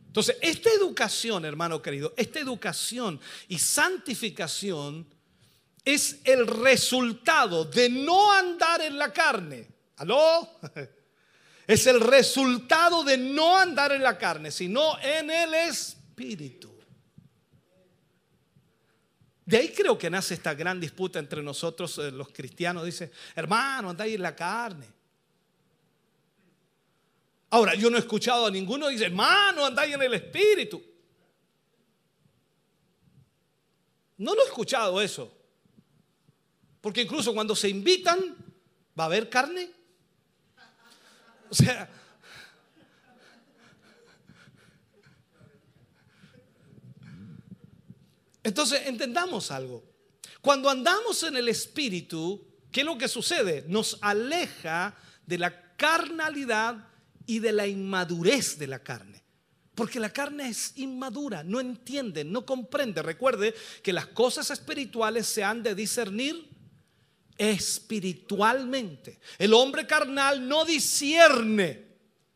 [0.08, 5.08] Entonces, esta educación, hermano querido, esta educación y santificación
[5.86, 9.78] es el resultado de no andar en la carne.
[10.00, 10.60] ¿Aló?
[11.68, 16.76] Es el resultado de no andar en la carne, sino en el espíritu.
[19.46, 22.86] De ahí creo que nace esta gran disputa entre nosotros, eh, los cristianos.
[22.86, 24.88] Dice, hermano, andáis en la carne.
[27.52, 30.84] Ahora, yo no he escuchado a ninguno dice, hermano, andáis en el espíritu.
[34.18, 35.32] No lo he escuchado eso.
[36.82, 38.36] Porque incluso cuando se invitan,
[39.00, 39.78] ¿va a haber carne?
[41.50, 41.90] O sea,
[48.44, 49.84] entonces entendamos algo.
[50.42, 53.66] Cuando andamos en el espíritu, ¿qué es lo que sucede?
[53.68, 54.96] Nos aleja
[55.26, 56.88] de la carnalidad
[57.26, 59.24] y de la inmadurez de la carne.
[59.76, 63.02] Porque la carne es inmadura, no entiende, no comprende.
[63.02, 66.49] Recuerde que las cosas espirituales se han de discernir
[67.40, 69.20] espiritualmente.
[69.40, 71.88] El hombre carnal no discierne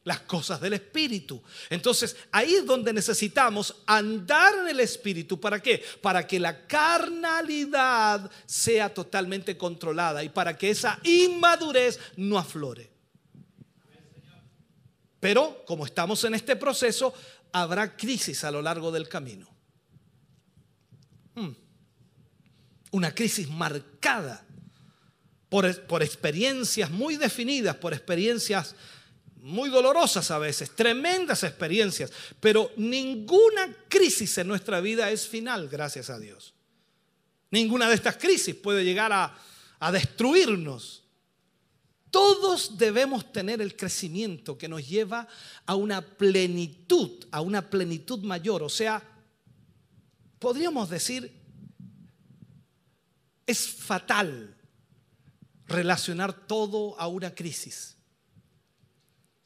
[0.05, 1.43] las cosas del espíritu.
[1.69, 5.39] Entonces, ahí es donde necesitamos andar en el espíritu.
[5.39, 5.84] ¿Para qué?
[6.01, 12.89] Para que la carnalidad sea totalmente controlada y para que esa inmadurez no aflore.
[15.19, 17.13] Pero como estamos en este proceso,
[17.51, 19.47] habrá crisis a lo largo del camino.
[21.35, 21.51] Hmm.
[22.91, 24.45] Una crisis marcada
[25.53, 28.75] por, experiencias muy definidas, por experiencias
[29.35, 36.09] muy dolorosas a veces, tremendas experiencias, pero ninguna crisis en nuestra vida es final, gracias
[36.09, 36.55] a Dios.
[37.51, 41.03] Ninguna de estas crisis puede llegar a destruirnos.
[42.09, 45.27] Todos debemos tener el crecimiento que nos lleva
[45.67, 48.63] a una plenitud, a una plenitud mayor.
[48.63, 49.03] O sea,
[50.39, 51.31] podríamos decir,
[53.45, 54.52] es fatal
[55.68, 57.98] relacionar todo a una crisis.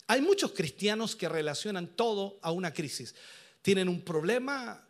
[0.08, 3.14] Hay muchos cristianos que relacionan todo a una crisis.
[3.62, 4.88] Tienen un problema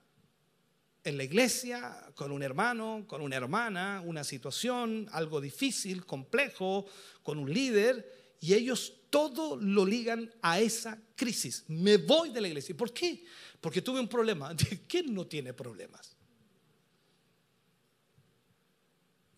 [1.03, 6.85] en la iglesia, con un hermano, con una hermana, una situación, algo difícil, complejo,
[7.23, 11.63] con un líder, y ellos todo lo ligan a esa crisis.
[11.67, 12.75] Me voy de la iglesia.
[12.75, 13.23] ¿Por qué?
[13.61, 14.53] Porque tuve un problema.
[14.87, 16.16] ¿Quién no tiene problemas?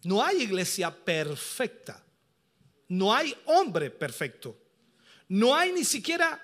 [0.04, 2.04] No hay iglesia perfecta.
[2.90, 4.58] No hay hombre perfecto.
[5.28, 6.42] No hay ni siquiera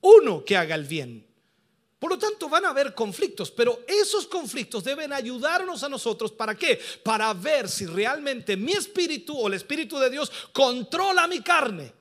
[0.00, 1.26] uno que haga el bien.
[1.98, 6.32] Por lo tanto, van a haber conflictos, pero esos conflictos deben ayudarnos a nosotros.
[6.32, 6.80] ¿Para qué?
[7.04, 11.92] Para ver si realmente mi espíritu o el espíritu de Dios controla mi carne.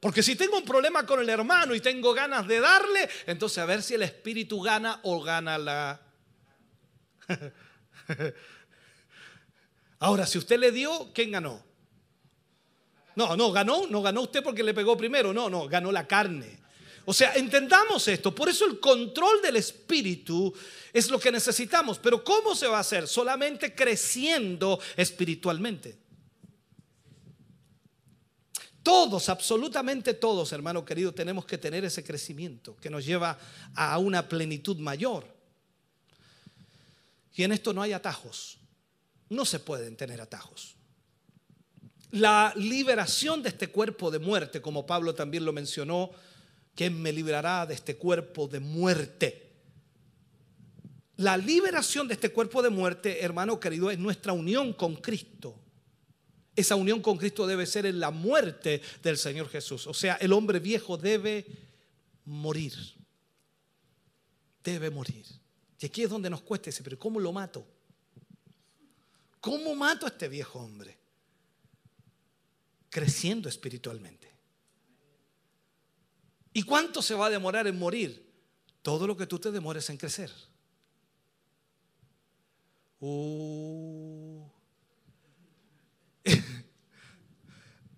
[0.00, 3.66] Porque si tengo un problema con el hermano y tengo ganas de darle, entonces a
[3.66, 6.00] ver si el espíritu gana o gana la...
[9.98, 11.64] Ahora, si usted le dio, ¿quién ganó?
[13.14, 16.58] No, no, ganó, no ganó usted porque le pegó primero, no, no, ganó la carne.
[17.06, 18.34] O sea, entendamos esto.
[18.34, 20.52] Por eso el control del espíritu
[20.92, 21.98] es lo que necesitamos.
[21.98, 23.06] Pero ¿cómo se va a hacer?
[23.06, 25.96] Solamente creciendo espiritualmente.
[28.82, 33.38] Todos, absolutamente todos, hermano querido, tenemos que tener ese crecimiento que nos lleva
[33.74, 35.26] a una plenitud mayor.
[37.34, 38.55] Y en esto no hay atajos.
[39.28, 40.76] No se pueden tener atajos.
[42.10, 46.12] La liberación de este cuerpo de muerte, como Pablo también lo mencionó,
[46.76, 49.50] ¿Quién me librará de este cuerpo de muerte?
[51.16, 55.58] La liberación de este cuerpo de muerte, hermano querido, es nuestra unión con Cristo.
[56.54, 59.86] Esa unión con Cristo debe ser en la muerte del Señor Jesús.
[59.86, 61.46] O sea, el hombre viejo debe
[62.26, 62.74] morir.
[64.62, 65.24] Debe morir.
[65.80, 67.66] Y aquí es donde nos cuesta ese, pero ¿cómo lo mato?
[69.46, 70.98] ¿Cómo mato a este viejo hombre?
[72.90, 74.28] Creciendo espiritualmente.
[76.52, 78.28] ¿Y cuánto se va a demorar en morir?
[78.82, 80.32] Todo lo que tú te demores en crecer.
[82.98, 84.48] Uh.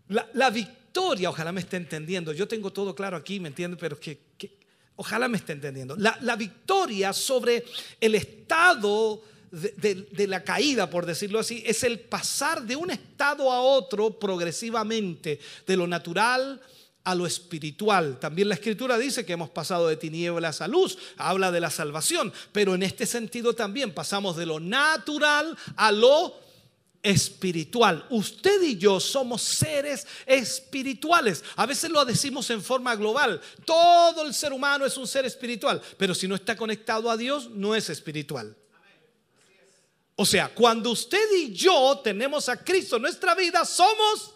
[0.09, 2.35] La, la, victoria, ojalá me esté entendiendo.
[2.35, 3.79] Yo tengo todo claro aquí, ¿me entiende?
[3.79, 4.59] Pero que, que
[4.97, 5.97] ojalá me esté entendiendo.
[5.97, 7.65] La, la, victoria sobre
[8.01, 13.61] el estado de, la caída, por decirlo así, es el pasar de un estado a
[13.61, 16.61] otro progresivamente, de lo natural
[17.05, 18.19] a lo espiritual.
[18.21, 22.33] También la escritura dice que hemos pasado de tinieblas a luz, habla de la salvación,
[22.53, 26.35] pero en este sentido también pasamos de lo natural a lo
[27.03, 28.05] espiritual.
[28.11, 31.43] Usted y yo somos seres espirituales.
[31.57, 33.41] A veces lo decimos en forma global.
[33.65, 37.49] Todo el ser humano es un ser espiritual, pero si no está conectado a Dios,
[37.49, 38.55] no es espiritual.
[40.21, 44.35] O sea, cuando usted y yo tenemos a Cristo en nuestra vida, somos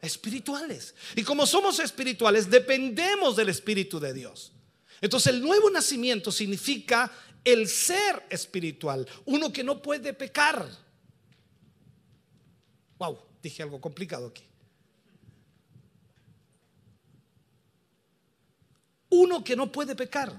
[0.00, 0.94] espirituales.
[1.14, 4.52] Y como somos espirituales, dependemos del Espíritu de Dios.
[5.02, 7.12] Entonces el nuevo nacimiento significa
[7.44, 10.66] el ser espiritual, uno que no puede pecar.
[12.98, 14.44] Wow, dije algo complicado aquí.
[19.10, 20.34] Uno que no puede pecar.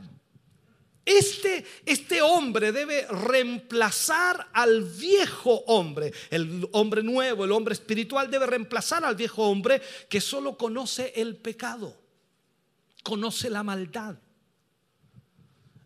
[1.06, 6.12] Este, este hombre debe reemplazar al viejo hombre.
[6.32, 9.80] El hombre nuevo, el hombre espiritual debe reemplazar al viejo hombre
[10.10, 11.96] que solo conoce el pecado,
[13.04, 14.16] conoce la maldad.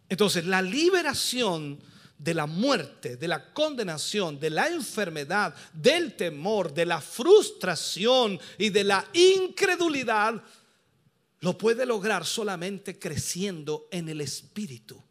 [0.08, 1.80] Entonces, la liberación
[2.18, 8.70] de la muerte, de la condenación, de la enfermedad, del temor, de la frustración y
[8.70, 10.42] de la incredulidad,
[11.42, 15.09] lo puede lograr solamente creciendo en el Espíritu.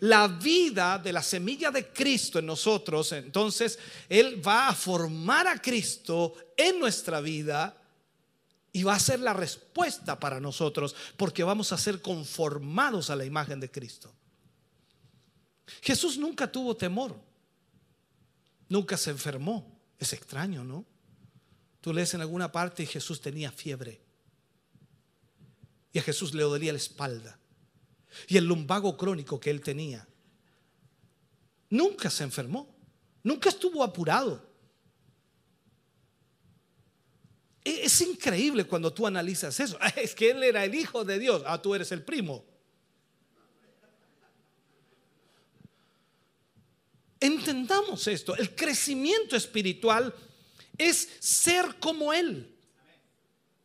[0.00, 3.78] La vida de la semilla de Cristo en nosotros, entonces
[4.08, 7.76] Él va a formar a Cristo en nuestra vida
[8.72, 13.24] y va a ser la respuesta para nosotros porque vamos a ser conformados a la
[13.24, 14.12] imagen de Cristo.
[15.82, 17.18] Jesús nunca tuvo temor,
[18.68, 19.78] nunca se enfermó.
[19.98, 20.84] Es extraño, ¿no?
[21.80, 24.00] Tú lees en alguna parte y Jesús tenía fiebre.
[25.92, 27.37] Y a Jesús le dolía la espalda.
[28.28, 30.06] Y el lumbago crónico que él tenía.
[31.70, 32.74] Nunca se enfermó.
[33.22, 34.46] Nunca estuvo apurado.
[37.64, 39.78] E- Es increíble cuando tú analizas eso.
[39.96, 41.42] Es que él era el hijo de Dios.
[41.46, 42.44] Ah, tú eres el primo.
[47.20, 48.36] Entendamos esto.
[48.36, 50.14] El crecimiento espiritual
[50.76, 52.54] es ser como Él.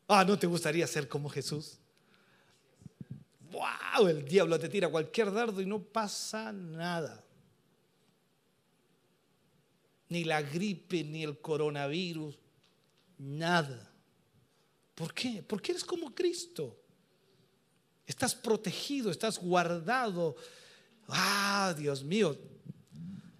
[0.08, 1.78] Ah, ¿no te gustaría ser como Jesús?
[3.54, 4.08] ¡Wow!
[4.08, 7.24] El diablo te tira cualquier dardo y no pasa nada.
[10.10, 12.38] Ni la gripe, ni el coronavirus,
[13.20, 13.92] nada.
[14.96, 15.44] ¿Por qué?
[15.48, 16.80] Porque eres como Cristo.
[18.06, 20.36] Estás protegido, estás guardado.
[21.08, 22.36] Ah, Dios mío.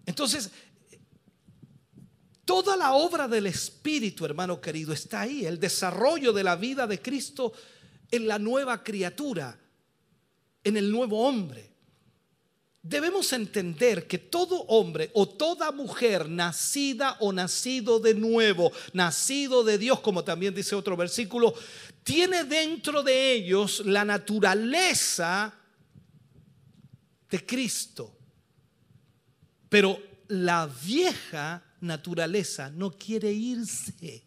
[0.06, 0.52] Entonces,
[2.46, 5.46] toda la obra del Espíritu, hermano querido, está ahí.
[5.46, 7.52] El desarrollo de la vida de Cristo
[8.12, 9.60] en la nueva criatura,
[10.64, 11.72] en el nuevo hombre.
[12.82, 19.78] Debemos entender que todo hombre o toda mujer nacida o nacido de nuevo, nacido de
[19.78, 21.54] Dios, como también dice otro versículo,
[22.04, 25.54] tiene dentro de ellos la naturaleza
[27.30, 28.18] de Cristo.
[29.70, 34.26] Pero la vieja naturaleza no quiere irse,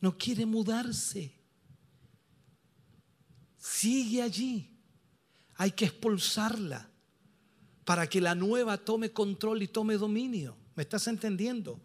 [0.00, 1.34] no quiere mudarse.
[3.58, 4.75] Sigue allí.
[5.56, 6.88] Hay que expulsarla
[7.84, 10.56] para que la nueva tome control y tome dominio.
[10.74, 11.80] ¿Me estás entendiendo?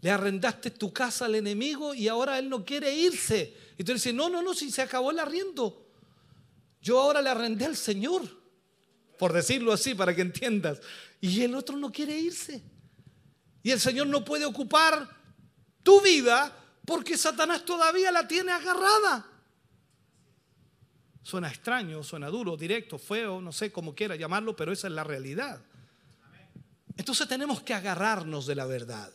[0.00, 3.56] Le arrendaste tu casa al enemigo y ahora él no quiere irse.
[3.78, 5.86] Y tú dices, no, no, no, si se acabó el arriendo.
[6.80, 8.22] Yo ahora le arrendé al Señor,
[9.18, 10.80] por decirlo así, para que entiendas.
[11.20, 12.62] Y el otro no quiere irse.
[13.62, 15.08] Y el Señor no puede ocupar
[15.82, 16.54] tu vida
[16.84, 19.27] porque Satanás todavía la tiene agarrada.
[21.28, 25.04] Suena extraño, suena duro, directo, feo, no sé cómo quiera llamarlo, pero esa es la
[25.04, 25.60] realidad.
[26.96, 29.12] Entonces tenemos que agarrarnos de la verdad.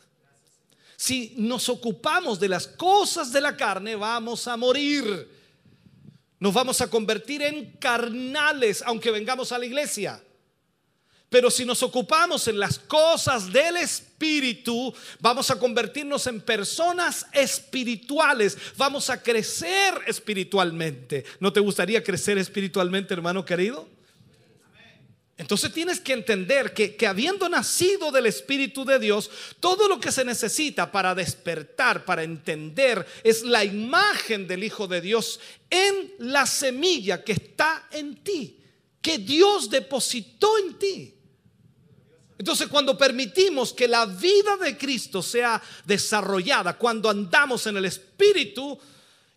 [0.95, 5.27] Si nos ocupamos de las cosas de la carne, vamos a morir.
[6.37, 10.23] Nos vamos a convertir en carnales, aunque vengamos a la iglesia.
[11.33, 18.55] Pero si nos ocupamos en las cosas del Espíritu, vamos a convertirnos en personas espirituales.
[18.77, 21.25] Vamos a crecer espiritualmente.
[21.39, 23.89] ¿No te gustaría crecer espiritualmente, hermano querido?
[25.35, 30.11] Entonces tienes que entender que, que, habiendo nacido del Espíritu de Dios, todo lo que
[30.11, 35.39] se necesita para despertar, para entender, es la imagen del Hijo de Dios
[35.71, 38.59] en la semilla que está en ti,
[39.01, 41.13] que Dios depositó en ti.
[42.43, 48.77] Entonces cuando permitimos que la vida de Cristo sea desarrollada, cuando andamos en el Espíritu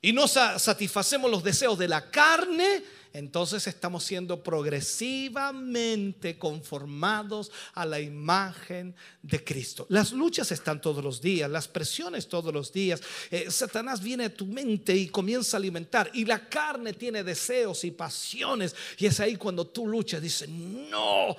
[0.03, 2.83] y no satisfacemos los deseos de la carne,
[3.17, 9.87] entonces estamos siendo progresivamente conformados a la imagen de Cristo.
[9.89, 13.01] Las luchas están todos los días, las presiones todos los días.
[13.31, 17.85] Eh, Satanás viene a tu mente y comienza a alimentar y la carne tiene deseos
[17.85, 21.35] y pasiones y es ahí cuando tú luchas, dices, no,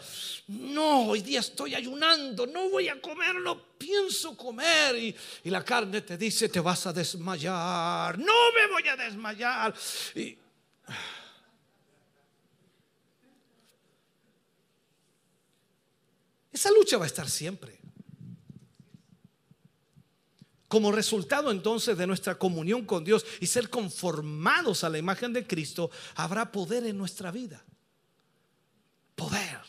[0.48, 5.64] no, hoy día estoy ayunando, no voy a comer, no pienso comer y, y la
[5.64, 9.76] carne te dice, te vas a desmayar, no me voy a desmayar.
[10.16, 10.38] Y,
[16.58, 17.78] Esa lucha va a estar siempre.
[20.68, 25.46] Como resultado entonces de nuestra comunión con Dios y ser conformados a la imagen de
[25.46, 27.64] Cristo, habrá poder en nuestra vida.
[29.14, 29.60] Poder.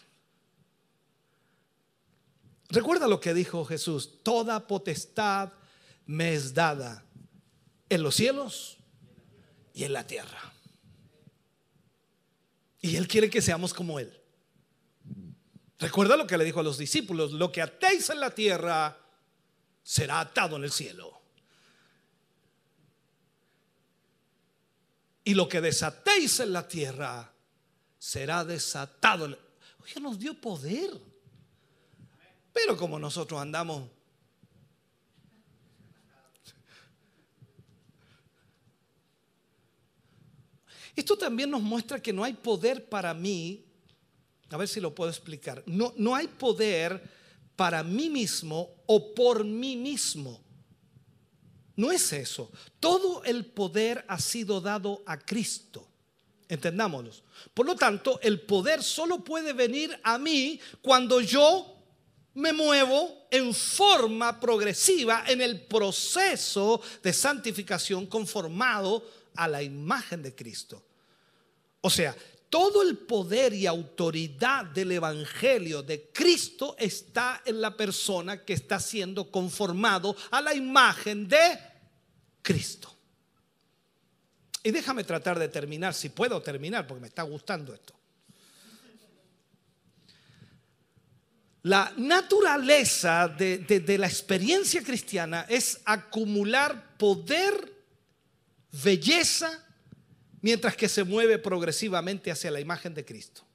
[2.70, 5.52] Recuerda lo que dijo Jesús, toda potestad
[6.06, 7.04] me es dada
[7.90, 8.78] en los cielos
[9.74, 10.54] y en la tierra.
[12.80, 14.17] Y Él quiere que seamos como Él.
[15.78, 18.98] Recuerda lo que le dijo a los discípulos, lo que atéis en la tierra
[19.82, 21.20] será atado en el cielo.
[25.24, 27.32] Y lo que desatéis en la tierra
[27.98, 29.26] será desatado.
[29.82, 30.90] Oye, nos dio poder.
[32.52, 33.90] Pero como nosotros andamos
[40.98, 43.64] Esto también nos muestra que no hay poder para mí,
[44.50, 47.02] a ver si lo puedo explicar, no, no hay poder
[47.56, 50.40] para mí mismo o por mí mismo.
[51.76, 52.50] No es eso.
[52.80, 55.86] Todo el poder ha sido dado a Cristo.
[56.48, 57.12] Entendámoslo.
[57.54, 61.76] Por lo tanto, el poder solo puede venir a mí cuando yo
[62.34, 69.04] me muevo en forma progresiva en el proceso de santificación conformado
[69.34, 70.82] a la imagen de Cristo.
[71.80, 72.16] O sea,
[72.48, 78.80] todo el poder y autoridad del Evangelio de Cristo está en la persona que está
[78.80, 81.58] siendo conformado a la imagen de
[82.42, 82.94] Cristo.
[84.62, 87.94] Y déjame tratar de terminar, si puedo terminar, porque me está gustando esto.
[91.62, 97.84] La naturaleza de, la experiencia cristiana es acumular poder,
[98.82, 99.66] belleza,
[100.40, 103.48] mientras que se mueve progresivamente hacia la imagen de Cristo.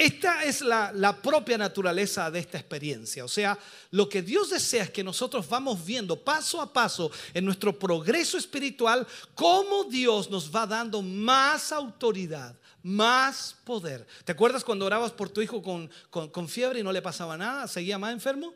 [0.00, 3.22] Esta es la, propia naturaleza de esta experiencia.
[3.22, 3.58] O sea,
[3.90, 8.38] lo que Dios desea es que nosotros vamos viendo paso a paso en nuestro progreso
[8.38, 14.06] espiritual cómo Dios nos va dando más autoridad, más poder.
[14.24, 17.68] ¿Te acuerdas cuando orabas por tu hijo con, con- fiebre y no le pasaba nada?
[17.68, 18.54] ¿Seguía más enfermo?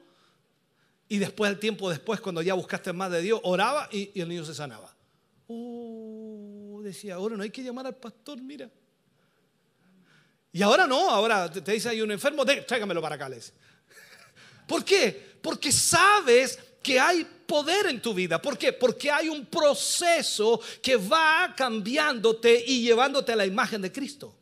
[1.11, 4.47] Y después, el tiempo después, cuando ya buscaste más de Dios, oraba y el niño
[4.47, 4.94] se sanaba.
[5.49, 8.71] Oh, decía, ahora no hay que llamar al pastor, mira.
[10.53, 13.29] Y ahora no, ahora te dice hay un enfermo, tráigamelo para acá.
[13.29, 13.53] le dice.
[14.69, 15.35] ¿Por qué?
[15.43, 18.41] Porque sabes que hay poder en tu vida.
[18.41, 18.73] ¿Por qué?
[18.73, 24.35] Porque hay un proceso que va cambiándote y llevándote a la imagen de Cristo.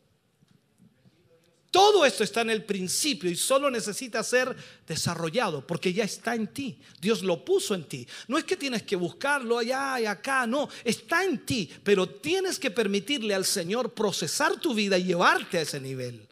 [1.73, 4.55] Todo esto está en el principio y solo necesita ser
[4.85, 6.79] desarrollado porque ya está en ti.
[7.01, 8.07] Dios lo puso en ti.
[8.27, 12.59] No es que tienes que buscarlo allá y acá, no, está en ti, pero tienes
[12.59, 16.27] que permitirle al Señor procesar tu vida y llevarte a ese nivel.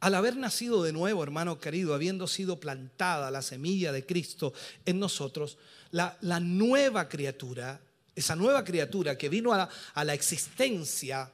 [0.00, 4.52] Al haber nacido de nuevo, hermano querido, habiendo sido plantada la semilla de Cristo
[4.84, 5.58] en nosotros,
[5.92, 7.80] la, nueva criatura,
[8.16, 11.30] esa nueva criatura que vino a a la existencia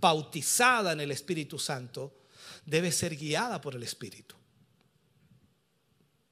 [0.00, 2.12] bautizada en el Espíritu Santo,
[2.66, 4.34] debe ser guiada por el Espíritu.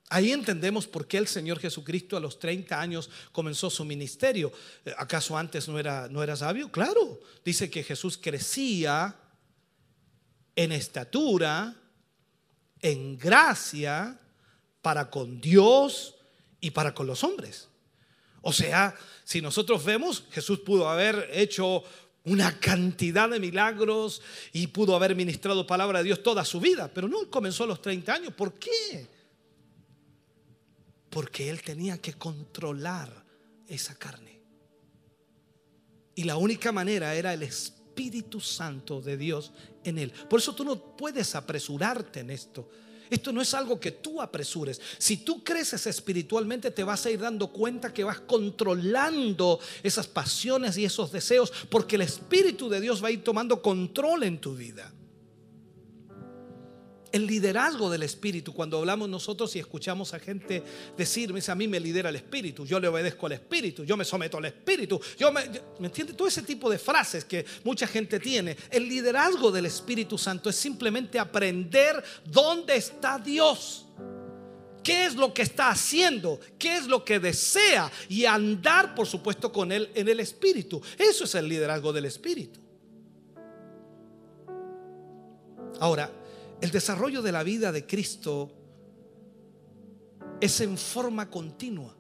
[0.09, 4.53] Ahí entendemos por qué el Señor Jesucristo a los 30 años comenzó su ministerio.
[4.85, 6.71] Eh, ¿Acaso antes no era, no era sabio?
[6.71, 9.17] Claro, dice que Jesús crecía
[10.55, 11.75] en estatura,
[12.81, 14.21] en gracia,
[14.83, 16.15] para con Dios
[16.61, 17.69] y para con los hombres.
[18.43, 18.95] O sea,
[19.25, 21.85] si nosotros vemos, Jesús pudo haber hecho
[22.25, 24.23] una cantidad de milagros
[24.53, 27.83] y pudo haber ministrado palabra de Dios toda su vida, pero no comenzó a los
[27.83, 28.35] 30 años.
[28.35, 29.09] ¿Por qué?
[31.11, 33.25] Porque él tenía que controlar
[33.67, 34.41] esa carne.
[36.15, 40.13] Y la única manera era el Espíritu Santo de Dios en él.
[40.29, 42.69] Por eso tú no puedes apresurarte en esto.
[43.13, 44.81] Esto no es algo que tú apresures.
[44.97, 50.79] Si tú creces espiritualmente, te vas a ir dando cuenta que vas controlando esas pasiones
[50.79, 54.55] y esos deseos, porque el Espíritu de Dios va a ir tomando control en tu
[54.55, 54.91] vida.
[57.13, 60.63] El liderazgo del Espíritu, cuando hablamos nosotros y escuchamos a gente
[60.97, 63.99] decir, me dice, a mí me lidera el Espíritu, yo le obedezco al Espíritu, yo
[63.99, 65.43] me someto al Espíritu, yo me,
[65.79, 66.15] ¿me entiende?
[66.15, 68.57] Todo ese tipo de frases que mucha gente tiene.
[68.71, 73.85] El liderazgo del Espíritu Santo es simplemente aprender dónde está Dios.
[74.83, 76.41] ¿Qué es lo que está haciendo?
[76.59, 77.91] ¿Qué es lo que desea?
[78.09, 80.83] Y andar, por supuesto, con Él en el Espíritu.
[80.99, 82.59] Eso es el liderazgo del Espíritu.
[85.79, 86.11] Ahora,
[86.63, 88.53] el desarrollo de la vida de Cristo
[90.41, 91.93] es en forma continua.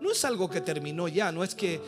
[0.00, 1.80] No es algo que terminó ya, no es que eh,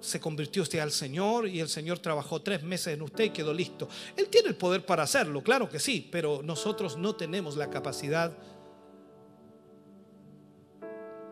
[0.00, 3.52] se convirtió usted al Señor y el Señor trabajó tres meses en usted y quedó
[3.52, 3.86] listo.
[4.16, 8.34] Él tiene el poder para hacerlo, claro que sí, pero nosotros no tenemos la capacidad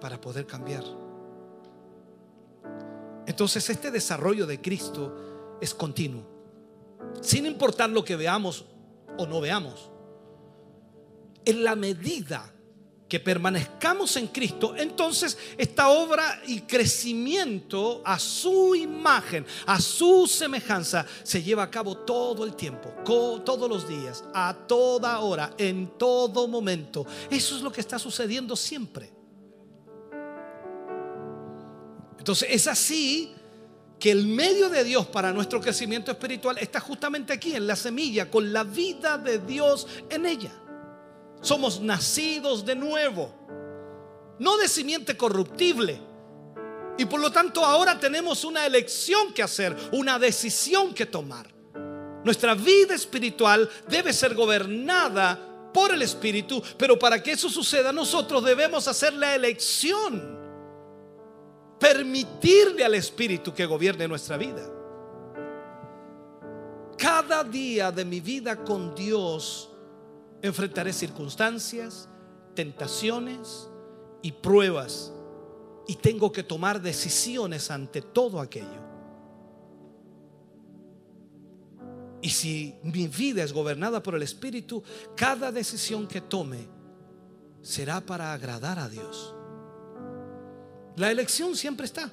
[0.03, 0.85] para poder cambiar.
[3.27, 6.27] Entonces este desarrollo de Cristo es continuo,
[7.23, 8.66] sin importar lo que veamos
[9.18, 9.90] o no veamos.
[11.44, 12.52] En la medida
[13.09, 21.06] que permanezcamos en Cristo, entonces esta obra y crecimiento a su imagen, a su semejanza,
[21.22, 26.48] se lleva a cabo todo el tiempo, todos los días, a toda hora, en todo
[26.48, 27.06] momento.
[27.30, 29.12] Eso es lo que está sucediendo siempre.
[32.18, 33.35] Entonces es así
[33.98, 38.31] que el medio de Dios para nuestro crecimiento espiritual está justamente aquí, en la semilla,
[38.31, 40.52] con la vida de Dios en ella.
[41.40, 43.35] Somos nacidos de nuevo,
[44.39, 46.01] no de simiente corruptible.
[46.98, 51.55] Y por lo tanto ahora tenemos una elección que hacer, una decisión que tomar.
[52.24, 58.43] Nuestra vida espiritual debe ser gobernada por el Espíritu, pero para que eso suceda nosotros
[58.43, 60.35] debemos hacer la elección,
[61.78, 64.66] permitirle al Espíritu que gobierne nuestra vida.
[66.98, 69.70] Cada día de mi vida con Dios
[70.40, 72.09] enfrentaré circunstancias,
[72.55, 73.69] tentaciones
[74.23, 75.12] y pruebas
[75.86, 78.86] y tengo que tomar decisiones ante todo aquello.
[82.23, 84.82] Y si mi vida es gobernada por el Espíritu,
[85.15, 86.66] cada decisión que tome
[87.62, 89.35] será para agradar a Dios.
[90.97, 92.10] La elección siempre está.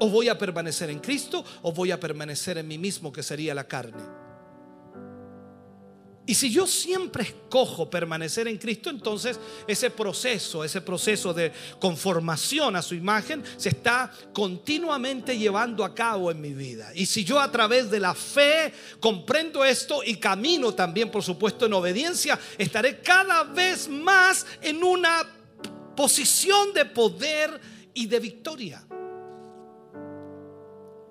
[0.00, 3.54] O voy a permanecer en Cristo o voy a permanecer en mí mismo, que sería
[3.54, 4.02] la carne.
[6.30, 12.76] Y si yo siempre escojo permanecer en Cristo, entonces ese proceso, ese proceso de conformación
[12.76, 16.92] a su imagen se está continuamente llevando a cabo en mi vida.
[16.94, 21.66] Y si yo a través de la fe comprendo esto y camino también, por supuesto,
[21.66, 25.39] en obediencia, estaré cada vez más en una
[26.00, 27.60] posición de poder
[27.92, 28.82] y de victoria.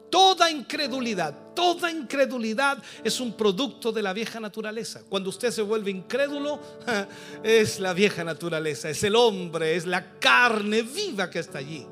[0.09, 5.03] Toda incredulidad, toda incredulidad es un producto de la vieja naturaleza.
[5.07, 6.59] Cuando usted se vuelve incrédulo,
[7.43, 11.85] es la vieja naturaleza, es el hombre, es la carne viva que está allí.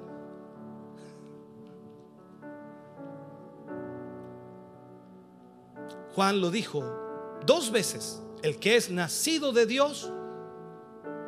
[6.16, 6.84] Juan lo dijo
[7.46, 10.12] dos veces, el que es nacido de Dios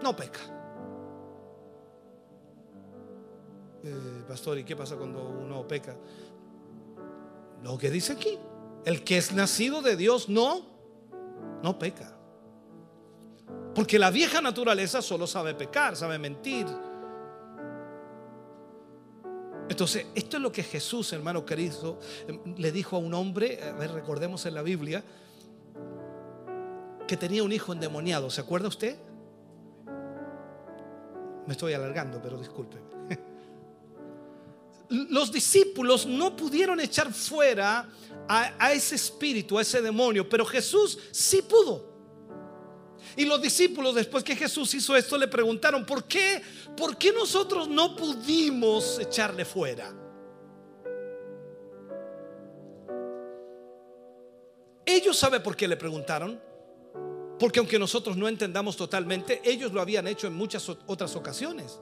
[0.02, 0.59] no peca.
[3.84, 5.96] Eh, pastor, ¿y qué pasa cuando uno peca?
[7.64, 8.38] Lo que dice aquí,
[8.86, 10.66] el que es nacido de Dios no,
[11.64, 12.16] no peca.
[13.74, 16.66] Porque la vieja naturaleza solo sabe pecar, sabe mentir.
[19.70, 22.00] Entonces, esto es lo que Jesús, hermano querido,
[22.58, 25.04] le dijo a un hombre, a ver, recordemos en la Biblia,
[27.08, 28.30] que tenía un hijo endemoniado.
[28.30, 28.98] ¿Se acuerda usted?
[31.46, 32.89] Me estoy alargando, pero discúlpeme
[34.90, 37.90] los discípulos no pudieron echar fuera
[38.28, 41.90] a, ese espíritu, a ese demonio, pero Jesús sí pudo.
[43.16, 46.42] Y los discípulos, después que Jesús hizo esto, le preguntaron, ¿por qué?
[46.76, 49.94] ¿Por qué nosotros no pudimos echarle fuera?
[54.86, 56.40] Ellos saben por qué le preguntaron.
[57.40, 61.80] Porque aunque nosotros no entendamos totalmente, ellos lo habían hecho en muchas otras ocasiones.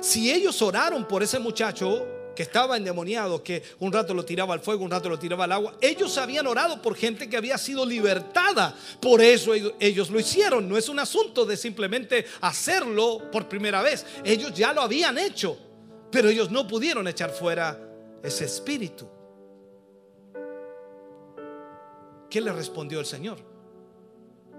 [0.00, 4.60] Si ellos oraron por ese muchacho que estaba endemoniado, que un rato lo tiraba al
[4.60, 7.84] fuego, un rato lo tiraba al agua, ellos habían orado por gente que había sido
[7.84, 8.74] libertada.
[9.00, 10.68] Por eso ellos, lo hicieron.
[10.68, 14.06] No es un asunto de simplemente hacerlo por primera vez.
[14.24, 15.56] Ellos ya lo habían hecho,
[16.10, 17.78] pero ellos no pudieron echar fuera
[18.22, 19.08] ese espíritu.
[22.30, 23.38] ¿Qué le respondió el Señor?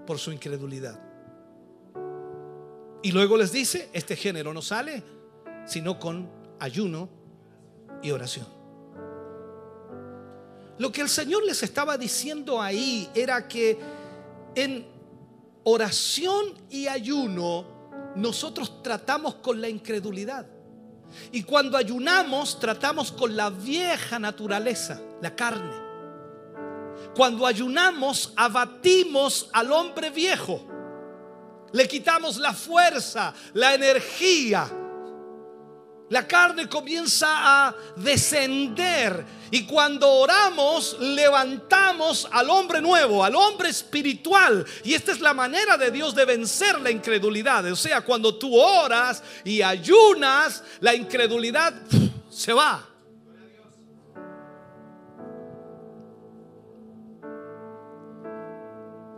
[0.06, 1.00] Por su incredulidad.
[3.02, 5.02] Y luego les dice, este género no sale
[5.64, 6.28] sino con
[6.60, 7.08] ayuno
[8.02, 8.46] y oración.
[10.78, 13.78] Lo que el Señor les estaba diciendo ahí era que
[14.54, 14.86] en
[15.62, 17.66] oración y ayuno
[18.16, 20.46] nosotros tratamos con la incredulidad.
[21.30, 25.84] Y cuando ayunamos tratamos con la vieja naturaleza, la carne.
[27.14, 30.60] Cuando ayunamos abatimos al hombre viejo.
[31.72, 34.70] Le quitamos la fuerza, la energía,
[36.14, 37.26] la carne comienza
[37.66, 44.64] a descender y cuando oramos levantamos al hombre nuevo, al hombre espiritual.
[44.84, 47.64] Y esta es la manera de Dios de vencer la incredulidad.
[47.64, 51.74] O sea, cuando tú oras y ayunas, la incredulidad
[52.30, 52.88] se va.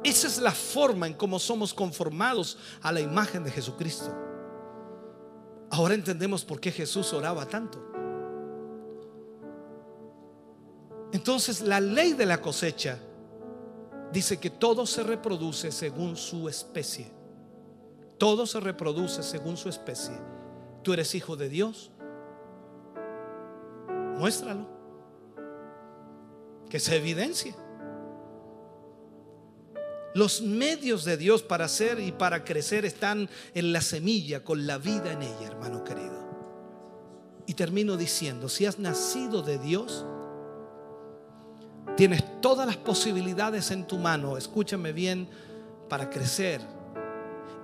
[0.03, 4.26] Esa es la forma en cómo somos conformados a la imagen de Jesucristo.
[5.77, 7.79] Ahora entendemos por qué Jesús oraba tanto.
[11.13, 12.99] Entonces la ley de la cosecha
[14.11, 17.13] dice que todo se reproduce según su especie.
[18.17, 20.19] Todo se reproduce según su especie.
[20.83, 21.91] Tú eres hijo de Dios.
[24.17, 24.67] Muéstralo.
[26.71, 27.55] Que se evidencie.
[30.17, 34.79] Los medios de Dios para hacer y para crecer están en la semilla, con la
[34.79, 36.25] vida en ella, hermano querido.
[37.47, 40.07] Y termino diciendo, si has nacido de Dios,
[41.99, 45.29] tienes todas las posibilidades en tu mano, escúchame bien,
[45.91, 46.63] para crecer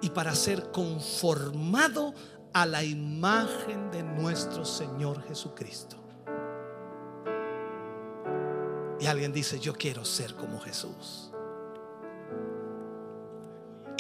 [0.03, 2.13] y para ser conformado
[2.53, 5.97] a la imagen de nuestro Señor Jesucristo.
[9.01, 11.32] Y alguien dice, yo quiero ser como Jesús.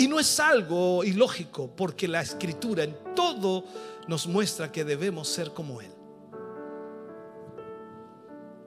[0.03, 3.62] Y no es algo ilógico, porque la escritura en todo
[4.09, 5.93] nos muestra que debemos ser como Él.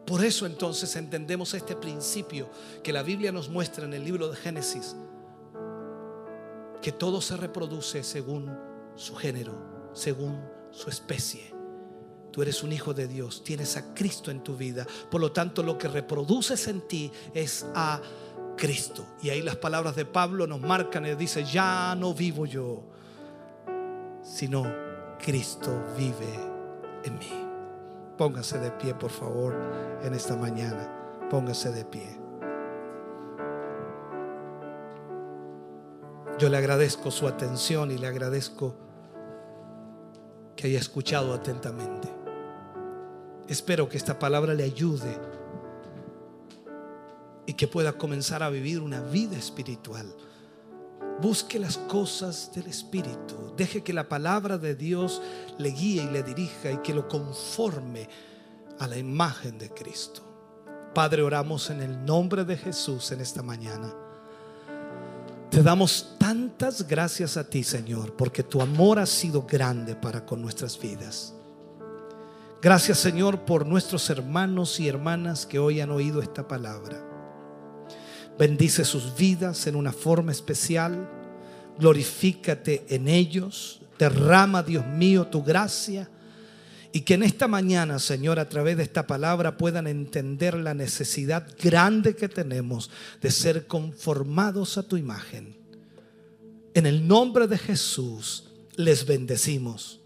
[0.08, 2.48] Por eso entonces entendemos este principio
[2.82, 4.96] que la Biblia nos muestra en el libro de Génesis,
[6.82, 8.58] que todo se reproduce según
[8.96, 10.42] su género, según
[10.72, 11.54] su especie.
[12.32, 15.64] Tú eres un hijo de Dios, tienes a Cristo en tu vida, por lo tanto
[15.64, 18.02] lo que reproduces en ti es a
[18.56, 19.06] Cristo.
[19.22, 22.84] Y ahí las palabras de Pablo nos marcan y dice, ya no vivo yo,
[24.22, 24.66] sino
[25.20, 26.40] Cristo vive
[27.04, 27.46] en mí.
[28.18, 29.56] Póngase de pie, por favor,
[30.04, 30.90] en esta mañana.
[31.30, 32.20] Póngase de pie.
[36.38, 38.76] Yo le agradezco su atención y le agradezco
[40.56, 42.10] que haya escuchado atentamente.
[43.48, 45.18] Espero que esta palabra le ayude
[47.56, 50.06] que pueda comenzar a vivir una vida espiritual.
[51.22, 53.54] Busque las cosas del Espíritu.
[53.56, 55.22] Deje que la palabra de Dios
[55.58, 58.10] le guíe y le dirija y que lo conforme
[58.80, 60.22] a la imagen de Cristo.
[60.94, 63.94] Padre, oramos en el nombre de Jesús en esta mañana.
[65.50, 70.42] Te damos tantas gracias a ti, Señor, porque tu amor ha sido grande para con
[70.42, 71.34] nuestras vidas.
[72.62, 77.15] Gracias, Señor, por nuestros hermanos y hermanas que hoy han oído esta palabra.
[78.38, 81.10] Bendice sus vidas en una forma especial.
[81.80, 83.80] Glorifícate en ellos.
[83.98, 86.10] Derrama, Dios mío, tu gracia.
[86.92, 91.48] Y que en esta mañana, Señor, a través de esta palabra puedan entender la necesidad
[91.62, 92.90] grande que tenemos
[93.22, 95.56] de ser conformados a tu imagen.
[96.74, 100.02] En el nombre de Jesús les bendecimos.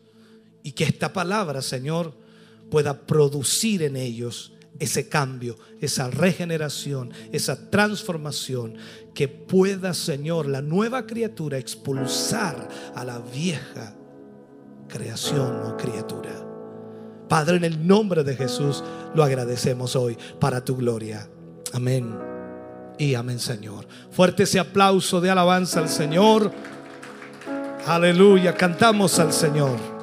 [0.61, 2.14] Y que esta palabra, Señor,
[2.69, 8.76] pueda producir en ellos ese cambio, esa regeneración, esa transformación,
[9.14, 13.93] que pueda, Señor, la nueva criatura expulsar a la vieja
[14.88, 16.31] creación o criatura.
[17.27, 18.84] Padre, en el nombre de Jesús
[19.14, 21.30] lo agradecemos hoy para tu gloria.
[21.73, 22.18] Amén.
[22.97, 23.88] Y amén, Señor.
[24.11, 26.51] Fuerte ese aplauso de alabanza al Señor.
[27.85, 28.56] Aleluya.
[28.56, 29.98] Cantamos al Señor.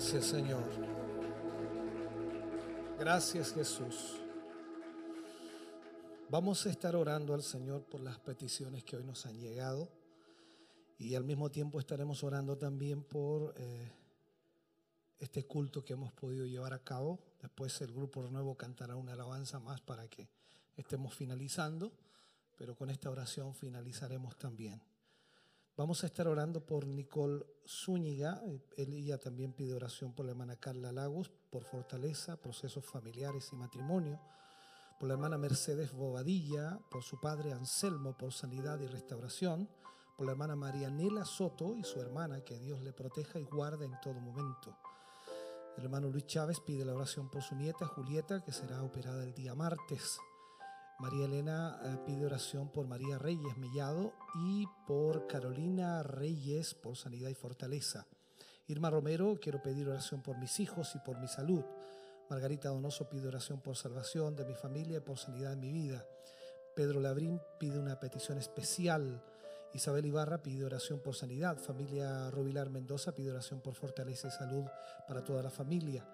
[0.00, 0.64] Gracias Señor.
[2.98, 4.18] Gracias Jesús.
[6.30, 9.90] Vamos a estar orando al Señor por las peticiones que hoy nos han llegado
[10.96, 13.92] y al mismo tiempo estaremos orando también por eh,
[15.18, 17.20] este culto que hemos podido llevar a cabo.
[17.38, 20.30] Después el grupo nuevo cantará una alabanza más para que
[20.76, 21.92] estemos finalizando,
[22.56, 24.80] pero con esta oración finalizaremos también.
[25.80, 28.42] Vamos a estar orando por Nicole Zúñiga.
[28.76, 33.56] Él- Ella también pide oración por la hermana Carla Lagos, por fortaleza, procesos familiares y
[33.56, 34.20] matrimonio.
[34.98, 39.70] Por la hermana Mercedes Bobadilla, por su padre Anselmo, por sanidad y restauración.
[40.18, 43.98] Por la hermana Marianela Soto y su hermana, que Dios le proteja y guarde en
[44.02, 44.76] todo momento.
[45.78, 49.32] El hermano Luis Chávez pide la oración por su nieta Julieta, que será operada el
[49.32, 50.18] día martes.
[51.00, 57.30] María Elena eh, pide oración por María Reyes Mellado y por Carolina Reyes por sanidad
[57.30, 58.06] y fortaleza.
[58.66, 61.64] Irma Romero, quiero pedir oración por mis hijos y por mi salud.
[62.28, 66.06] Margarita Donoso pide oración por salvación de mi familia y por sanidad en mi vida.
[66.76, 69.24] Pedro Labrín pide una petición especial.
[69.72, 71.56] Isabel Ibarra pide oración por sanidad.
[71.56, 74.66] Familia Robilar Mendoza pide oración por fortaleza y salud
[75.08, 76.06] para toda la familia.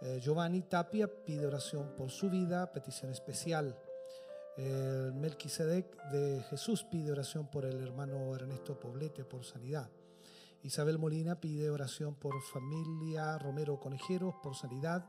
[0.00, 3.76] Eh, Giovanni Tapia pide oración por su vida, petición especial.
[4.56, 9.88] El Melquisedec de Jesús pide oración por el hermano Ernesto Poblete por sanidad.
[10.62, 15.08] Isabel Molina pide oración por familia Romero Conejeros por sanidad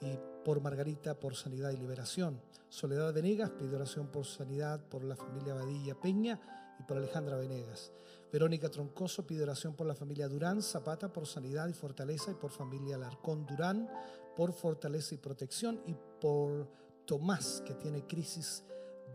[0.00, 2.42] y por Margarita por sanidad y liberación.
[2.68, 6.40] Soledad Venegas pide oración por sanidad por la familia Badilla Peña
[6.80, 7.92] y por Alejandra Venegas.
[8.32, 12.50] Verónica Troncoso pide oración por la familia Durán Zapata por sanidad y fortaleza y por
[12.50, 13.88] familia Alarcón Durán
[14.36, 18.64] por fortaleza y protección y por Tomás que tiene crisis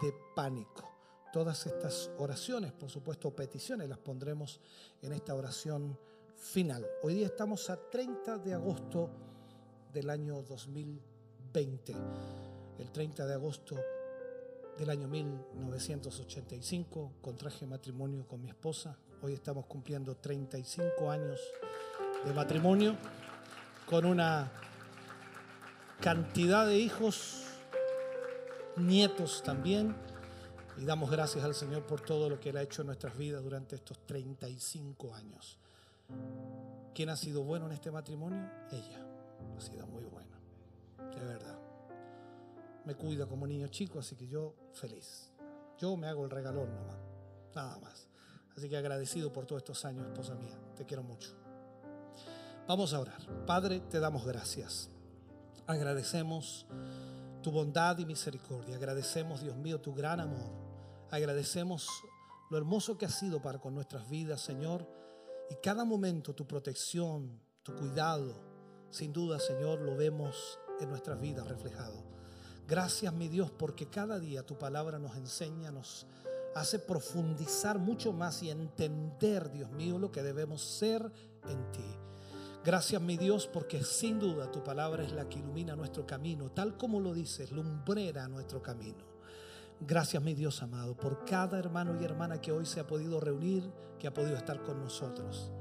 [0.01, 0.91] de pánico.
[1.31, 4.59] Todas estas oraciones, por supuesto, peticiones, las pondremos
[5.01, 5.97] en esta oración
[6.35, 6.85] final.
[7.03, 9.09] Hoy día estamos a 30 de agosto
[9.91, 11.95] del año 2020.
[12.79, 13.75] El 30 de agosto
[14.77, 18.97] del año 1985 contraje matrimonio con mi esposa.
[19.21, 21.39] Hoy estamos cumpliendo 35 años
[22.23, 22.95] de matrimonio
[23.87, 24.51] con una
[25.99, 27.46] cantidad de hijos,
[28.77, 29.95] nietos también.
[30.77, 33.43] Y damos gracias al Señor por todo lo que Él ha hecho en nuestras vidas
[33.43, 35.57] durante estos 35 años.
[36.93, 38.49] ¿Quién ha sido bueno en este matrimonio?
[38.71, 39.05] Ella.
[39.57, 40.39] Ha sido muy buena.
[40.97, 41.57] De verdad.
[42.85, 45.31] Me cuida como niño chico, así que yo feliz.
[45.77, 46.97] Yo me hago el regalón nomás.
[47.55, 48.07] Nada más.
[48.55, 50.57] Así que agradecido por todos estos años, esposa mía.
[50.75, 51.29] Te quiero mucho.
[52.67, 53.45] Vamos a orar.
[53.45, 54.89] Padre, te damos gracias.
[55.67, 56.65] Agradecemos
[57.47, 58.75] tu bondad y misericordia.
[58.75, 60.51] Agradecemos, Dios mío, tu gran amor.
[61.09, 61.87] Agradecemos
[62.49, 64.85] lo hermoso que has sido para con nuestras vidas, Señor.
[65.49, 68.33] Y cada momento tu protección, tu cuidado,
[68.89, 72.03] sin duda, Señor, lo vemos en nuestras vidas reflejado.
[72.67, 76.05] Gracias, mi Dios, porque cada día tu palabra nos enseña, nos
[76.53, 81.09] hace profundizar mucho más y entender, Dios mío, lo que debemos ser
[81.47, 82.06] en ti.
[82.63, 86.75] Gracias, mi Dios, porque sin duda tu palabra es la que ilumina nuestro camino, tal
[86.75, 89.05] como lo dices, lumbrera nuestro camino.
[89.79, 93.71] Gracias, mi Dios amado, por cada hermano y hermana que hoy se ha podido reunir,
[93.99, 95.51] que ha podido estar con nosotros.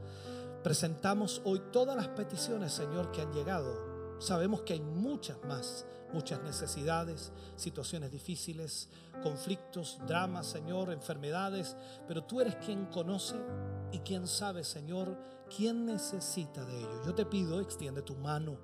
[0.64, 4.18] Presentamos hoy todas las peticiones, Señor, que han llegado.
[4.18, 8.88] Sabemos que hay muchas más, muchas necesidades, situaciones difíciles,
[9.22, 11.76] conflictos, dramas, Señor, enfermedades,
[12.08, 13.36] pero tú eres quien conoce
[13.92, 15.16] y quien sabe, Señor,
[15.54, 17.02] quién necesita de ello.
[17.04, 18.56] Yo te pido, extiende tu mano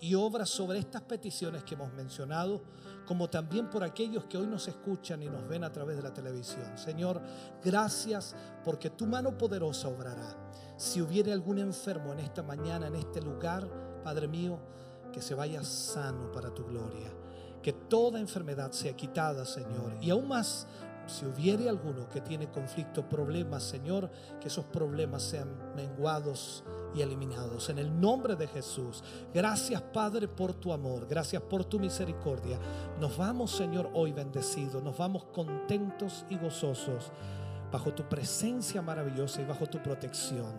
[0.00, 2.62] y obra sobre estas peticiones que hemos mencionado,
[3.06, 6.12] como también por aquellos que hoy nos escuchan y nos ven a través de la
[6.12, 6.76] televisión.
[6.76, 7.20] Señor,
[7.64, 10.36] gracias porque tu mano poderosa obrará.
[10.76, 13.68] Si hubiere algún enfermo en esta mañana, en este lugar,
[14.04, 14.58] Padre mío,
[15.12, 17.10] que se vaya sano para tu gloria.
[17.62, 19.96] Que toda enfermedad sea quitada, Señor.
[20.00, 20.66] Y aún más,
[21.08, 26.64] si hubiere alguno que tiene conflicto, problemas, Señor, que esos problemas sean menguados
[26.94, 27.68] y eliminados.
[27.70, 29.02] En el nombre de Jesús.
[29.32, 31.06] Gracias, Padre, por tu amor.
[31.08, 32.58] Gracias por tu misericordia.
[33.00, 34.82] Nos vamos, Señor, hoy bendecidos.
[34.82, 37.10] Nos vamos contentos y gozosos
[37.70, 40.52] bajo tu presencia maravillosa y bajo tu protección.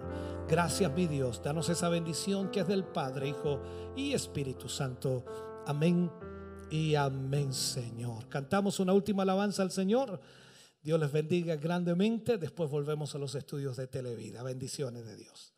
[0.47, 1.41] Gracias, mi Dios.
[1.43, 3.59] Danos esa bendición que es del Padre, Hijo
[3.95, 5.23] y Espíritu Santo.
[5.65, 6.11] Amén
[6.69, 8.27] y amén, Señor.
[8.29, 10.19] Cantamos una última alabanza al Señor.
[10.81, 12.37] Dios les bendiga grandemente.
[12.37, 14.43] Después volvemos a los estudios de Televida.
[14.43, 15.53] Bendiciones de Dios.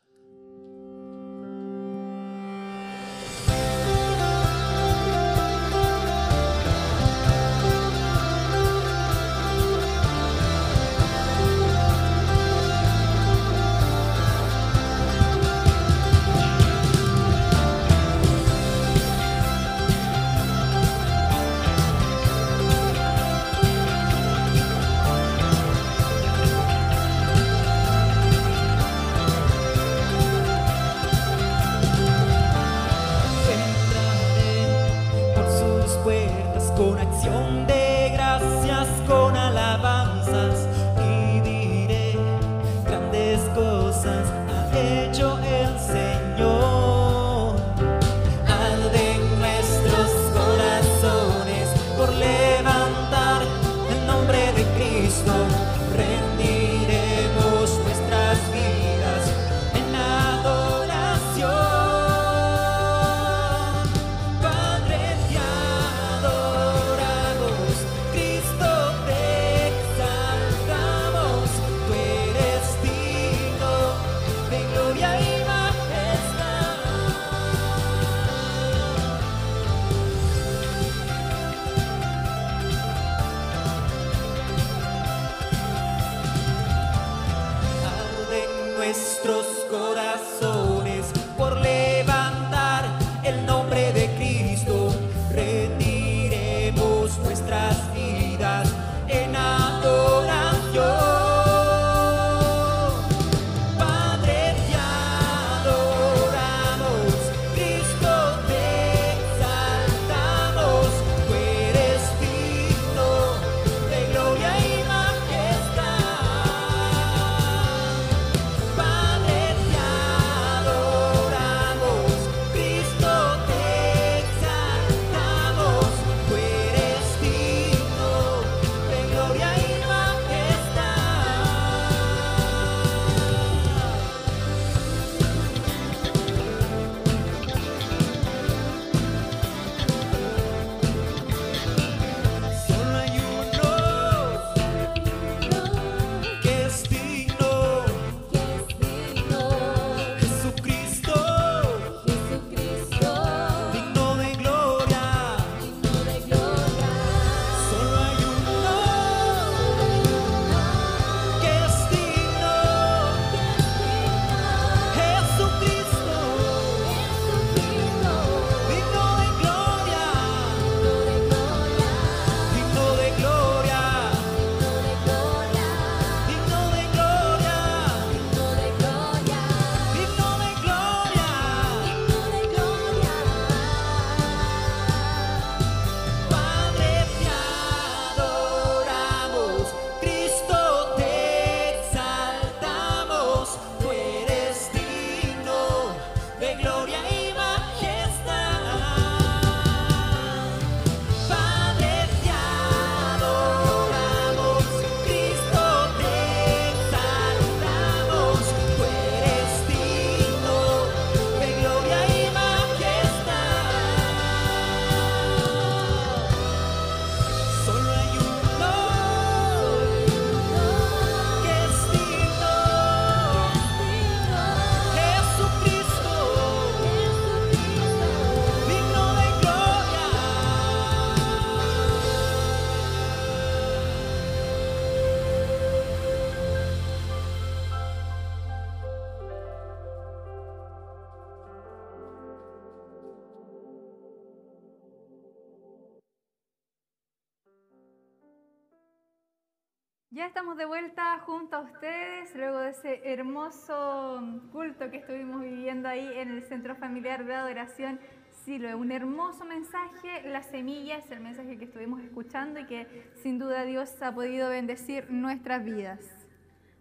[251.32, 256.76] Junto a ustedes luego de ese hermoso culto que estuvimos viviendo ahí en el Centro
[256.76, 258.02] Familiar de Adoración
[258.44, 258.76] Siloe.
[258.76, 262.86] Un hermoso mensaje, la semilla es el mensaje que estuvimos escuchando y que
[263.24, 266.02] sin duda Dios ha podido bendecir nuestras vidas.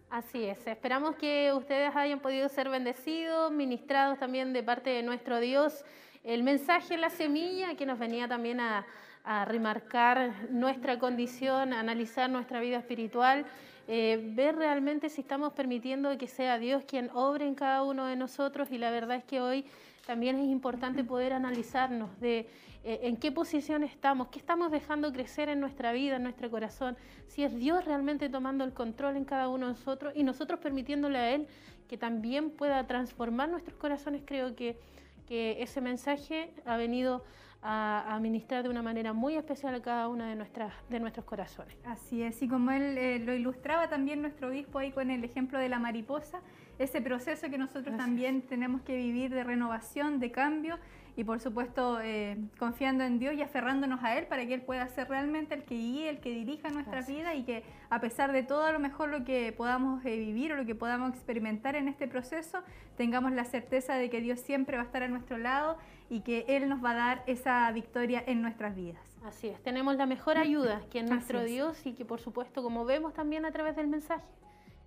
[0.09, 5.39] Así es, esperamos que ustedes hayan podido ser bendecidos, ministrados también de parte de nuestro
[5.39, 5.85] Dios.
[6.25, 8.85] El mensaje, la semilla, que nos venía también a,
[9.23, 13.45] a remarcar nuestra condición, a analizar nuestra vida espiritual,
[13.87, 18.15] eh, ver realmente si estamos permitiendo que sea Dios quien obre en cada uno de
[18.15, 19.65] nosotros y la verdad es que hoy
[20.05, 22.47] también es importante poder analizarnos de
[22.83, 26.97] eh, en qué posición estamos, qué estamos dejando crecer en nuestra vida, en nuestro corazón,
[27.27, 31.17] si es Dios realmente tomando el control en cada uno de nosotros y nosotros permitiéndole
[31.19, 31.47] a Él
[31.87, 34.79] que también pueda transformar nuestros corazones, creo que,
[35.27, 37.23] que ese mensaje ha venido
[37.61, 41.25] a, a ministrar de una manera muy especial a cada uno de, nuestras, de nuestros
[41.25, 41.77] corazones.
[41.85, 45.59] Así es, y como él eh, lo ilustraba también nuestro obispo ahí con el ejemplo
[45.59, 46.41] de la mariposa,
[46.79, 50.79] ese proceso que nosotros también tenemos que vivir de renovación, de cambio,
[51.21, 54.87] y por supuesto eh, confiando en Dios y aferrándonos a Él para que Él pueda
[54.87, 58.41] ser realmente el que guíe, el que dirija nuestras vidas y que a pesar de
[58.41, 61.87] todo a lo mejor lo que podamos eh, vivir o lo que podamos experimentar en
[61.87, 62.63] este proceso,
[62.97, 65.77] tengamos la certeza de que Dios siempre va a estar a nuestro lado
[66.09, 69.03] y que Él nos va a dar esa victoria en nuestras vidas.
[69.23, 71.51] Así es, tenemos la mejor ayuda que es nuestro es.
[71.51, 74.25] Dios y que por supuesto, como vemos también a través del mensaje,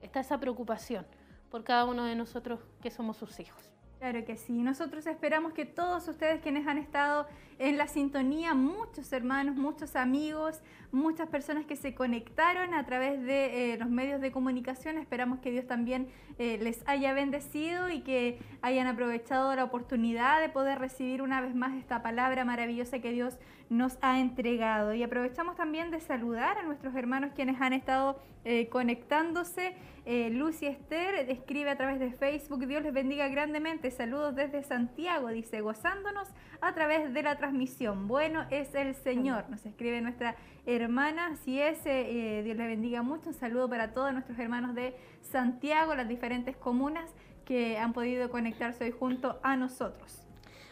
[0.00, 1.06] está esa preocupación
[1.48, 3.73] por cada uno de nosotros que somos sus hijos.
[4.04, 4.52] Claro que sí.
[4.62, 7.26] Nosotros esperamos que todos ustedes quienes han estado
[7.58, 10.60] en la sintonía, muchos hermanos, muchos amigos,
[10.92, 15.50] muchas personas que se conectaron a través de eh, los medios de comunicación, esperamos que
[15.50, 16.08] Dios también
[16.38, 21.54] eh, les haya bendecido y que hayan aprovechado la oportunidad de poder recibir una vez
[21.54, 23.38] más esta palabra maravillosa que Dios
[23.70, 24.92] nos ha entregado.
[24.92, 29.74] Y aprovechamos también de saludar a nuestros hermanos quienes han estado eh, conectándose.
[30.06, 35.28] Eh, Lucy Esther escribe a través de Facebook, Dios les bendiga grandemente, saludos desde Santiago,
[35.28, 36.28] dice, gozándonos
[36.60, 38.06] a través de la transmisión.
[38.06, 43.00] Bueno es el Señor, nos escribe nuestra hermana, así es, eh, eh, Dios les bendiga
[43.00, 47.10] mucho, un saludo para todos nuestros hermanos de Santiago, las diferentes comunas
[47.46, 50.20] que han podido conectarse hoy junto a nosotros.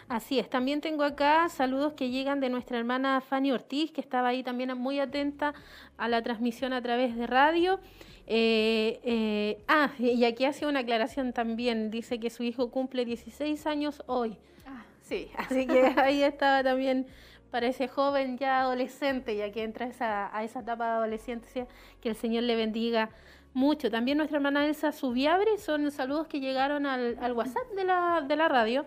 [0.09, 4.29] Así es, también tengo acá saludos que llegan de nuestra hermana Fanny Ortiz, que estaba
[4.29, 5.55] ahí también muy atenta
[5.97, 7.81] a la transmisión a través de radio.
[8.27, 13.67] Eh, eh, ah, y aquí hace una aclaración también, dice que su hijo cumple 16
[13.67, 14.39] años hoy.
[15.03, 17.07] Sí, así que ahí estaba también
[17.51, 21.67] para ese joven ya adolescente, ya que entra esa, a esa etapa de adolescencia,
[22.01, 23.11] que el Señor le bendiga
[23.53, 23.91] mucho.
[23.91, 28.37] También nuestra hermana Elsa Subiabre, son saludos que llegaron al, al WhatsApp de la, de
[28.37, 28.87] la radio.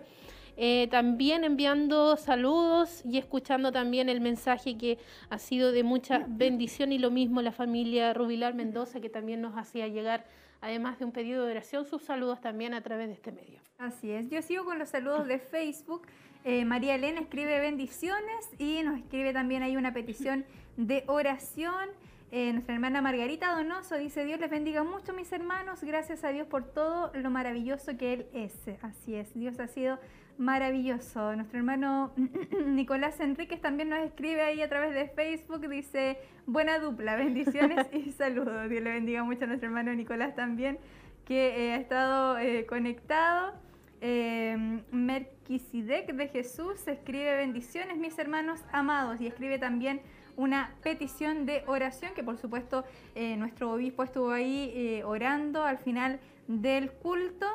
[0.58, 6.92] Eh, también enviando saludos y escuchando también el mensaje que ha sido de mucha bendición
[6.92, 10.24] y lo mismo la familia Rubilar Mendoza que también nos hacía llegar,
[10.62, 13.60] además de un pedido de oración, sus saludos también a través de este medio.
[13.76, 16.06] Así es, yo sigo con los saludos de Facebook.
[16.44, 20.46] Eh, María Elena escribe bendiciones y nos escribe también ahí una petición
[20.78, 21.90] de oración.
[22.32, 26.46] Eh, nuestra hermana Margarita Donoso dice, Dios les bendiga mucho mis hermanos, gracias a Dios
[26.46, 28.54] por todo lo maravilloso que Él es.
[28.80, 29.98] Así es, Dios ha sido
[30.38, 31.34] maravilloso.
[31.34, 32.12] Nuestro hermano
[32.66, 38.12] Nicolás Enríquez también nos escribe ahí a través de Facebook, dice, buena dupla, bendiciones y
[38.12, 38.68] saludos.
[38.68, 40.78] Dios le bendiga mucho a nuestro hermano Nicolás también,
[41.24, 43.54] que eh, ha estado eh, conectado.
[44.00, 50.02] Eh, Merquisidec de Jesús escribe bendiciones, mis hermanos amados, y escribe también
[50.36, 52.84] una petición de oración que por supuesto
[53.14, 57.46] eh, nuestro obispo estuvo ahí orando al final del culto.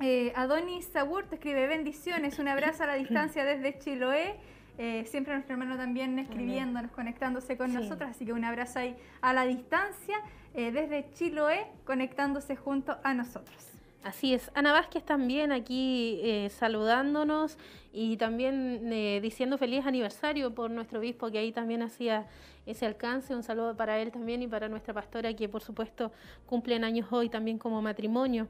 [0.00, 4.36] Eh, Adonis Saburto escribe bendiciones, un abrazo a la distancia desde Chiloé.
[4.78, 7.76] Eh, siempre nuestro hermano también escribiéndonos, conectándose con Sí.
[7.76, 10.16] nosotros, así que un abrazo ahí a la distancia
[10.54, 13.56] eh, desde Chiloé, conectándose junto a nosotros.
[14.04, 14.50] Así es.
[14.54, 17.58] Ana Vázquez también aquí eh, saludándonos
[17.92, 22.26] y también eh, diciendo feliz aniversario por nuestro obispo que ahí también hacía
[22.66, 23.34] ese alcance.
[23.34, 26.12] Un saludo para él también y para nuestra pastora que por supuesto
[26.46, 28.46] cumplen años hoy también como matrimonio.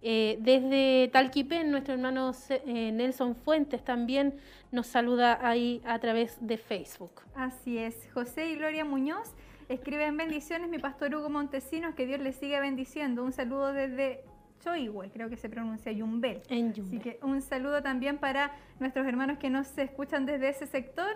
[0.00, 4.34] Eh, desde Talquipén, nuestro hermano eh, Nelson Fuentes también
[4.70, 7.22] nos saluda ahí a través de Facebook.
[7.34, 8.08] Así es.
[8.14, 9.34] José y Gloria Muñoz
[9.68, 13.24] escriben bendiciones, mi pastor Hugo Montesinos, que Dios les siga bendiciendo.
[13.24, 14.22] Un saludo desde
[14.60, 16.42] Choihue, creo que se pronuncia Yumbel.
[16.48, 17.00] En Así Yumbel.
[17.00, 21.10] que un saludo también para nuestros hermanos que nos escuchan desde ese sector.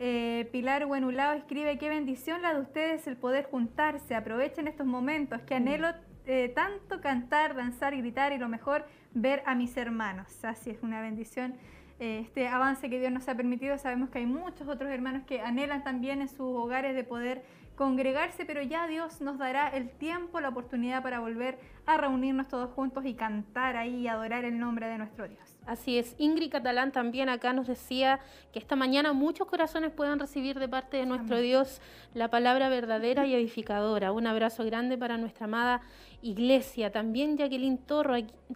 [0.00, 5.40] Eh, Pilar Buenulao escribe, qué bendición la de ustedes el poder juntarse, aprovechen estos momentos,
[5.42, 5.88] que anhelo
[6.26, 10.44] eh, tanto cantar, danzar, gritar y lo mejor, ver a mis hermanos.
[10.44, 11.54] Así es una bendición.
[12.00, 15.40] eh, este avance que Dios nos ha permitido, sabemos que hay muchos otros hermanos que
[15.40, 17.42] anhelan también en sus hogares de poder
[17.76, 22.70] congregarse, pero ya Dios nos dará el tiempo, la oportunidad para volver a reunirnos todos
[22.70, 25.56] juntos y cantar ahí y adorar el nombre de nuestro Dios.
[25.66, 28.20] Así es, Ingrid Catalán también acá nos decía
[28.52, 31.80] que esta mañana muchos corazones puedan recibir de parte de nuestro Dios
[32.12, 34.12] la palabra verdadera y edificadora.
[34.12, 35.80] Un abrazo grande para nuestra amada
[36.24, 36.90] iglesia.
[36.90, 38.14] También Jacqueline Toro,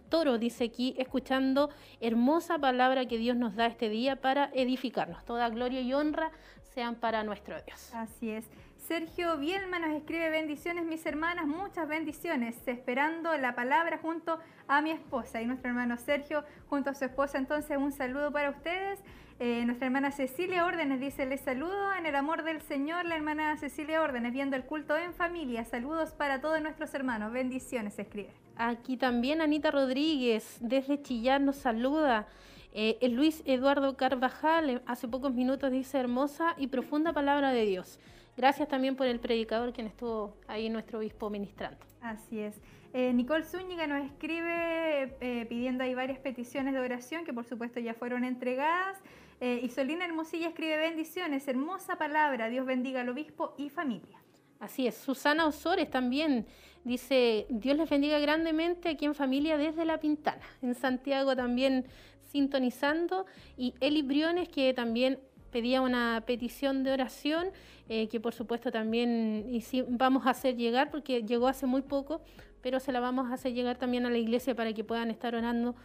[0.09, 1.69] Toro dice aquí, escuchando
[2.01, 5.23] hermosa palabra que Dios nos da este día para edificarnos.
[5.23, 6.31] Toda gloria y honra
[6.73, 7.93] sean para nuestro Dios.
[7.93, 8.45] Así es.
[8.87, 14.89] Sergio Bielma nos escribe bendiciones, mis hermanas, muchas bendiciones, esperando la palabra junto a mi
[14.89, 17.37] esposa y nuestro hermano Sergio junto a su esposa.
[17.37, 18.99] Entonces, un saludo para ustedes.
[19.41, 23.55] Eh, nuestra hermana Cecilia Órdenes dice, les saludo en el amor del Señor, la hermana
[23.55, 25.63] Cecilia Órdenes, viendo el culto en familia.
[25.63, 27.31] Saludos para todos nuestros hermanos.
[27.31, 28.31] Bendiciones, escribe.
[28.57, 32.27] Aquí también Anita Rodríguez, desde Chillán, nos saluda.
[32.73, 37.65] Eh, el Luis Eduardo Carvajal, eh, hace pocos minutos dice hermosa y profunda palabra de
[37.65, 37.97] Dios.
[38.35, 41.79] Gracias también por el predicador quien estuvo ahí nuestro obispo ministrando.
[42.01, 42.59] Así es.
[42.93, 47.79] Eh, Nicole Zúñiga nos escribe eh, pidiendo ahí varias peticiones de oración que por supuesto
[47.79, 48.97] ya fueron entregadas.
[49.41, 54.19] Eh, y Solina Hermosilla escribe bendiciones, hermosa palabra, Dios bendiga al obispo y familia.
[54.59, 54.95] Así es.
[54.95, 56.45] Susana Osores también
[56.83, 60.41] dice, Dios les bendiga grandemente aquí en familia desde La Pintana.
[60.61, 61.85] En Santiago también
[62.31, 63.25] sintonizando.
[63.57, 65.19] Y Eli Briones que también
[65.51, 67.47] pedía una petición de oración,
[67.87, 69.45] eh, que por supuesto también
[69.89, 72.21] vamos a hacer llegar, porque llegó hace muy poco,
[72.61, 75.33] pero se la vamos a hacer llegar también a la iglesia para que puedan estar
[75.33, 75.75] orando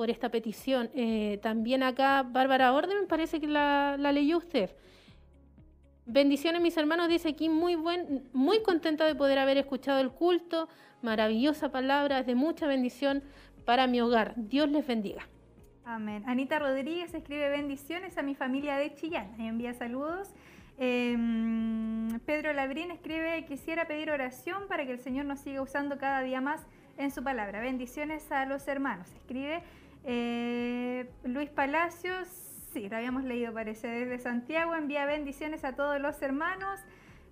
[0.00, 0.88] por esta petición.
[0.94, 4.70] Eh, también acá Bárbara Orden, me parece que la, la leyó usted.
[6.06, 10.70] Bendiciones mis hermanos, dice aquí, muy buen, muy contenta de poder haber escuchado el culto,
[11.02, 13.22] maravillosa palabra, es de mucha bendición
[13.66, 14.32] para mi hogar.
[14.36, 15.28] Dios les bendiga.
[15.84, 16.22] Amén.
[16.26, 19.34] Anita Rodríguez escribe bendiciones a mi familia de Chillán.
[19.38, 20.30] y envía saludos.
[20.78, 21.14] Eh,
[22.24, 26.40] Pedro Labrín escribe, quisiera pedir oración para que el Señor nos siga usando cada día
[26.40, 26.64] más
[26.96, 27.60] en su palabra.
[27.60, 29.06] Bendiciones a los hermanos.
[29.14, 29.62] Escribe
[30.04, 32.28] eh, Luis Palacios,
[32.72, 34.74] sí, lo habíamos leído, parece, desde Santiago.
[34.74, 36.80] Envía bendiciones a todos los hermanos.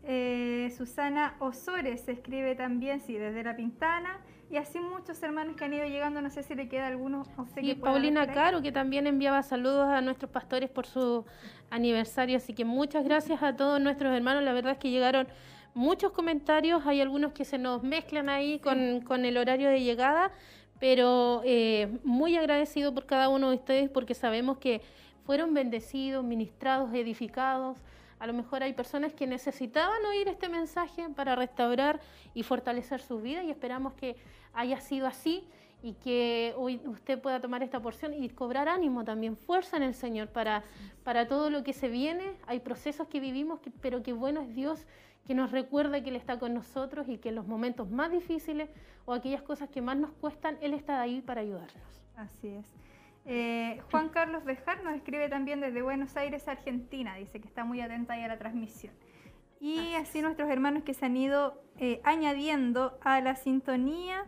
[0.04, 4.20] Eh, Susana Osores escribe también, sí, desde La Pintana.
[4.50, 7.42] Y así muchos hermanos que han ido llegando, no sé si le queda alguno a
[7.42, 8.26] usted Y que Paulina.
[8.26, 11.26] Caro, que también enviaba saludos a nuestros pastores por su
[11.68, 12.38] aniversario.
[12.38, 14.42] Así que muchas gracias a todos nuestros hermanos.
[14.42, 15.28] La verdad es que llegaron
[15.74, 16.86] muchos comentarios.
[16.86, 20.32] Hay algunos que se nos mezclan ahí con, con el horario de llegada.
[20.78, 24.80] Pero eh, muy agradecido por cada uno de ustedes porque sabemos que
[25.24, 27.76] fueron bendecidos, ministrados, edificados.
[28.18, 32.00] A lo mejor hay personas que necesitaban oír este mensaje para restaurar
[32.34, 34.16] y fortalecer su vida y esperamos que
[34.54, 35.44] haya sido así
[35.82, 39.94] y que hoy usted pueda tomar esta porción y cobrar ánimo también, fuerza en el
[39.94, 40.64] Señor para,
[41.04, 42.34] para todo lo que se viene.
[42.46, 44.86] Hay procesos que vivimos, pero que bueno es Dios
[45.28, 48.70] que nos recuerda que Él está con nosotros y que en los momentos más difíciles
[49.04, 52.02] o aquellas cosas que más nos cuestan, Él está ahí para ayudarnos.
[52.16, 52.66] Así es.
[53.26, 57.14] Eh, Juan Carlos Bejar nos escribe también desde Buenos Aires, Argentina.
[57.16, 58.94] Dice que está muy atenta ahí a la transmisión.
[59.60, 64.24] Y así nuestros hermanos que se han ido eh, añadiendo a la sintonía,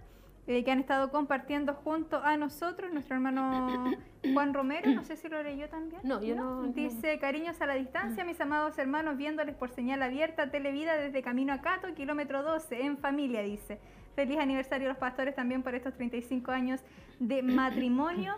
[0.51, 2.93] eh, que han estado compartiendo junto a nosotros.
[2.93, 3.93] Nuestro hermano
[4.35, 6.01] Juan Romero, no sé si lo leyó también.
[6.05, 6.73] No, yo no- no.
[6.73, 11.53] Dice, cariños a la distancia, mis amados hermanos, viéndoles por señal abierta, Televida desde Camino
[11.53, 13.79] a Cato, kilómetro 12, en familia, dice.
[14.17, 16.81] Feliz aniversario a los pastores también por estos 35 años
[17.21, 18.35] de matrimonio.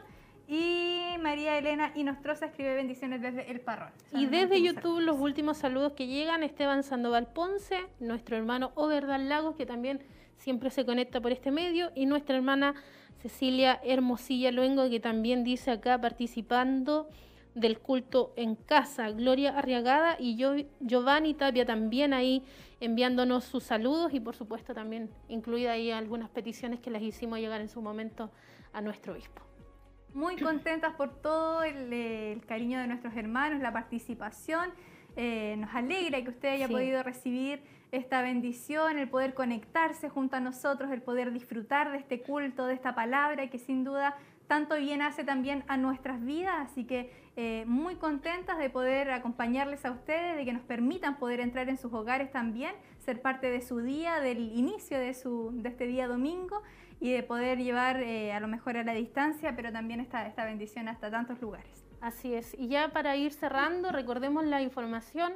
[0.49, 3.91] Y María Elena Inostroza escribe bendiciones desde El Parrón.
[4.13, 9.57] Y desde YouTube los últimos saludos que llegan, Esteban Sandoval Ponce, nuestro hermano Overdal Lagos,
[9.57, 10.03] que también
[10.43, 12.75] siempre se conecta por este medio, y nuestra hermana
[13.21, 17.09] Cecilia Hermosilla Luengo, que también dice acá participando
[17.55, 22.43] del culto en casa, Gloria Arriagada y Gio- Giovanni Tapia también ahí
[22.81, 27.61] enviándonos sus saludos y por supuesto también incluida ahí algunas peticiones que les hicimos llegar
[27.61, 28.31] en su momento
[28.73, 29.43] a nuestro obispo.
[30.15, 34.71] muy contentas por todo el, el cariño de nuestros hermanos, la participación.
[35.17, 36.73] Eh, nos alegra que usted haya Sí.
[36.73, 37.63] podido recibir
[37.93, 42.75] esta bendición, el poder conectarse junto a nosotros, el poder disfrutar de este culto, de
[42.75, 44.17] esta palabra que sin duda
[44.49, 46.55] tanto bien hace también a nuestras vidas.
[46.59, 51.41] Así que eh, muy contentas de poder acompañarles a ustedes, de que nos permitan poder
[51.41, 55.69] entrar en sus hogares también, ser parte de su día, del inicio de, su, de
[55.69, 56.63] este día domingo
[56.99, 60.47] y de poder llevar eh, a lo mejor a la distancia, pero también esta, esta
[60.47, 61.85] bendición hasta tantos lugares.
[62.01, 62.55] Así es.
[62.59, 65.35] Y ya para ir cerrando, recordemos la información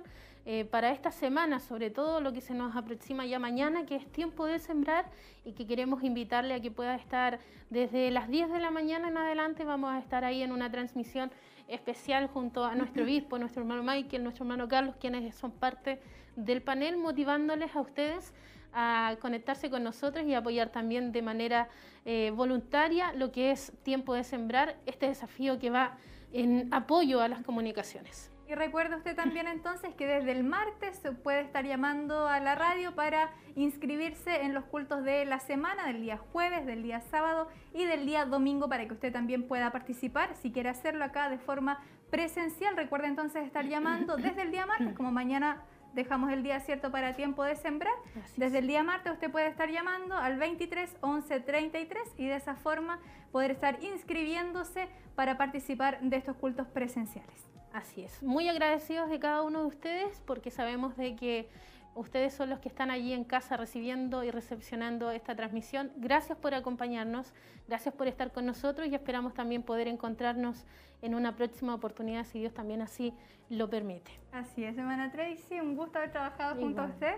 [0.49, 4.07] eh, para esta semana, sobre todo lo que se nos aproxima ya mañana, que es
[4.13, 5.07] tiempo de sembrar
[5.45, 9.17] y que queremos invitarle a que pueda estar desde las 10 de la mañana en
[9.17, 9.65] adelante.
[9.65, 11.33] Vamos a estar ahí en una transmisión
[11.67, 16.01] especial junto a nuestro obispo, nuestro hermano Michael, nuestro hermano Carlos, quienes son parte
[16.37, 18.33] del panel, motivándoles a ustedes
[18.73, 21.69] a conectarse con nosotros y apoyar también de manera
[22.05, 25.99] eh, voluntaria lo que es tiempo de sembrar, este desafío que va
[26.33, 28.31] en apoyo a las comunicaciones.
[28.49, 32.55] Y recuerde usted también entonces que desde el martes se puede estar llamando a la
[32.55, 37.49] radio para inscribirse en los cultos de la semana, del día jueves, del día sábado
[37.75, 40.37] y del día domingo para que usted también pueda participar.
[40.37, 44.95] Si quiere hacerlo acá de forma presencial, recuerde entonces estar llamando desde el día martes,
[44.95, 47.95] como mañana dejamos el día cierto para tiempo de sembrar.
[48.37, 52.55] Desde el día martes usted puede estar llamando al 23 11 33 y de esa
[52.55, 53.01] forma
[53.33, 57.56] poder estar inscribiéndose para participar de estos cultos presenciales.
[57.77, 58.23] Así es.
[58.23, 61.49] Muy agradecidos de cada uno de ustedes porque sabemos de que
[61.97, 65.91] Ustedes son los que están allí en casa recibiendo y recepcionando esta transmisión.
[65.97, 67.33] Gracias por acompañarnos,
[67.67, 70.67] gracias por estar con nosotros y esperamos también poder encontrarnos
[71.01, 73.15] en una próxima oportunidad, si Dios también así
[73.49, 74.11] lo permite.
[74.33, 77.15] Así es, hermana Tracy, un gusto haber trabajado junto a usted,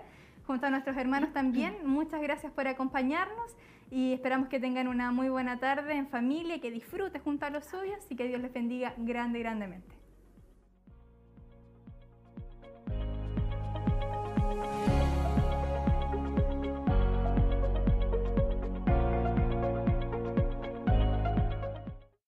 [0.47, 1.79] junto a nuestros hermanos también.
[1.85, 3.57] Muchas gracias por acompañarnos
[3.91, 7.65] y esperamos que tengan una muy buena tarde en familia, que disfrute junto a los
[7.65, 9.98] suyos y que Dios les bendiga grande, grandemente.